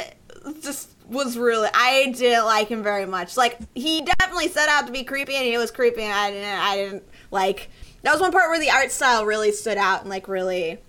just 0.62 0.90
was 1.08 1.38
really 1.38 1.70
I 1.74 2.14
didn't 2.18 2.46
like 2.46 2.68
him 2.68 2.84
very 2.84 3.06
much. 3.06 3.38
Like 3.38 3.58
he 3.74 4.02
definitely 4.02 4.48
set 4.50 4.70
out 4.70 4.86
to 4.88 4.92
be 4.92 5.04
creepy 5.04 5.36
and 5.36 5.46
he 5.46 5.58
was 5.58 5.72
creepy 5.72 6.04
and 6.04 6.14
I 6.14 6.32
didn't 6.32 6.60
I 6.60 6.76
didn't 6.76 7.04
like 7.32 7.70
that 8.04 8.12
was 8.12 8.22
one 8.22 8.32
part 8.32 8.50
where 8.50 8.60
the 8.60 8.70
art 8.70 8.92
style 8.92 9.26
really 9.26 9.52
stood 9.52 9.78
out 9.78 10.02
and 10.02 10.10
like 10.10 10.28
really 10.28 10.80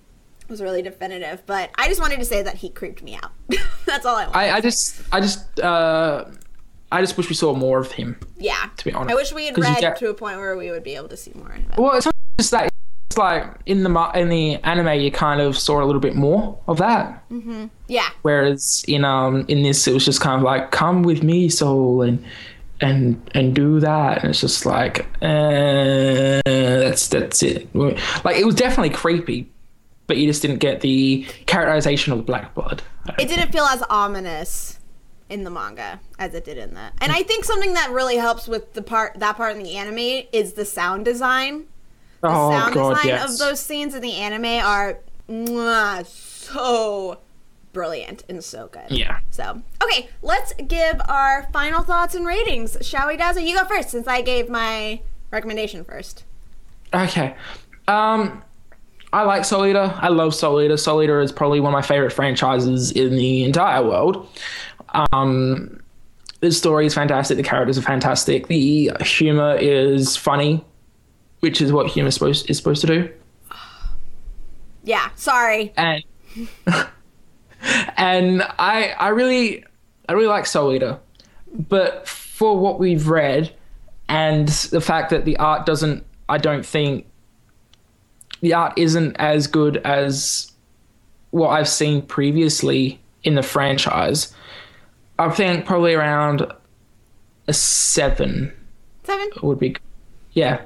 was 0.49 0.61
really 0.61 0.83
definitive. 0.83 1.43
But 1.47 1.71
I 1.77 1.89
just 1.89 2.01
wanted 2.01 2.19
to 2.19 2.25
say 2.25 2.43
that 2.43 2.57
he 2.57 2.69
creeped 2.69 3.03
me 3.03 3.15
out. 3.23 3.33
That's 3.87 4.05
all 4.05 4.17
I 4.17 4.25
want. 4.25 4.37
I, 4.37 4.57
I 4.57 4.61
just 4.61 5.01
I 5.13 5.21
just 5.21 5.61
uh 5.61 6.27
I 6.93 7.01
just 7.01 7.17
wish 7.17 7.29
we 7.29 7.35
saw 7.35 7.55
more 7.55 7.79
of 7.79 7.93
him. 7.93 8.19
yeah. 8.37 8.69
To 8.77 8.85
be 8.85 8.93
honest, 8.93 9.13
I 9.13 9.15
wish 9.15 9.33
we 9.33 9.47
had 9.47 9.59
read 9.59 9.81
get- 9.81 9.97
to 9.99 10.11
a 10.11 10.15
point 10.15 10.39
where 10.39 10.57
we 10.57 10.71
would 10.71 10.85
be 10.85 10.97
able 10.97 11.09
to 11.09 11.17
see 11.17 11.33
more 11.35 11.51
of 11.53 11.59
it. 11.59 11.79
Well, 11.79 11.97
it's 11.97 12.07
not 12.07 12.15
just 12.39 12.51
that. 12.51 12.69
It's 13.11 13.19
like 13.19 13.45
in 13.67 13.83
the 13.85 14.11
in 14.15 14.29
the 14.29 14.57
anime, 14.65 15.01
you 15.01 15.11
kind 15.11 15.41
of 15.41 15.57
saw 15.57 15.83
a 15.83 15.87
little 15.87 16.01
bit 16.01 16.15
more 16.17 16.59
of 16.67 16.79
that. 16.79 17.23
Yeah. 17.87 18.09
Whereas 18.23 18.85
in 18.89 19.05
um 19.05 19.45
in 19.49 19.63
this, 19.63 19.87
it 19.87 19.95
was 19.95 20.05
just 20.05 20.21
kind 20.21 20.37
of 20.37 20.43
like, 20.43 20.71
"Come 20.73 21.03
with 21.03 21.23
me, 21.23 21.49
soul," 21.49 22.03
and 22.03 22.25
and 22.81 23.31
and 23.35 23.55
do 23.55 23.79
that. 23.81 24.23
And 24.23 24.31
it's 24.31 24.41
just 24.41 24.67
like, 24.67 25.07
uh, 25.23 26.41
that's 26.45 27.09
that's 27.09 27.43
it. 27.43 27.73
Like 27.75 28.37
it 28.37 28.47
was 28.47 28.55
definitely 28.55 28.91
creepy, 28.91 29.51
but 30.07 30.17
you 30.17 30.27
just 30.27 30.43
didn't 30.43 30.59
get 30.59 30.81
the 30.81 31.27
characterization 31.47 32.13
of 32.13 32.19
the 32.19 32.25
black 32.25 32.55
blood. 32.55 32.83
it 33.19 33.29
didn't 33.29 33.53
feel 33.53 33.65
as 33.65 33.83
ominous 33.91 34.81
in 35.31 35.45
the 35.45 35.51
manga 35.51 36.01
as 36.19 36.35
it 36.35 36.45
did 36.45 36.59
in 36.59 36.75
the 36.75 36.91
and 37.01 37.11
i 37.11 37.23
think 37.23 37.45
something 37.47 37.73
that 37.73 37.91
really 37.91 38.17
helps 38.17 38.47
with 38.47 38.75
the 38.75 38.83
part 38.83 39.19
that 39.19 39.35
part 39.37 39.57
in 39.57 39.63
the 39.63 39.75
anime 39.75 40.27
is 40.35 40.53
the 40.53 40.67
sound 40.67 41.03
design 41.03 41.65
the 42.25 42.31
oh 42.31 42.51
sound 42.51 42.75
god, 42.75 42.95
design 42.97 43.07
yes. 43.07 43.33
of 43.33 43.39
those 43.39 43.61
scenes 43.61 43.95
in 43.95 44.03
the 44.03 44.15
anime 44.15 44.45
are 44.65 44.99
mwah, 45.29 46.05
so 46.07 47.19
brilliant 47.73 48.25
and 48.29 48.43
so 48.43 48.69
good 48.69 48.91
Yeah. 48.91 49.19
so 49.31 49.63
okay 49.83 50.09
let's 50.23 50.53
give 50.55 51.01
our 51.09 51.49
final 51.53 51.83
thoughts 51.83 52.15
and 52.15 52.25
ratings 52.27 52.77
shall 52.83 53.09
we 53.09 53.17
dazzle 53.17 53.43
you 53.43 53.57
go 53.57 53.65
first 53.67 53.91
since 53.91 54.07
i 54.07 54.23
gave 54.23 54.49
my 54.49 55.01
recommendation 55.31 55.85
first 55.85 56.25
Okay. 56.95 57.35
Um, 57.89 58.43
I 59.13 59.23
like 59.23 59.45
Soul 59.45 59.67
Eater. 59.67 59.93
I 59.97 60.09
love 60.09 60.33
Soul 60.33 60.63
Eater. 60.63 60.77
Soul 60.77 61.03
Eater 61.03 61.21
is 61.21 61.33
probably 61.33 61.59
one 61.59 61.73
of 61.73 61.77
my 61.77 61.83
favorite 61.83 62.13
franchises 62.13 62.93
in 62.93 63.17
the 63.17 63.43
entire 63.43 63.83
world. 63.83 64.29
Um, 65.13 65.81
the 66.39 66.53
story 66.53 66.87
is 66.87 66.95
fantastic. 66.95 67.37
The 67.37 67.43
characters 67.43 67.79
are 67.79 67.83
fantastic. 67.83 68.47
The 68.47 68.93
humor 69.01 69.57
is 69.57 70.17
funny, 70.17 70.65
which 71.45 71.61
is 71.61 71.71
what 71.71 71.87
humor 71.89 72.09
is 72.09 72.15
supposed 72.15 72.49
is 72.49 72.57
supposed 72.57 72.81
to 72.81 72.87
do. 72.87 73.13
yeah 74.83 75.11
sorry 75.15 75.75
And 75.77 76.03
and 77.99 78.43
I 78.59 78.95
I 78.99 79.09
really 79.09 79.63
I 80.09 80.15
really 80.15 80.27
like 80.27 80.47
Soul 80.47 80.73
Eater, 80.73 80.99
but 81.69 82.09
for 82.09 82.59
what 82.59 82.79
we've 82.81 83.09
read 83.09 83.55
and 84.09 84.49
the 84.49 84.81
fact 84.81 85.11
that 85.11 85.27
the 85.27 85.37
art 85.37 85.67
doesn't 85.67 86.03
I 86.31 86.39
don't 86.39 86.65
think 86.65 87.07
the 88.41 88.55
art 88.55 88.73
isn't 88.79 89.15
as 89.19 89.47
good 89.47 89.77
as 89.85 90.51
what 91.31 91.49
I've 91.49 91.69
seen 91.69 92.01
previously 92.01 92.99
in 93.23 93.35
the 93.35 93.43
franchise. 93.43 94.35
I 95.19 95.29
think 95.29 95.67
probably 95.67 95.93
around 95.93 96.51
a 97.47 97.53
seven 97.53 98.51
seven 99.03 99.29
would 99.43 99.59
be 99.59 99.77
yeah. 100.33 100.63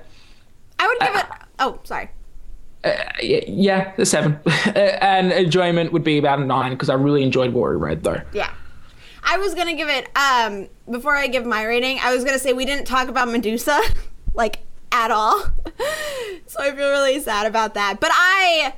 I 0.78 0.86
would 0.86 0.98
give 1.00 1.14
uh, 1.16 1.18
it 1.18 1.26
oh 1.58 1.78
sorry 1.84 2.10
Y- 2.84 3.44
Yeah, 3.48 3.92
the 3.96 4.06
seven. 4.06 4.38
Uh, 4.68 4.98
and 5.00 5.32
enjoyment 5.32 5.92
would 5.92 6.04
be 6.04 6.18
about 6.18 6.38
a 6.38 6.44
nine 6.44 6.72
because 6.72 6.90
I 6.90 6.94
really 6.94 7.22
enjoyed 7.22 7.52
we 7.54 7.60
read 7.62 8.02
though. 8.04 8.20
Yeah. 8.32 8.52
I 9.24 9.38
was 9.38 9.54
gonna 9.54 9.74
give 9.74 9.88
it 9.88 10.08
um 10.16 10.68
before 10.90 11.16
I 11.16 11.26
give 11.26 11.46
my 11.46 11.64
rating, 11.64 11.98
I 12.00 12.14
was 12.14 12.22
gonna 12.22 12.38
say 12.38 12.52
we 12.52 12.64
didn't 12.64 12.84
talk 12.84 13.08
about 13.08 13.28
Medusa, 13.28 13.80
like 14.34 14.60
at 14.92 15.10
all. 15.10 15.38
so 16.46 16.60
I 16.60 16.70
feel 16.72 16.90
really 16.90 17.18
sad 17.20 17.46
about 17.46 17.74
that. 17.74 17.98
But 17.98 18.10
I 18.12 18.74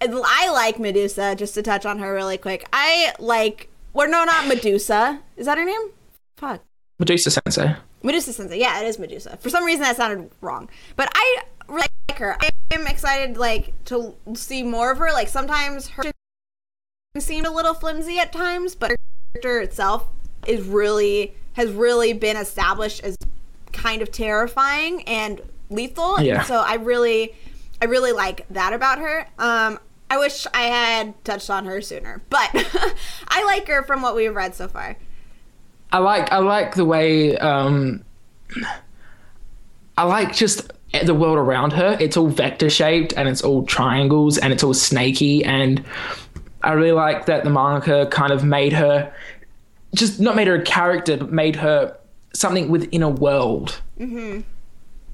I 0.00 0.50
like 0.52 0.78
Medusa, 0.78 1.34
just 1.34 1.54
to 1.54 1.62
touch 1.62 1.84
on 1.84 1.98
her 1.98 2.14
really 2.14 2.38
quick. 2.38 2.66
I 2.72 3.12
like 3.18 3.68
well 3.92 4.08
no 4.08 4.24
not 4.24 4.46
Medusa. 4.46 5.20
Is 5.36 5.46
that 5.46 5.58
her 5.58 5.64
name? 5.64 5.90
Fuck. 6.36 6.62
Medusa 6.98 7.30
Sensei. 7.30 7.76
Medusa 8.02 8.32
Sensei. 8.32 8.58
Yeah, 8.58 8.80
it 8.80 8.86
is 8.86 8.98
Medusa. 8.98 9.36
For 9.38 9.50
some 9.50 9.64
reason 9.64 9.82
that 9.82 9.96
sounded 9.96 10.30
wrong. 10.40 10.68
But 10.96 11.10
I 11.14 11.42
really 11.68 11.88
like 12.08 12.18
her. 12.18 12.36
I 12.40 12.50
am 12.72 12.86
excited 12.86 13.36
like 13.36 13.72
to 13.86 14.14
see 14.34 14.62
more 14.62 14.90
of 14.90 14.98
her. 14.98 15.10
Like 15.12 15.28
sometimes 15.28 15.88
her 15.88 16.04
seemed 17.18 17.46
a 17.46 17.50
little 17.50 17.74
flimsy 17.74 18.18
at 18.18 18.32
times, 18.32 18.74
but 18.74 18.90
her 18.90 18.96
character 19.32 19.60
itself 19.60 20.06
is 20.46 20.66
really 20.66 21.34
has 21.54 21.70
really 21.70 22.12
been 22.12 22.36
established 22.36 23.02
as 23.02 23.16
kind 23.72 24.02
of 24.02 24.12
terrifying 24.12 25.02
and 25.04 25.40
lethal. 25.70 26.20
Yeah. 26.20 26.38
And 26.38 26.46
so 26.46 26.58
I 26.60 26.74
really 26.74 27.34
I 27.82 27.86
really 27.86 28.12
like 28.12 28.46
that 28.50 28.72
about 28.72 28.98
her. 28.98 29.26
Um 29.38 29.78
I 30.10 30.16
wish 30.18 30.46
I 30.54 30.62
had 30.62 31.22
touched 31.24 31.50
on 31.50 31.66
her 31.66 31.82
sooner, 31.82 32.22
but 32.30 32.50
I 33.28 33.44
like 33.44 33.68
her 33.68 33.82
from 33.82 34.00
what 34.00 34.16
we've 34.16 34.34
read 34.34 34.54
so 34.54 34.68
far. 34.68 34.96
I 35.92 35.98
like 35.98 36.30
I 36.32 36.38
like 36.38 36.74
the 36.74 36.84
way 36.84 37.36
um 37.38 38.04
I 39.96 40.04
like 40.04 40.34
just 40.34 40.70
the 41.04 41.14
world 41.14 41.38
around 41.38 41.72
her. 41.72 41.96
It's 42.00 42.16
all 42.16 42.28
vector 42.28 42.70
shaped 42.70 43.12
and 43.16 43.28
it's 43.28 43.42
all 43.42 43.64
triangles 43.66 44.38
and 44.38 44.52
it's 44.52 44.62
all 44.62 44.74
snaky 44.74 45.44
and 45.44 45.84
I 46.62 46.72
really 46.72 46.92
like 46.92 47.26
that 47.26 47.44
the 47.44 47.50
manga 47.50 48.06
kind 48.06 48.32
of 48.32 48.44
made 48.44 48.72
her 48.72 49.12
just 49.94 50.20
not 50.20 50.36
made 50.36 50.46
her 50.46 50.56
a 50.56 50.62
character 50.62 51.16
but 51.16 51.32
made 51.32 51.56
her 51.56 51.96
something 52.34 52.68
within 52.68 53.02
a 53.02 53.08
world. 53.08 53.80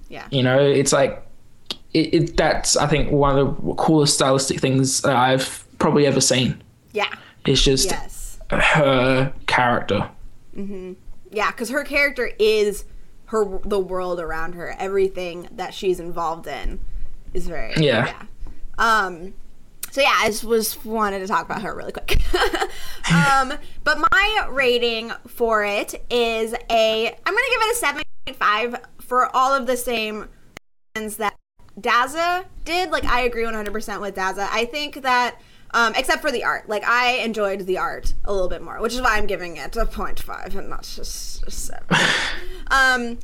Yeah. 0.09 0.27
You 0.31 0.43
know, 0.43 0.59
it's 0.59 0.93
like 0.93 1.25
it, 1.93 2.15
it 2.15 2.37
that's 2.37 2.77
I 2.77 2.87
think 2.87 3.11
one 3.11 3.39
of 3.39 3.65
the 3.65 3.75
coolest 3.75 4.15
stylistic 4.15 4.61
things 4.61 5.05
I've 5.05 5.65
probably 5.79 6.07
ever 6.07 6.21
seen. 6.21 6.63
Yeah. 6.93 7.09
It's 7.47 7.63
just 7.63 7.91
Yes. 7.91 8.39
her 8.51 9.33
character. 9.47 10.09
Yeah, 11.31 11.51
because 11.51 11.71
her 11.71 11.85
character 11.85 12.31
is 12.39 12.85
her 13.27 13.59
the 13.65 13.79
world 13.79 14.21
around 14.21 14.55
her. 14.55 14.75
Everything 14.79 15.49
that 15.53 15.75
she's 15.75 16.01
involved 16.01 16.47
in 16.47 16.81
is 17.33 17.49
very 17.49 17.75
Yeah. 17.77 18.23
Um. 18.79 19.35
So 19.91 20.01
yeah, 20.01 20.15
I 20.17 20.27
just 20.27 20.45
was 20.45 20.85
wanted 20.85 21.21
to 21.21 21.27
talk 21.29 21.45
about 21.45 21.63
her 21.63 21.75
really 21.75 21.93
quick. 21.93 22.21
um, 23.13 23.55
but 23.85 23.99
my 24.13 24.49
rating 24.51 25.13
for 25.27 25.65
it 25.65 25.95
is 26.11 26.53
a. 26.71 27.07
I'm 27.07 27.35
gonna 27.35 27.47
give 27.51 27.63
it 27.63 27.73
a 27.73 27.77
seven 27.77 28.03
point 28.27 28.37
five 28.37 28.77
for 29.01 29.35
all 29.37 29.55
of 29.55 29.67
the 29.67 29.77
same 29.77 30.29
reasons 30.97 31.17
that 31.19 31.37
Daza 31.81 32.45
did. 32.65 32.91
Like 32.91 33.05
I 33.05 33.21
agree 33.23 33.45
100 33.45 33.73
percent 33.73 34.01
with 34.01 34.17
Daza. 34.17 34.49
I 34.51 34.65
think 34.65 35.03
that 35.03 35.41
Um, 35.75 35.93
except 35.97 36.23
for 36.23 36.31
the 36.31 36.45
art. 36.45 36.69
Like 36.69 36.85
I 36.85 37.15
enjoyed 37.17 37.67
the 37.67 37.79
art 37.79 38.15
a 38.25 38.33
little 38.33 38.49
bit 38.49 38.63
more, 38.63 38.81
which 38.81 38.95
is 38.95 39.01
why 39.03 39.17
I'm 39.17 39.27
giving 39.27 39.57
it 39.57 39.77
a 39.77 39.85
0.5 39.85 40.55
and 40.55 40.71
not 40.71 40.85
just 40.85 41.43
a 41.45 41.51
seven. 41.51 41.85
um, 42.71 43.19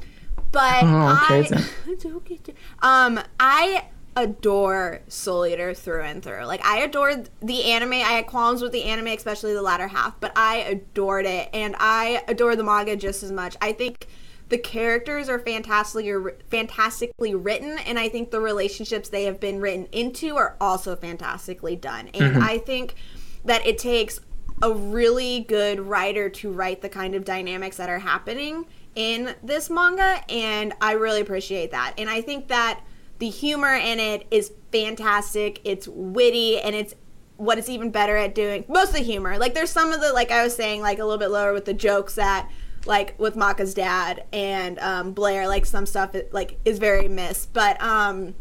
but 0.50 0.82
Oh, 0.82 1.22
okay, 1.24 1.48
I, 1.48 1.64
okay 2.16 2.54
um, 2.82 3.20
I 3.38 3.84
adore 4.16 5.00
Soul 5.08 5.46
Eater 5.46 5.74
through 5.74 6.02
and 6.02 6.22
through. 6.22 6.44
Like 6.44 6.64
I 6.64 6.78
adored 6.78 7.30
the 7.40 7.64
anime. 7.64 7.92
I 7.92 8.12
had 8.12 8.26
qualms 8.26 8.62
with 8.62 8.72
the 8.72 8.84
anime, 8.84 9.08
especially 9.08 9.54
the 9.54 9.62
latter 9.62 9.88
half, 9.88 10.18
but 10.20 10.32
I 10.36 10.56
adored 10.56 11.26
it, 11.26 11.48
and 11.52 11.76
I 11.78 12.22
adore 12.28 12.56
the 12.56 12.64
manga 12.64 12.96
just 12.96 13.22
as 13.22 13.32
much. 13.32 13.56
I 13.60 13.72
think 13.72 14.08
the 14.50 14.58
characters 14.58 15.28
are 15.28 15.38
fantastically 15.38 16.12
fantastically 16.50 17.34
written, 17.34 17.78
and 17.78 17.98
I 17.98 18.08
think 18.08 18.30
the 18.30 18.40
relationships 18.40 19.08
they 19.08 19.24
have 19.24 19.40
been 19.40 19.60
written 19.60 19.86
into 19.92 20.36
are 20.36 20.56
also 20.60 20.96
fantastically 20.96 21.76
done. 21.76 22.08
And 22.08 22.34
mm-hmm. 22.34 22.42
I 22.42 22.58
think 22.58 22.96
that 23.44 23.64
it 23.64 23.78
takes 23.78 24.20
a 24.60 24.72
really 24.72 25.40
good 25.40 25.80
writer 25.80 26.28
to 26.28 26.50
write 26.50 26.82
the 26.82 26.88
kind 26.88 27.14
of 27.14 27.24
dynamics 27.24 27.76
that 27.78 27.88
are 27.88 28.00
happening 28.00 28.66
in 28.94 29.34
this 29.42 29.70
manga 29.70 30.22
and 30.28 30.74
I 30.80 30.92
really 30.92 31.20
appreciate 31.20 31.70
that. 31.70 31.94
And 31.96 32.10
I 32.10 32.20
think 32.20 32.48
that 32.48 32.80
the 33.18 33.30
humor 33.30 33.74
in 33.74 34.00
it 34.00 34.26
is 34.30 34.52
fantastic. 34.72 35.60
It's 35.64 35.88
witty 35.88 36.60
and 36.60 36.74
it's 36.74 36.94
what 37.36 37.56
it's 37.56 37.70
even 37.70 37.90
better 37.90 38.16
at 38.16 38.34
doing. 38.34 38.64
Most 38.68 38.88
of 38.88 38.96
the 38.96 39.00
humor. 39.00 39.38
Like 39.38 39.54
there's 39.54 39.70
some 39.70 39.92
of 39.92 40.00
the 40.00 40.12
like 40.12 40.30
I 40.30 40.42
was 40.42 40.54
saying 40.54 40.82
like 40.82 40.98
a 40.98 41.04
little 41.04 41.18
bit 41.18 41.30
lower 41.30 41.54
with 41.54 41.64
the 41.64 41.72
jokes 41.72 42.16
that 42.16 42.50
like 42.86 43.14
with 43.18 43.36
Maka's 43.36 43.74
dad 43.74 44.24
and 44.32 44.78
um, 44.78 45.12
Blair 45.12 45.46
like 45.48 45.66
some 45.66 45.86
stuff 45.86 46.14
like 46.32 46.58
is 46.64 46.78
very 46.78 47.08
missed. 47.08 47.52
But 47.52 47.80
um 47.82 48.34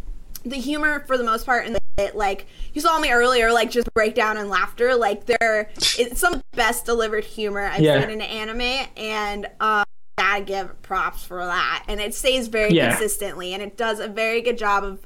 the 0.45 0.55
humor 0.55 1.01
for 1.05 1.17
the 1.17 1.23
most 1.23 1.45
part 1.45 1.65
and 1.65 1.77
it 1.97 2.15
like 2.15 2.45
you 2.73 2.79
saw 2.79 2.97
me 2.97 3.11
earlier 3.11 3.51
like 3.51 3.69
just 3.69 3.93
breakdown 3.93 4.37
and 4.37 4.49
laughter 4.49 4.95
like 4.95 5.25
there 5.25 5.69
it's 5.97 6.17
some 6.21 6.35
of 6.35 6.39
the 6.51 6.55
best 6.55 6.85
delivered 6.85 7.25
humor 7.25 7.63
i've 7.65 7.81
Yeah. 7.81 7.99
seen 7.99 8.09
in 8.09 8.21
anime 8.21 8.87
and 8.95 9.47
um 9.59 9.83
gotta 10.17 10.41
give 10.45 10.81
props 10.81 11.25
for 11.25 11.43
that 11.45 11.83
and 11.89 11.99
it 11.99 12.15
stays 12.15 12.47
very 12.47 12.71
Yeah. 12.71 12.91
consistently 12.91 13.53
and 13.53 13.61
it 13.61 13.75
does 13.75 13.99
a 13.99 14.07
very 14.07 14.39
good 14.41 14.57
job 14.57 14.85
of 14.85 14.99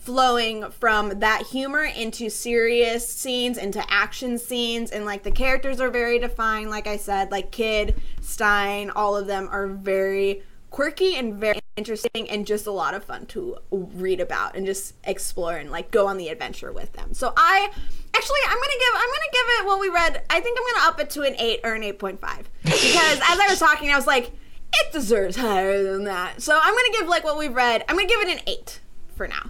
flowing 0.00 0.68
from 0.70 1.20
that 1.20 1.42
humor 1.46 1.84
into 1.84 2.28
serious 2.28 3.08
scenes 3.08 3.56
into 3.58 3.84
action 3.92 4.38
scenes 4.38 4.90
and 4.90 5.04
like 5.04 5.22
the 5.22 5.30
characters 5.30 5.80
are 5.80 5.90
very 5.90 6.18
defined 6.18 6.70
like 6.70 6.86
i 6.86 6.96
said 6.96 7.30
like 7.30 7.50
kid 7.50 7.94
stein 8.20 8.90
all 8.90 9.16
of 9.16 9.26
them 9.26 9.46
are 9.50 9.66
very 9.66 10.42
quirky 10.70 11.16
and 11.16 11.34
very 11.34 11.60
interesting 11.76 12.28
and 12.28 12.46
just 12.46 12.66
a 12.66 12.70
lot 12.70 12.94
of 12.94 13.04
fun 13.04 13.26
to 13.26 13.56
read 13.70 14.20
about 14.20 14.54
and 14.54 14.66
just 14.66 14.94
explore 15.04 15.56
and 15.56 15.70
like 15.70 15.90
go 15.90 16.06
on 16.06 16.16
the 16.16 16.28
adventure 16.28 16.72
with 16.72 16.92
them. 16.92 17.14
So 17.14 17.32
I 17.36 17.70
actually 18.14 18.38
I'm 18.44 18.56
gonna 18.56 18.78
give 18.78 18.94
I'm 18.94 19.08
gonna 19.08 19.32
give 19.32 19.46
it 19.48 19.66
what 19.66 19.80
we 19.80 19.88
read. 19.88 20.22
I 20.30 20.40
think 20.40 20.58
I'm 20.58 20.74
gonna 20.74 20.90
up 20.90 21.00
it 21.00 21.10
to 21.10 21.22
an 21.22 21.34
eight 21.38 21.60
or 21.64 21.74
an 21.74 21.82
eight 21.82 21.98
point 21.98 22.20
five 22.20 22.48
because 22.64 23.18
as 23.18 23.38
I 23.38 23.46
was 23.48 23.58
talking, 23.58 23.90
I 23.90 23.96
was 23.96 24.06
like, 24.06 24.30
it 24.74 24.92
deserves 24.92 25.36
higher 25.36 25.82
than 25.82 26.04
that. 26.04 26.42
So 26.42 26.58
I'm 26.60 26.74
gonna 26.74 26.98
give 26.98 27.08
like 27.08 27.24
what 27.24 27.38
we've 27.38 27.54
read. 27.54 27.84
I'm 27.88 27.96
gonna 27.96 28.08
give 28.08 28.20
it 28.20 28.28
an 28.28 28.42
eight 28.46 28.80
for 29.16 29.26
now. 29.26 29.42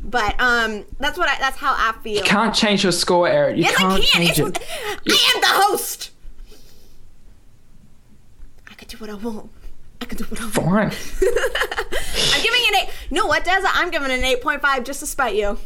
But 0.00 0.40
um, 0.40 0.84
that's 0.98 1.18
what 1.18 1.28
I 1.28 1.38
that's 1.38 1.56
how 1.58 1.72
I 1.76 1.92
feel. 2.02 2.16
You 2.16 2.22
can't 2.22 2.54
change 2.54 2.82
your 2.82 2.92
score, 2.92 3.28
Eric. 3.28 3.56
You 3.56 3.64
yes, 3.64 3.76
can't 3.76 3.92
I 3.92 3.96
can. 3.96 4.04
change 4.04 4.38
It's, 4.38 4.38
it. 4.38 4.66
I 5.08 5.32
am 5.34 5.40
the 5.40 5.46
host. 5.66 6.10
I 8.70 8.74
can 8.74 8.88
do 8.88 8.96
what 8.98 9.10
I 9.10 9.14
want. 9.14 9.50
I 10.00 10.04
can 10.04 10.16
do 10.18 10.24
what 10.24 10.40
I 10.40 10.44
want. 10.44 10.54
Fine. 10.54 11.20
I'm 12.32 12.42
giving 12.42 12.60
it 12.62 12.74
an 12.74 12.74
eight. 12.82 12.90
No, 13.10 13.26
what, 13.26 13.44
Deza? 13.44 13.66
I'm 13.72 13.90
giving 13.90 14.10
it 14.10 14.18
an 14.18 14.24
eight 14.24 14.40
point 14.40 14.62
five 14.62 14.84
just 14.84 15.00
to 15.00 15.06
spite 15.06 15.34
you. 15.34 15.58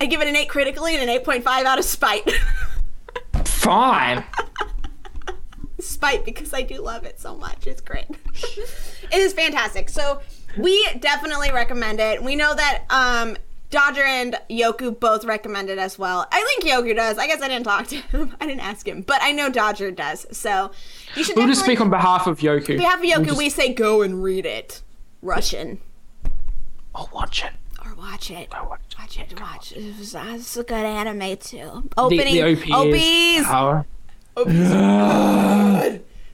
I 0.00 0.06
give 0.06 0.20
it 0.20 0.26
an 0.28 0.34
eight 0.36 0.48
critically 0.48 0.94
and 0.94 1.02
an 1.04 1.08
eight 1.08 1.24
point 1.24 1.44
five 1.44 1.64
out 1.64 1.78
of 1.78 1.84
spite. 1.84 2.28
Fine. 3.44 4.24
spite 5.80 6.24
because 6.24 6.52
I 6.52 6.62
do 6.62 6.82
love 6.82 7.04
it 7.04 7.20
so 7.20 7.36
much. 7.36 7.66
It's 7.66 7.80
great. 7.80 8.06
it 8.34 9.14
is 9.14 9.32
fantastic. 9.32 9.88
So 9.88 10.20
we 10.58 10.86
definitely 11.00 11.50
recommend 11.52 12.00
it. 12.00 12.22
We 12.22 12.36
know 12.36 12.54
that 12.54 12.84
um 12.90 13.36
Dodger 13.70 14.02
and 14.04 14.36
Yoku 14.48 14.98
both 15.00 15.24
recommend 15.24 15.68
it 15.68 15.78
as 15.78 15.98
well. 15.98 16.26
I 16.30 16.44
think 16.44 16.62
Yoku 16.72 16.94
does. 16.94 17.18
I 17.18 17.26
guess 17.26 17.42
I 17.42 17.48
didn't 17.48 17.64
talk 17.64 17.88
to 17.88 17.96
him. 17.96 18.36
I 18.40 18.46
didn't 18.46 18.60
ask 18.60 18.86
him, 18.86 19.02
but 19.02 19.18
I 19.20 19.32
know 19.32 19.50
Dodger 19.50 19.90
does. 19.90 20.26
So 20.30 20.70
you 21.16 21.24
should 21.24 21.36
We'll 21.36 21.48
just 21.48 21.64
speak 21.64 21.80
on 21.80 21.90
behalf 21.90 22.26
of 22.28 22.38
Yoku. 22.38 22.70
on 22.70 22.76
behalf 22.76 22.98
of 23.00 23.04
Yoku. 23.04 23.16
We'll 23.16 23.24
just- 23.26 23.38
we 23.38 23.50
say 23.50 23.72
go 23.74 24.02
and 24.02 24.22
read 24.22 24.46
it, 24.46 24.80
Russian. 25.22 25.80
I'll 26.94 27.10
watch 27.12 27.42
it. 27.42 27.50
or 27.84 27.94
watch 27.96 28.30
it. 28.30 28.48
I'll 28.52 28.68
watch 28.68 28.80
it. 28.92 28.98
Watch 28.98 29.18
it. 29.18 29.40
Watch 29.40 29.72
it. 29.72 29.78
It 29.78 29.98
was, 29.98 30.14
uh, 30.14 30.24
it's 30.36 30.56
a 30.56 30.62
good 30.62 30.74
anime 30.84 31.36
too. 31.38 31.90
Opening. 31.96 32.32
the 32.34 32.42
OP 32.44 32.70
OPs. 32.70 33.46
power. 33.48 33.86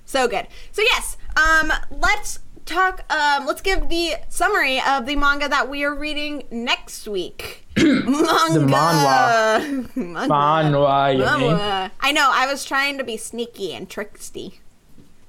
So 0.05 0.27
good. 0.29 0.47
So 0.73 0.83
yes, 0.83 1.17
um, 1.37 1.73
let's 1.91 2.41
talk. 2.71 3.05
Um, 3.13 3.47
let's 3.47 3.61
give 3.61 3.89
the 3.89 4.15
summary 4.29 4.81
of 4.81 5.07
the 5.07 5.17
manga 5.17 5.49
that 5.49 5.69
we 5.69 5.85
are 5.85 5.95
reading 5.95 6.45
next 6.51 7.07
week. 7.09 7.67
manga. 7.77 8.61
manhwa. 8.61 9.97
Manga. 9.97 10.33
Manhwa, 10.33 11.17
you. 11.17 11.25
Manhwa. 11.25 11.91
I 12.01 12.13
know. 12.13 12.31
I 12.33 12.47
was 12.47 12.65
trying 12.65 12.99
to 12.99 13.05
be 13.05 13.17
sneaky 13.17 13.75
and 13.75 13.89
tricksty, 13.89 14.59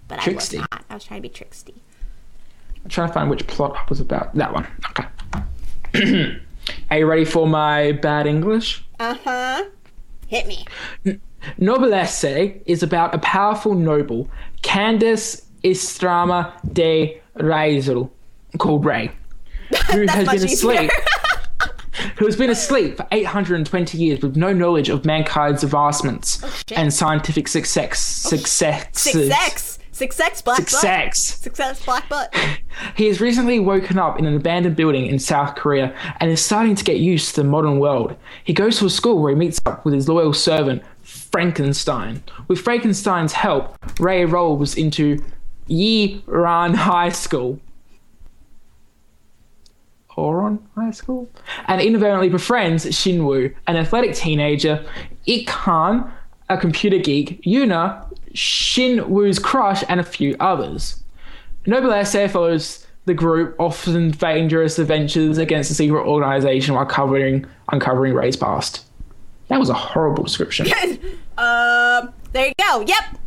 but 0.08 0.26
I 0.26 0.32
was 0.32 0.54
not. 0.54 0.86
I 0.90 0.94
was 0.94 1.04
trying 1.04 1.22
to 1.22 1.28
be 1.28 1.34
tricksty. 1.34 1.76
I'm 2.84 2.90
trying 2.90 3.08
to 3.10 3.14
find 3.14 3.30
which 3.30 3.46
plot 3.48 3.90
was 3.90 4.00
about. 4.00 4.34
That 4.36 4.54
one. 4.54 4.68
Okay. 4.90 6.38
Are 6.92 7.00
you 7.00 7.06
ready 7.06 7.26
for 7.26 7.48
my 7.48 7.92
bad 7.94 8.28
English? 8.28 8.84
Uh 9.00 9.16
huh. 9.24 9.66
Hit 10.28 10.48
me. 10.48 10.66
Noblesse 11.58 12.62
is 12.66 12.84
about 12.84 13.16
a 13.16 13.18
powerful 13.18 13.74
noble, 13.74 14.30
Candace 14.62 15.48
Etrama 15.64 16.54
de 16.72 17.22
Raisel, 17.38 18.10
called 18.58 18.86
Ray, 18.86 19.12
who 19.92 20.06
has 20.08 20.28
been 20.28 20.44
asleep. 20.44 20.92
who 22.18 22.26
has 22.26 22.36
been 22.36 22.50
asleep 22.50 22.98
for 22.98 23.08
820 23.12 23.98
years 23.98 24.22
with 24.22 24.36
no 24.36 24.54
knowledge 24.54 24.90
of 24.90 25.06
mankind's 25.06 25.64
advancements 25.64 26.42
Oh, 26.44 26.76
and 26.76 26.94
scientific 26.94 27.48
success. 27.48 28.26
Oh, 28.26 28.30
success. 28.38 28.88
Success. 28.94 29.80
Success. 29.92 30.42
Black 30.42 30.58
butt. 30.58 30.70
Success. 30.70 31.20
Success. 31.20 31.86
Black 31.86 32.08
butt. 32.10 32.34
He 32.96 33.06
has 33.08 33.22
recently 33.22 33.60
woken 33.60 34.00
up 34.00 34.18
in 34.18 34.26
an 34.26 34.36
abandoned 34.36 34.76
building 34.76 35.06
in 35.06 35.20
South 35.20 35.56
Korea 35.56 35.94
and 36.20 36.32
is 36.32 36.44
starting 36.44 36.74
to 36.76 36.84
get 36.84 36.98
used 36.98 37.36
to 37.36 37.42
the 37.44 37.48
modern 37.48 37.80
world. 37.80 38.16
He 38.44 38.54
goes 38.54 38.80
to 38.80 38.86
a 38.86 38.90
school 38.90 39.22
where 39.22 39.30
he 39.32 39.36
meets 39.36 39.62
up 39.66 39.86
with 39.86 39.94
his 39.94 40.10
loyal 40.10 40.34
servant, 40.34 40.82
Frankenstein. 41.04 42.24
With 42.48 42.60
Frankenstein's 42.60 43.34
help, 43.34 43.78
Ray 44.00 44.26
rolls 44.26 44.76
into 44.76 45.24
Ye 45.72 46.22
Ran 46.26 46.74
High 46.74 47.10
School. 47.10 47.60
Horon 50.08 50.60
High 50.76 50.92
School? 50.92 51.30
And 51.68 51.80
inadvertently 51.80 52.28
befriends 52.28 52.86
Shinwoo, 52.86 53.56
an 53.68 53.78
athletic 53.78 54.14
teenager, 54.14 54.86
Ikhan, 55.26 56.12
a 56.50 56.58
computer 56.58 56.98
geek, 56.98 57.42
Yuna, 57.44 58.06
Shinwoo's 58.34 59.40
crush, 59.40 59.84
and 59.88 60.02
a 60.02 60.04
few 60.04 60.36
others. 60.42 61.02
Noblesse 61.66 62.30
follows 62.30 62.86
the 63.06 63.14
group 63.14 63.56
often 63.58 64.12
dangerous 64.12 64.78
adventures 64.78 65.38
against 65.38 65.72
a 65.72 65.74
secret 65.74 66.06
organization 66.06 66.76
while 66.76 66.86
covering 66.86 67.46
uncovering 67.72 68.14
Ray's 68.14 68.36
past. 68.36 68.86
That 69.48 69.60
was 69.60 69.70
a 69.70 69.74
horrible 69.74 70.24
description. 70.24 70.68
Um, 71.38 72.14
there 72.34 72.48
you 72.48 72.54
go. 72.60 72.82
Yep. 72.82 73.18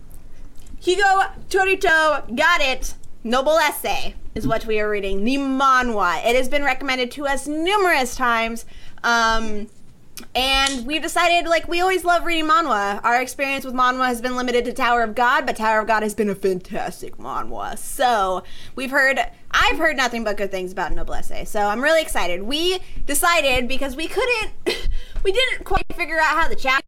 Hugo 0.85 1.23
Torito 1.49 2.37
got 2.37 2.61
it. 2.61 2.93
Noblesse 3.25 4.13
is 4.35 4.47
what 4.47 4.67
we 4.67 4.79
are 4.81 4.91
reading. 4.91 5.25
The 5.25 5.39
manhwa. 5.39 6.23
It 6.27 6.37
has 6.37 6.47
been 6.47 6.63
recommended 6.63 7.11
to 7.13 7.27
us 7.27 7.47
numerous 7.47 8.15
times. 8.15 8.67
Um, 9.03 9.69
and 10.35 10.87
we've 10.87 11.01
decided, 11.01 11.49
like, 11.49 11.67
we 11.69 11.81
always 11.81 12.05
love 12.05 12.27
reading 12.27 12.45
manhwa. 12.45 13.03
Our 13.03 13.23
experience 13.23 13.65
with 13.65 13.73
manhwa 13.73 14.09
has 14.09 14.21
been 14.21 14.37
limited 14.37 14.67
to 14.67 14.75
Tower 14.75 15.03
of 15.03 15.15
God, 15.15 15.47
but 15.47 15.57
Tower 15.57 15.81
of 15.81 15.87
God 15.87 16.03
has 16.03 16.15
been 16.15 16.29
a 16.29 16.35
fantastic 16.35 17.17
manhwa. 17.17 17.79
So, 17.79 18.43
we've 18.77 18.91
heard, 18.91 19.19
I've 19.53 19.79
heard 19.79 19.97
nothing 19.97 20.23
but 20.23 20.37
good 20.37 20.51
things 20.51 20.71
about 20.71 20.93
Noblesse. 20.93 21.49
So, 21.49 21.61
I'm 21.61 21.83
really 21.83 22.03
excited. 22.03 22.43
We 22.43 22.79
decided, 23.07 23.69
because 23.69 23.97
we 23.97 24.07
couldn't, 24.07 24.53
we 25.25 25.33
didn't 25.33 25.65
quite 25.65 25.87
figure 25.95 26.19
out 26.19 26.37
how 26.37 26.49
the 26.49 26.57
chat. 26.57 26.85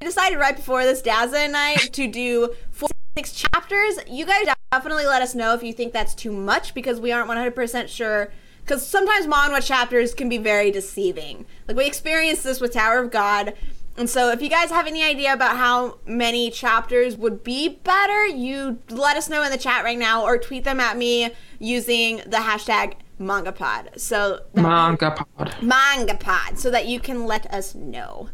We 0.00 0.08
decided 0.08 0.40
right 0.40 0.56
before 0.56 0.82
this, 0.82 1.00
Dazza 1.00 1.36
and 1.36 1.56
I, 1.56 1.76
to 1.76 2.08
do 2.08 2.54
four, 2.72 2.88
six 3.16 3.32
chapters. 3.32 3.98
You 4.08 4.24
guys 4.24 4.46
definitely 4.72 5.06
let 5.06 5.22
us 5.22 5.34
know 5.34 5.54
if 5.54 5.62
you 5.62 5.72
think 5.72 5.92
that's 5.92 6.14
too 6.14 6.32
much 6.32 6.74
because 6.74 7.00
we 7.00 7.12
aren't 7.12 7.28
100% 7.28 7.88
sure. 7.88 8.32
Because 8.62 8.86
sometimes 8.86 9.26
manhwa 9.26 9.64
chapters 9.64 10.14
can 10.14 10.28
be 10.28 10.38
very 10.38 10.70
deceiving. 10.70 11.44
Like, 11.66 11.76
we 11.76 11.86
experienced 11.86 12.44
this 12.44 12.60
with 12.60 12.72
Tower 12.72 13.00
of 13.00 13.10
God. 13.10 13.54
And 13.96 14.08
so, 14.08 14.30
if 14.30 14.40
you 14.40 14.48
guys 14.48 14.70
have 14.70 14.86
any 14.86 15.02
idea 15.02 15.32
about 15.32 15.56
how 15.56 15.98
many 16.06 16.50
chapters 16.50 17.16
would 17.16 17.42
be 17.42 17.68
better, 17.68 18.26
you 18.26 18.78
let 18.88 19.16
us 19.16 19.28
know 19.28 19.42
in 19.42 19.50
the 19.50 19.58
chat 19.58 19.82
right 19.82 19.98
now 19.98 20.22
or 20.22 20.38
tweet 20.38 20.62
them 20.64 20.78
at 20.78 20.96
me 20.96 21.30
using 21.58 22.18
the 22.18 22.36
hashtag 22.38 22.94
MangaPod. 23.20 23.98
So, 23.98 24.40
that- 24.54 24.62
Manga 24.62 25.10
pod. 25.10 25.50
MangaPod, 25.60 26.58
so 26.58 26.70
that 26.70 26.86
you 26.86 27.00
can 27.00 27.26
let 27.26 27.52
us 27.52 27.74
know. 27.74 28.28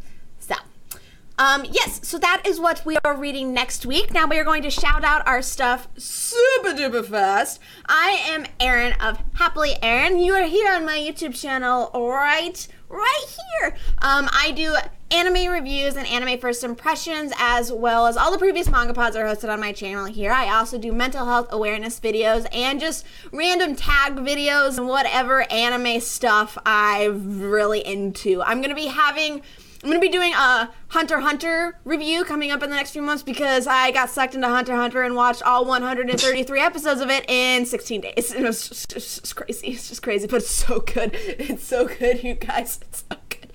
Um, 1.39 1.66
yes, 1.70 2.01
so 2.03 2.18
that 2.18 2.43
is 2.47 2.59
what 2.59 2.84
we 2.87 2.97
are 3.05 3.14
reading 3.14 3.53
next 3.53 3.84
week. 3.84 4.12
Now 4.12 4.26
we 4.26 4.39
are 4.39 4.45
going 4.45 4.62
to 4.62 4.70
shout 4.70 5.05
out 5.05 5.26
our 5.28 5.43
stuff 5.43 5.87
super 5.99 6.70
duper 6.70 7.05
fast. 7.05 7.61
I 7.87 8.22
am 8.28 8.47
Erin 8.59 8.95
of 9.01 9.18
Happily 9.34 9.76
Erin. 9.82 10.18
You 10.18 10.32
are 10.32 10.47
here 10.47 10.72
on 10.72 10.87
my 10.87 10.97
YouTube 10.97 11.39
channel, 11.39 11.91
right? 11.93 12.66
Right 12.89 13.37
here. 13.61 13.76
Um, 14.01 14.30
I 14.32 14.53
do 14.53 14.76
anime 15.11 15.53
reviews 15.53 15.97
and 15.97 16.07
anime 16.07 16.39
first 16.39 16.64
impressions, 16.64 17.32
as 17.39 17.70
well 17.70 18.07
as 18.07 18.16
all 18.16 18.32
the 18.32 18.39
previous 18.39 18.70
manga 18.70 18.95
pods 18.95 19.14
are 19.14 19.26
hosted 19.26 19.53
on 19.53 19.61
my 19.61 19.72
channel 19.72 20.07
here. 20.07 20.32
I 20.32 20.49
also 20.57 20.78
do 20.78 20.91
mental 20.91 21.26
health 21.26 21.49
awareness 21.51 22.01
videos 22.01 22.47
and 22.51 22.80
just 22.80 23.05
random 23.30 23.76
tag 23.76 24.16
videos 24.16 24.78
and 24.78 24.89
whatever 24.89 25.51
anime 25.53 26.01
stuff 26.01 26.57
I'm 26.64 27.43
really 27.43 27.80
into. 27.87 28.43
I'm 28.43 28.62
gonna 28.62 28.74
be 28.74 28.87
having 28.87 29.43
I'm 29.83 29.91
gonna 29.91 30.01
be 30.01 30.09
doing 30.09 30.33
a 30.33 30.70
Hunter 30.89 31.20
Hunter 31.20 31.79
review 31.85 32.24
coming 32.24 32.51
up 32.51 32.62
in 32.62 32.70
the 32.70 32.77
next 32.77 32.93
few 32.93 33.03
months 33.03 33.22
because 33.22 33.66
I 33.66 33.91
got 33.91 34.11
sucked 34.11 34.35
into 34.35 34.49
Hunter 34.49 34.74
Hunter 34.74 35.03
and 35.03 35.14
watched 35.14 35.43
all 35.43 35.64
133 35.64 36.61
episodes 36.61 37.01
of 37.01 37.11
it 37.11 37.29
in 37.29 37.66
16 37.66 38.01
days. 38.01 38.35
It 38.37 38.43
was 38.43 38.68
just, 38.68 38.91
just, 38.91 39.20
just 39.20 39.37
crazy. 39.37 39.68
It's 39.68 39.89
just 39.89 40.03
crazy, 40.03 40.27
but 40.27 40.37
it's 40.37 40.51
so 40.51 40.81
good. 40.81 41.11
It's 41.14 41.64
so 41.64 41.87
good, 41.87 42.22
you 42.22 42.35
guys. 42.35 42.81
It's 42.89 43.05
so 43.09 43.16
good. 43.29 43.51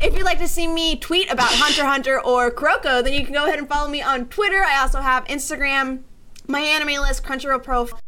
If 0.00 0.16
you'd 0.16 0.24
like 0.24 0.38
to 0.38 0.48
see 0.48 0.66
me 0.66 0.96
tweet 0.96 1.30
about 1.30 1.50
Hunter 1.50 1.84
Hunter 1.84 2.20
or 2.20 2.50
Kuroko, 2.50 3.02
then 3.02 3.12
you 3.12 3.24
can 3.24 3.34
go 3.34 3.46
ahead 3.46 3.58
and 3.58 3.68
follow 3.68 3.88
me 3.88 4.02
on 4.02 4.26
Twitter. 4.26 4.62
I 4.62 4.80
also 4.80 5.00
have 5.00 5.24
Instagram, 5.26 6.00
my 6.46 6.60
anime 6.60 7.02
list, 7.02 7.22
Crunchyroll 7.22 7.62
profile 7.62 8.00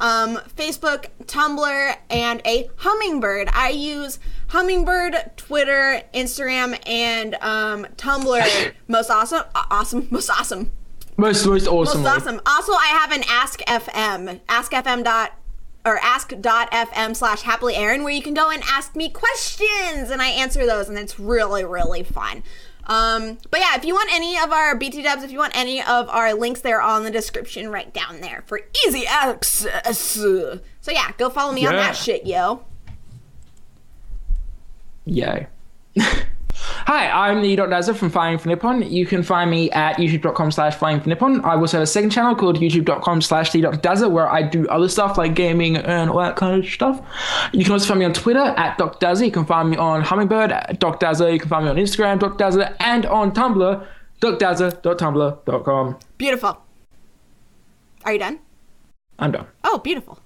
um, 0.00 0.38
Facebook, 0.56 1.06
Tumblr, 1.24 1.96
and 2.08 2.42
a 2.44 2.70
hummingbird. 2.76 3.48
I 3.52 3.68
use 3.70 4.18
hummingbird, 4.50 5.32
Twitter, 5.36 6.02
Instagram, 6.12 6.78
and 6.86 7.34
um, 7.36 7.86
Tumblr. 7.96 8.72
most 8.88 9.10
awesome, 9.10 9.42
awesome, 9.54 10.08
most 10.10 10.30
awesome, 10.30 10.72
most 11.16 11.46
most 11.46 11.66
awesome. 11.66 12.02
Most 12.02 12.16
awesome. 12.26 12.40
Also, 12.46 12.72
I 12.72 12.98
have 13.00 13.12
an 13.12 13.24
Ask 13.28 13.60
FM, 13.60 14.40
AskFM 14.48 15.04
dot 15.04 15.32
or 15.82 15.98
ask.fm 16.02 17.16
slash 17.16 17.40
happily 17.40 17.74
Erin, 17.74 18.04
where 18.04 18.12
you 18.12 18.20
can 18.20 18.34
go 18.34 18.50
and 18.50 18.62
ask 18.66 18.94
me 18.94 19.08
questions 19.08 20.10
and 20.10 20.20
I 20.20 20.28
answer 20.28 20.66
those, 20.66 20.88
and 20.88 20.98
it's 20.98 21.18
really 21.18 21.64
really 21.64 22.02
fun. 22.02 22.42
Um, 22.86 23.38
but 23.50 23.60
yeah, 23.60 23.76
if 23.76 23.84
you 23.84 23.94
want 23.94 24.12
any 24.12 24.36
of 24.36 24.50
our 24.50 24.74
BT 24.74 25.02
dubs, 25.02 25.22
if 25.22 25.30
you 25.30 25.38
want 25.38 25.56
any 25.56 25.80
of 25.80 26.08
our 26.08 26.34
links, 26.34 26.60
they're 26.60 26.82
all 26.82 26.98
in 26.98 27.04
the 27.04 27.10
description 27.10 27.70
right 27.70 27.92
down 27.94 28.20
there 28.20 28.42
for 28.46 28.60
easy 28.86 29.06
access. 29.06 29.98
So 29.98 30.60
yeah, 30.90 31.12
go 31.16 31.30
follow 31.30 31.52
me 31.52 31.62
yeah. 31.62 31.68
on 31.68 31.76
that 31.76 31.96
shit, 31.96 32.26
yo. 32.26 32.64
Yay. 35.10 35.48
Hi, 36.86 37.28
I'm 37.28 37.42
the. 37.42 37.56
Dazza 37.56 37.96
from 37.96 38.10
Flying 38.10 38.38
for 38.38 38.48
Nippon. 38.48 38.82
You 38.82 39.06
can 39.06 39.22
find 39.24 39.50
me 39.50 39.70
at 39.72 39.96
youtube.com 39.96 40.52
slash 40.52 40.76
flying 40.76 41.00
for 41.00 41.08
Nippon. 41.08 41.40
I 41.44 41.56
also 41.56 41.78
have 41.78 41.84
a 41.84 41.86
second 41.86 42.10
channel 42.10 42.34
called 42.36 42.60
youtube.com 42.60 43.20
slash. 43.20 43.50
Dazza 43.50 44.10
where 44.10 44.28
I 44.28 44.42
do 44.42 44.68
other 44.68 44.88
stuff 44.88 45.18
like 45.18 45.34
gaming 45.34 45.76
and 45.76 46.10
all 46.10 46.18
that 46.18 46.36
kind 46.36 46.62
of 46.62 46.70
stuff. 46.70 47.00
You 47.52 47.64
can 47.64 47.72
also 47.72 47.86
find 47.88 48.00
me 48.00 48.06
on 48.06 48.12
Twitter 48.12 48.38
at 48.38 48.78
Dr. 48.78 49.24
You 49.24 49.32
can 49.32 49.44
find 49.44 49.70
me 49.70 49.76
on 49.76 50.02
Hummingbird 50.02 50.52
at 50.52 50.78
Dr. 50.78 51.30
You 51.30 51.40
can 51.40 51.48
find 51.48 51.64
me 51.64 51.70
on 51.70 51.76
Instagram, 51.76 52.20
Dr. 52.20 52.44
Dazza, 52.44 52.76
and 52.78 53.04
on 53.06 53.32
Tumblr, 53.32 53.86
drdazza.tumblr.com. 54.20 55.98
Beautiful. 56.18 56.62
Are 58.04 58.12
you 58.12 58.18
done? 58.18 58.38
I'm 59.18 59.32
done. 59.32 59.46
Oh, 59.64 59.78
beautiful. 59.78 60.20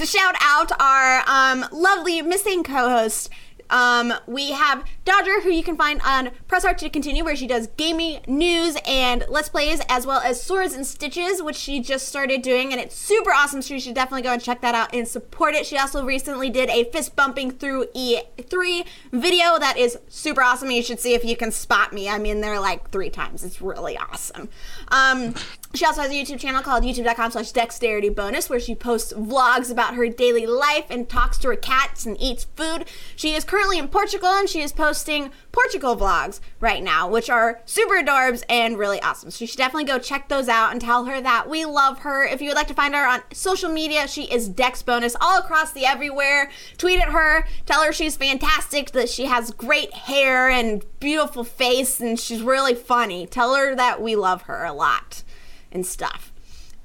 To 0.00 0.06
shout 0.06 0.34
out 0.40 0.72
our 0.80 1.22
um, 1.26 1.66
lovely 1.72 2.22
missing 2.22 2.64
co-host 2.64 3.28
um, 3.70 4.12
we 4.26 4.50
have 4.52 4.84
Dodger, 5.04 5.40
who 5.40 5.50
you 5.50 5.62
can 5.62 5.76
find 5.76 6.00
on 6.02 6.30
Press 6.48 6.64
Art 6.64 6.78
to 6.78 6.90
Continue, 6.90 7.24
where 7.24 7.36
she 7.36 7.46
does 7.46 7.68
gaming 7.76 8.20
news 8.26 8.76
and 8.86 9.24
Let's 9.28 9.48
Plays, 9.48 9.80
as 9.88 10.06
well 10.06 10.20
as 10.20 10.42
Swords 10.42 10.74
and 10.74 10.86
Stitches, 10.86 11.42
which 11.42 11.56
she 11.56 11.80
just 11.80 12.08
started 12.08 12.42
doing, 12.42 12.72
and 12.72 12.80
it's 12.80 12.96
super 12.96 13.30
awesome. 13.30 13.62
So 13.62 13.74
you 13.74 13.80
should 13.80 13.94
definitely 13.94 14.22
go 14.22 14.32
and 14.32 14.42
check 14.42 14.60
that 14.60 14.74
out 14.74 14.94
and 14.94 15.06
support 15.06 15.54
it. 15.54 15.66
She 15.66 15.78
also 15.78 16.04
recently 16.04 16.50
did 16.50 16.68
a 16.68 16.84
fist 16.90 17.14
bumping 17.16 17.52
through 17.52 17.86
E3 17.94 18.84
video 19.12 19.58
that 19.58 19.76
is 19.78 19.98
super 20.08 20.42
awesome. 20.42 20.70
You 20.70 20.82
should 20.82 21.00
see 21.00 21.14
if 21.14 21.24
you 21.24 21.36
can 21.36 21.52
spot 21.52 21.92
me. 21.92 22.08
I'm 22.08 22.26
in 22.26 22.40
there 22.40 22.58
like 22.58 22.90
three 22.90 23.10
times. 23.10 23.44
It's 23.44 23.62
really 23.62 23.96
awesome. 23.96 24.48
Um, 24.88 25.34
she 25.74 25.84
also 25.84 26.02
has 26.02 26.10
a 26.10 26.14
YouTube 26.14 26.40
channel 26.40 26.62
called 26.62 26.82
youtube.com 26.82 27.30
slash 27.30 27.52
dexterity 27.52 28.08
bonus 28.08 28.50
where 28.50 28.58
she 28.58 28.74
posts 28.74 29.12
vlogs 29.12 29.70
about 29.70 29.94
her 29.94 30.08
daily 30.08 30.46
life 30.46 30.86
and 30.90 31.08
talks 31.08 31.38
to 31.38 31.48
her 31.48 31.56
cats 31.56 32.04
and 32.04 32.20
eats 32.20 32.44
food. 32.56 32.86
She 33.14 33.34
is 33.34 33.44
currently 33.44 33.59
in 33.60 33.88
Portugal 33.88 34.28
and 34.28 34.48
she 34.48 34.60
is 34.62 34.72
posting 34.72 35.30
Portugal 35.52 35.96
vlogs 35.96 36.40
right 36.60 36.82
now, 36.82 37.08
which 37.08 37.28
are 37.28 37.60
super 37.66 37.94
adorbs 37.94 38.42
and 38.48 38.78
really 38.78 39.00
awesome. 39.02 39.30
So 39.30 39.42
you 39.42 39.46
should 39.46 39.58
definitely 39.58 39.84
go 39.84 39.98
check 39.98 40.28
those 40.28 40.48
out 40.48 40.72
and 40.72 40.80
tell 40.80 41.04
her 41.04 41.20
that 41.20 41.48
we 41.48 41.64
love 41.64 42.00
her. 42.00 42.24
If 42.24 42.40
you 42.40 42.48
would 42.48 42.56
like 42.56 42.68
to 42.68 42.74
find 42.74 42.94
her 42.94 43.06
on 43.06 43.22
social 43.32 43.70
media, 43.70 44.08
she 44.08 44.24
is 44.24 44.48
Dex 44.48 44.82
Bonus 44.82 45.14
all 45.20 45.38
across 45.38 45.72
the 45.72 45.84
everywhere. 45.84 46.50
Tweet 46.78 47.00
at 47.00 47.10
her, 47.10 47.46
tell 47.66 47.82
her 47.84 47.92
she's 47.92 48.16
fantastic, 48.16 48.90
that 48.92 49.08
she 49.08 49.26
has 49.26 49.50
great 49.50 49.92
hair 49.92 50.48
and 50.48 50.84
beautiful 50.98 51.44
face 51.44 52.00
and 52.00 52.18
she's 52.18 52.42
really 52.42 52.74
funny. 52.74 53.26
Tell 53.26 53.54
her 53.54 53.74
that 53.74 54.00
we 54.02 54.16
love 54.16 54.42
her 54.42 54.64
a 54.64 54.72
lot 54.72 55.22
and 55.70 55.86
stuff. 55.86 56.32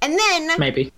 And 0.02 0.20
then 0.20 0.60
maybe 0.60 0.92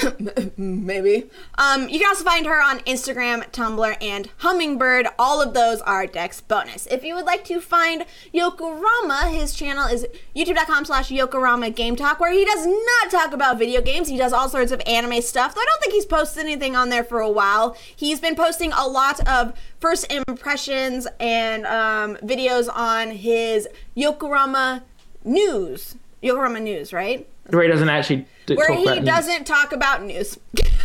maybe. 0.56 1.30
Um, 1.58 1.88
you 1.88 1.98
can 1.98 2.08
also 2.08 2.24
find 2.24 2.46
her 2.46 2.62
on 2.62 2.80
Instagram, 2.80 3.50
Tumblr, 3.50 3.96
and 4.00 4.28
Hummingbird. 4.38 5.08
All 5.18 5.42
of 5.42 5.52
those 5.54 5.80
are 5.82 6.06
Dex 6.06 6.40
bonus. 6.40 6.86
If 6.86 7.04
you 7.04 7.14
would 7.14 7.26
like 7.26 7.44
to 7.44 7.60
find 7.60 8.06
Yokorama, 8.32 9.30
his 9.32 9.54
channel 9.54 9.86
is 9.86 10.06
youtube.com 10.34 10.86
slash 10.86 11.10
Yokorama 11.10 11.74
Game 11.74 11.96
Talk, 11.96 12.20
where 12.20 12.32
he 12.32 12.44
does 12.44 12.66
not 12.66 13.10
talk 13.10 13.32
about 13.32 13.58
video 13.58 13.82
games. 13.82 14.08
He 14.08 14.16
does 14.16 14.32
all 14.32 14.48
sorts 14.48 14.72
of 14.72 14.80
anime 14.86 15.20
stuff. 15.20 15.54
Though 15.54 15.60
I 15.60 15.66
don't 15.66 15.82
think 15.82 15.94
he's 15.94 16.06
posted 16.06 16.44
anything 16.44 16.74
on 16.74 16.88
there 16.88 17.04
for 17.04 17.20
a 17.20 17.30
while. 17.30 17.76
He's 17.94 18.20
been 18.20 18.34
posting 18.34 18.72
a 18.72 18.86
lot 18.86 19.26
of 19.28 19.52
first 19.78 20.10
impressions 20.10 21.06
and 21.20 21.66
um, 21.66 22.16
videos 22.16 22.72
on 22.72 23.10
his 23.10 23.68
Yokorama 23.96 24.82
News. 25.24 25.96
Yokorama 26.22 26.62
News, 26.62 26.92
right? 26.92 27.28
Where 27.50 27.62
he 27.62 27.68
doesn't 27.68 27.88
actually 27.88 28.26
where 28.48 28.74
he 28.74 29.00
doesn't 29.00 29.40
news. 29.40 29.48
talk 29.48 29.72
about 29.72 30.02
news. 30.02 30.38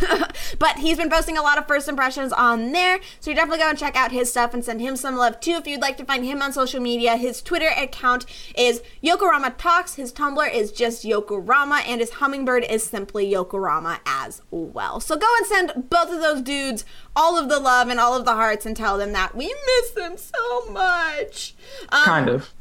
but 0.58 0.76
he's 0.78 0.96
been 0.96 1.10
posting 1.10 1.36
a 1.36 1.42
lot 1.42 1.58
of 1.58 1.66
first 1.66 1.88
impressions 1.88 2.32
on 2.32 2.72
there. 2.72 3.00
So 3.20 3.30
you 3.30 3.36
definitely 3.36 3.58
go 3.58 3.68
and 3.70 3.78
check 3.78 3.96
out 3.96 4.12
his 4.12 4.30
stuff 4.30 4.54
and 4.54 4.64
send 4.64 4.80
him 4.80 4.96
some 4.96 5.16
love 5.16 5.40
too. 5.40 5.52
If 5.52 5.66
you'd 5.66 5.80
like 5.80 5.96
to 5.98 6.04
find 6.04 6.24
him 6.24 6.40
on 6.42 6.52
social 6.52 6.80
media, 6.80 7.16
his 7.16 7.42
Twitter 7.42 7.70
account 7.76 8.26
is 8.56 8.82
Yokorama 9.02 9.56
Talks. 9.56 9.94
His 9.94 10.12
Tumblr 10.12 10.54
is 10.54 10.72
just 10.72 11.04
Yokorama, 11.04 11.82
and 11.86 12.00
his 12.00 12.12
Hummingbird 12.12 12.64
is 12.64 12.84
simply 12.84 13.30
Yokorama 13.30 13.98
as 14.06 14.42
well. 14.50 15.00
So 15.00 15.16
go 15.16 15.28
and 15.38 15.46
send 15.46 15.90
both 15.90 16.10
of 16.12 16.20
those 16.20 16.42
dudes 16.42 16.84
all 17.16 17.38
of 17.38 17.48
the 17.48 17.58
love 17.58 17.88
and 17.88 17.98
all 17.98 18.16
of 18.16 18.24
the 18.24 18.34
hearts 18.34 18.66
and 18.66 18.76
tell 18.76 18.98
them 18.98 19.12
that 19.12 19.34
we 19.34 19.46
miss 19.46 19.90
them 19.90 20.16
so 20.16 20.70
much. 20.70 21.54
Um, 21.90 22.04
kind 22.04 22.28
of. 22.28 22.52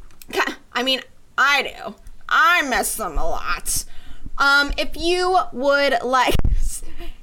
I 0.74 0.84
mean, 0.84 1.02
I 1.38 1.64
do. 1.64 1.96
I 2.30 2.68
miss 2.68 2.96
them 2.96 3.18
a 3.18 3.28
lot. 3.28 3.86
Um, 4.38 4.72
if 4.78 4.96
you 4.96 5.38
would 5.52 5.96
like, 6.04 6.36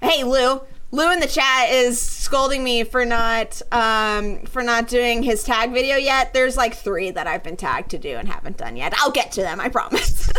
hey 0.03 0.25
Lou, 0.25 0.61
Lou 0.95 1.13
in 1.13 1.19
the 1.19 1.27
chat 1.27 1.71
is 1.71 2.01
scolding 2.01 2.63
me 2.63 2.85
for 2.85 3.05
not 3.05 3.61
um, 3.73 4.39
for 4.47 4.63
not 4.63 4.87
doing 4.87 5.25
his 5.25 5.43
tag 5.43 5.73
video 5.73 5.97
yet. 5.97 6.33
There's 6.33 6.57
like 6.57 6.75
three 6.75 7.11
that 7.11 7.27
I've 7.27 7.43
been 7.43 7.57
tagged 7.57 7.91
to 7.91 7.99
do 7.99 8.11
and 8.11 8.29
haven't 8.29 8.59
done 8.59 8.77
yet. 8.77 8.95
I'll 8.99 9.11
get 9.11 9.33
to 9.33 9.43
them, 9.43 9.61
I 9.61 9.69
promise. 9.69 10.31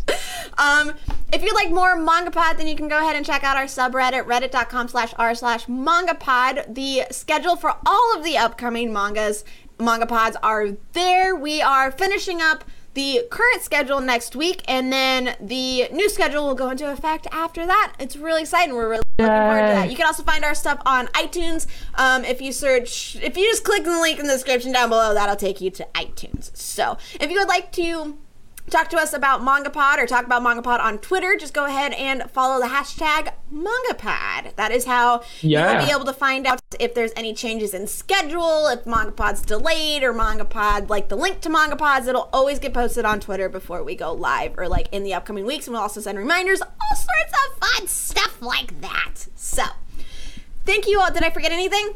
um, 0.58 0.92
if 1.32 1.42
you 1.42 1.52
like 1.54 1.70
more 1.70 1.96
MangaPod, 1.96 2.56
then 2.56 2.68
you 2.68 2.76
can 2.76 2.86
go 2.86 2.98
ahead 2.98 3.16
and 3.16 3.26
check 3.26 3.42
out 3.42 3.56
our 3.56 3.64
subreddit, 3.64 4.26
reddit.com 4.26 4.86
slash 4.86 5.12
r 5.18 5.34
slash 5.34 5.66
MangaPod. 5.66 6.72
The 6.74 7.06
schedule 7.10 7.56
for 7.56 7.74
all 7.84 8.16
of 8.16 8.22
the 8.22 8.38
upcoming 8.38 8.92
mangas, 8.92 9.44
manga 9.80 10.06
pods 10.06 10.36
are 10.40 10.68
there. 10.92 11.34
We 11.34 11.60
are 11.60 11.90
finishing 11.90 12.40
up 12.40 12.62
the 12.96 13.22
current 13.30 13.62
schedule 13.62 14.00
next 14.00 14.34
week, 14.34 14.62
and 14.66 14.90
then 14.90 15.36
the 15.38 15.86
new 15.92 16.08
schedule 16.08 16.46
will 16.46 16.54
go 16.54 16.70
into 16.70 16.90
effect 16.90 17.26
after 17.30 17.66
that. 17.66 17.92
It's 18.00 18.16
really 18.16 18.40
exciting. 18.40 18.74
We're 18.74 18.88
really 18.88 19.02
looking 19.18 19.34
forward 19.34 19.60
to 19.60 19.74
that. 19.74 19.90
You 19.90 19.96
can 19.96 20.06
also 20.06 20.22
find 20.22 20.44
our 20.44 20.54
stuff 20.54 20.80
on 20.86 21.08
iTunes. 21.08 21.66
Um, 21.94 22.24
if 22.24 22.40
you 22.40 22.52
search, 22.52 23.16
if 23.16 23.36
you 23.36 23.44
just 23.44 23.64
click 23.64 23.84
the 23.84 23.90
link 24.00 24.18
in 24.18 24.26
the 24.26 24.32
description 24.32 24.72
down 24.72 24.88
below, 24.88 25.12
that'll 25.12 25.36
take 25.36 25.60
you 25.60 25.70
to 25.72 25.86
iTunes. 25.94 26.56
So 26.56 26.96
if 27.20 27.30
you 27.30 27.38
would 27.38 27.48
like 27.48 27.70
to 27.72 28.16
talk 28.70 28.90
to 28.90 28.96
us 28.96 29.12
about 29.12 29.40
MangaPod 29.42 29.98
or 29.98 30.06
talk 30.06 30.24
about 30.24 30.42
MangaPod 30.42 30.80
on 30.80 30.98
Twitter, 30.98 31.36
just 31.36 31.54
go 31.54 31.64
ahead 31.64 31.92
and 31.92 32.28
follow 32.30 32.60
the 32.60 32.68
hashtag 32.68 33.32
MangaPod. 33.52 34.54
That 34.56 34.72
is 34.72 34.84
how 34.84 35.22
yeah. 35.40 35.78
you'll 35.78 35.86
be 35.86 35.92
able 35.92 36.04
to 36.04 36.12
find 36.12 36.46
out 36.46 36.60
if 36.80 36.94
there's 36.94 37.12
any 37.16 37.32
changes 37.34 37.74
in 37.74 37.86
schedule, 37.86 38.66
if 38.68 38.84
MangaPod's 38.84 39.42
delayed 39.42 40.02
or 40.02 40.12
MangaPod, 40.12 40.88
like 40.88 41.08
the 41.08 41.16
link 41.16 41.40
to 41.42 41.48
MangaPods, 41.48 42.06
it'll 42.06 42.28
always 42.32 42.58
get 42.58 42.74
posted 42.74 43.04
on 43.04 43.20
Twitter 43.20 43.48
before 43.48 43.82
we 43.82 43.94
go 43.94 44.12
live 44.12 44.54
or 44.58 44.68
like 44.68 44.88
in 44.92 45.02
the 45.02 45.14
upcoming 45.14 45.46
weeks. 45.46 45.66
And 45.66 45.74
we'll 45.74 45.82
also 45.82 46.00
send 46.00 46.18
reminders, 46.18 46.60
all 46.60 46.96
sorts 46.96 47.32
of 47.32 47.68
fun 47.68 47.86
stuff 47.86 48.42
like 48.42 48.80
that. 48.80 49.26
So, 49.36 49.64
thank 50.64 50.86
you 50.86 51.00
all. 51.00 51.12
Did 51.12 51.22
I 51.22 51.30
forget 51.30 51.52
anything? 51.52 51.94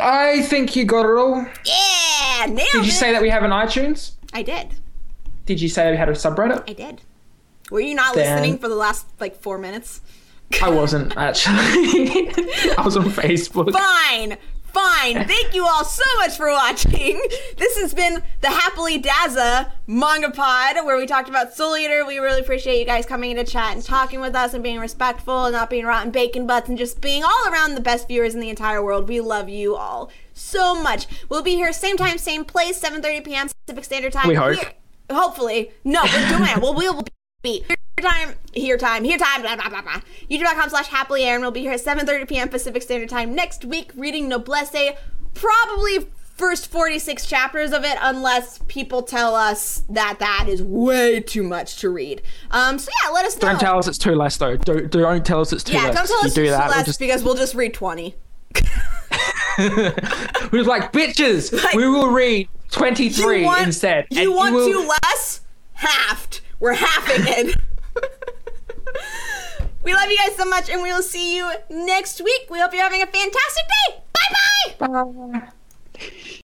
I 0.00 0.42
think 0.42 0.74
you 0.74 0.84
got 0.84 1.04
it 1.04 1.18
all. 1.18 1.46
Yeah, 1.64 2.46
nailed 2.46 2.68
Did 2.72 2.86
you 2.86 2.92
it. 2.92 2.92
say 2.92 3.12
that 3.12 3.20
we 3.20 3.28
have 3.28 3.42
an 3.42 3.50
iTunes? 3.50 4.12
I 4.32 4.42
did. 4.42 4.74
Did 5.46 5.60
you 5.60 5.68
say 5.68 5.90
we 5.90 5.96
had 5.96 6.08
a 6.08 6.12
subreddit? 6.12 6.68
I 6.68 6.72
did. 6.72 7.02
Were 7.70 7.80
you 7.80 7.94
not 7.94 8.14
Then- 8.14 8.34
listening 8.42 8.58
for 8.58 8.68
the 8.68 8.76
last 8.76 9.06
like 9.20 9.40
four 9.40 9.58
minutes? 9.58 10.00
I 10.62 10.68
wasn't 10.70 11.16
actually. 11.16 12.28
I 12.76 12.82
was 12.84 12.96
on 12.96 13.04
Facebook. 13.06 13.72
Fine, 13.72 14.36
fine. 14.62 15.24
Thank 15.28 15.54
you 15.54 15.66
all 15.66 15.84
so 15.84 16.04
much 16.18 16.36
for 16.36 16.48
watching. 16.50 17.20
This 17.56 17.76
has 17.78 17.92
been 17.92 18.22
the 18.42 18.48
Happily 18.50 19.02
Dazza 19.02 19.72
Manga 19.88 20.30
Pod, 20.30 20.84
where 20.84 20.96
we 20.96 21.06
talked 21.06 21.28
about 21.28 21.52
Soul 21.54 21.76
Eater. 21.76 22.06
We 22.06 22.18
really 22.18 22.40
appreciate 22.40 22.78
you 22.78 22.84
guys 22.84 23.06
coming 23.06 23.32
into 23.32 23.42
chat 23.42 23.72
and 23.74 23.82
talking 23.84 24.20
with 24.20 24.36
us 24.36 24.54
and 24.54 24.62
being 24.62 24.78
respectful 24.78 25.46
and 25.46 25.52
not 25.52 25.68
being 25.68 25.84
rotten 25.84 26.12
bacon 26.12 26.46
butts 26.46 26.68
and 26.68 26.78
just 26.78 27.00
being 27.00 27.24
all 27.24 27.48
around 27.48 27.74
the 27.74 27.80
best 27.80 28.06
viewers 28.06 28.34
in 28.34 28.40
the 28.40 28.48
entire 28.50 28.82
world. 28.84 29.08
We 29.08 29.18
love 29.20 29.48
you 29.48 29.74
all 29.74 30.10
so 30.32 30.80
much. 30.80 31.08
We'll 31.28 31.42
be 31.42 31.56
here 31.56 31.72
same 31.72 31.96
time, 31.96 32.18
same 32.18 32.44
place, 32.44 32.80
7:30 32.80 33.24
p.m. 33.24 33.48
Pacific 33.66 33.84
Standard 33.84 34.12
Time. 34.12 34.28
We 34.28 34.34
hope. 34.36 34.54
Here- 34.54 34.72
hopefully. 35.10 35.70
No, 35.84 36.02
we're 36.02 36.28
doing 36.28 36.50
it. 36.50 36.62
Well, 36.62 36.74
we'll 36.74 37.04
be 37.42 37.64
here 37.68 37.76
time, 38.00 38.34
here 38.52 38.76
time, 38.76 39.04
here 39.04 39.18
time, 39.18 39.42
blah, 39.42 39.56
blah, 39.56 39.68
blah, 39.68 39.82
blah. 39.82 40.00
YouTube.com 40.30 40.70
slash 40.70 40.88
happily 40.88 41.24
Erin 41.24 41.42
will 41.42 41.50
be 41.50 41.60
here 41.60 41.72
at 41.72 41.80
7.30 41.80 42.28
p.m. 42.28 42.48
Pacific 42.48 42.82
Standard 42.82 43.08
Time 43.08 43.34
next 43.34 43.64
week 43.64 43.90
reading 43.96 44.28
Noblesse. 44.28 44.96
Probably 45.34 46.06
first 46.36 46.70
46 46.70 47.26
chapters 47.26 47.72
of 47.72 47.82
it 47.84 47.96
unless 48.00 48.58
people 48.68 49.02
tell 49.02 49.34
us 49.34 49.82
that 49.88 50.18
that 50.18 50.46
is 50.48 50.62
way 50.62 51.20
too 51.20 51.42
much 51.42 51.76
to 51.76 51.88
read. 51.88 52.20
Um, 52.50 52.78
so 52.78 52.90
yeah, 53.02 53.10
let 53.10 53.24
us 53.24 53.40
know. 53.40 53.48
Don't 53.48 53.60
tell 53.60 53.78
us 53.78 53.88
it's 53.88 53.98
too 53.98 54.14
less 54.14 54.36
though. 54.36 54.56
Don't 54.56 54.90
don't 54.90 55.24
tell 55.24 55.40
us 55.40 55.52
it's 55.52 55.64
too 55.64 55.72
yeah, 55.72 55.84
less. 55.84 55.96
don't 55.96 56.06
tell 56.06 56.18
us 56.18 56.36
you 56.36 56.42
do 56.42 56.48
it's 56.48 56.50
that, 56.56 56.68
less 56.68 56.76
we'll 56.76 56.84
just 56.84 56.98
because 56.98 57.24
we'll 57.24 57.34
just 57.34 57.54
read 57.54 57.72
20. 57.72 58.14
we're 60.52 60.64
like 60.64 60.92
bitches. 60.92 61.52
Like- 61.52 61.74
we 61.74 61.88
will 61.88 62.10
read 62.10 62.48
twenty 62.70 63.08
three 63.08 63.40
you 63.40 63.46
want, 63.46 63.66
instead. 63.66 64.06
You 64.10 64.32
want 64.32 64.54
will, 64.54 64.70
to 64.70 64.88
less? 64.88 65.40
Halved. 65.72 66.40
We're 66.60 66.74
halving 66.74 67.26
it. 67.26 67.56
we 69.84 69.94
love 69.94 70.10
you 70.10 70.18
guys 70.18 70.36
so 70.36 70.44
much, 70.44 70.70
and 70.70 70.82
we 70.82 70.92
will 70.92 71.02
see 71.02 71.36
you 71.36 71.50
next 71.70 72.20
week. 72.22 72.48
We 72.50 72.60
hope 72.60 72.72
you're 72.72 72.82
having 72.82 73.02
a 73.02 73.06
fantastic 73.06 73.64
day. 73.88 74.02
Bye 74.78 74.88
bye. 74.88 75.50
Bye. 75.98 76.12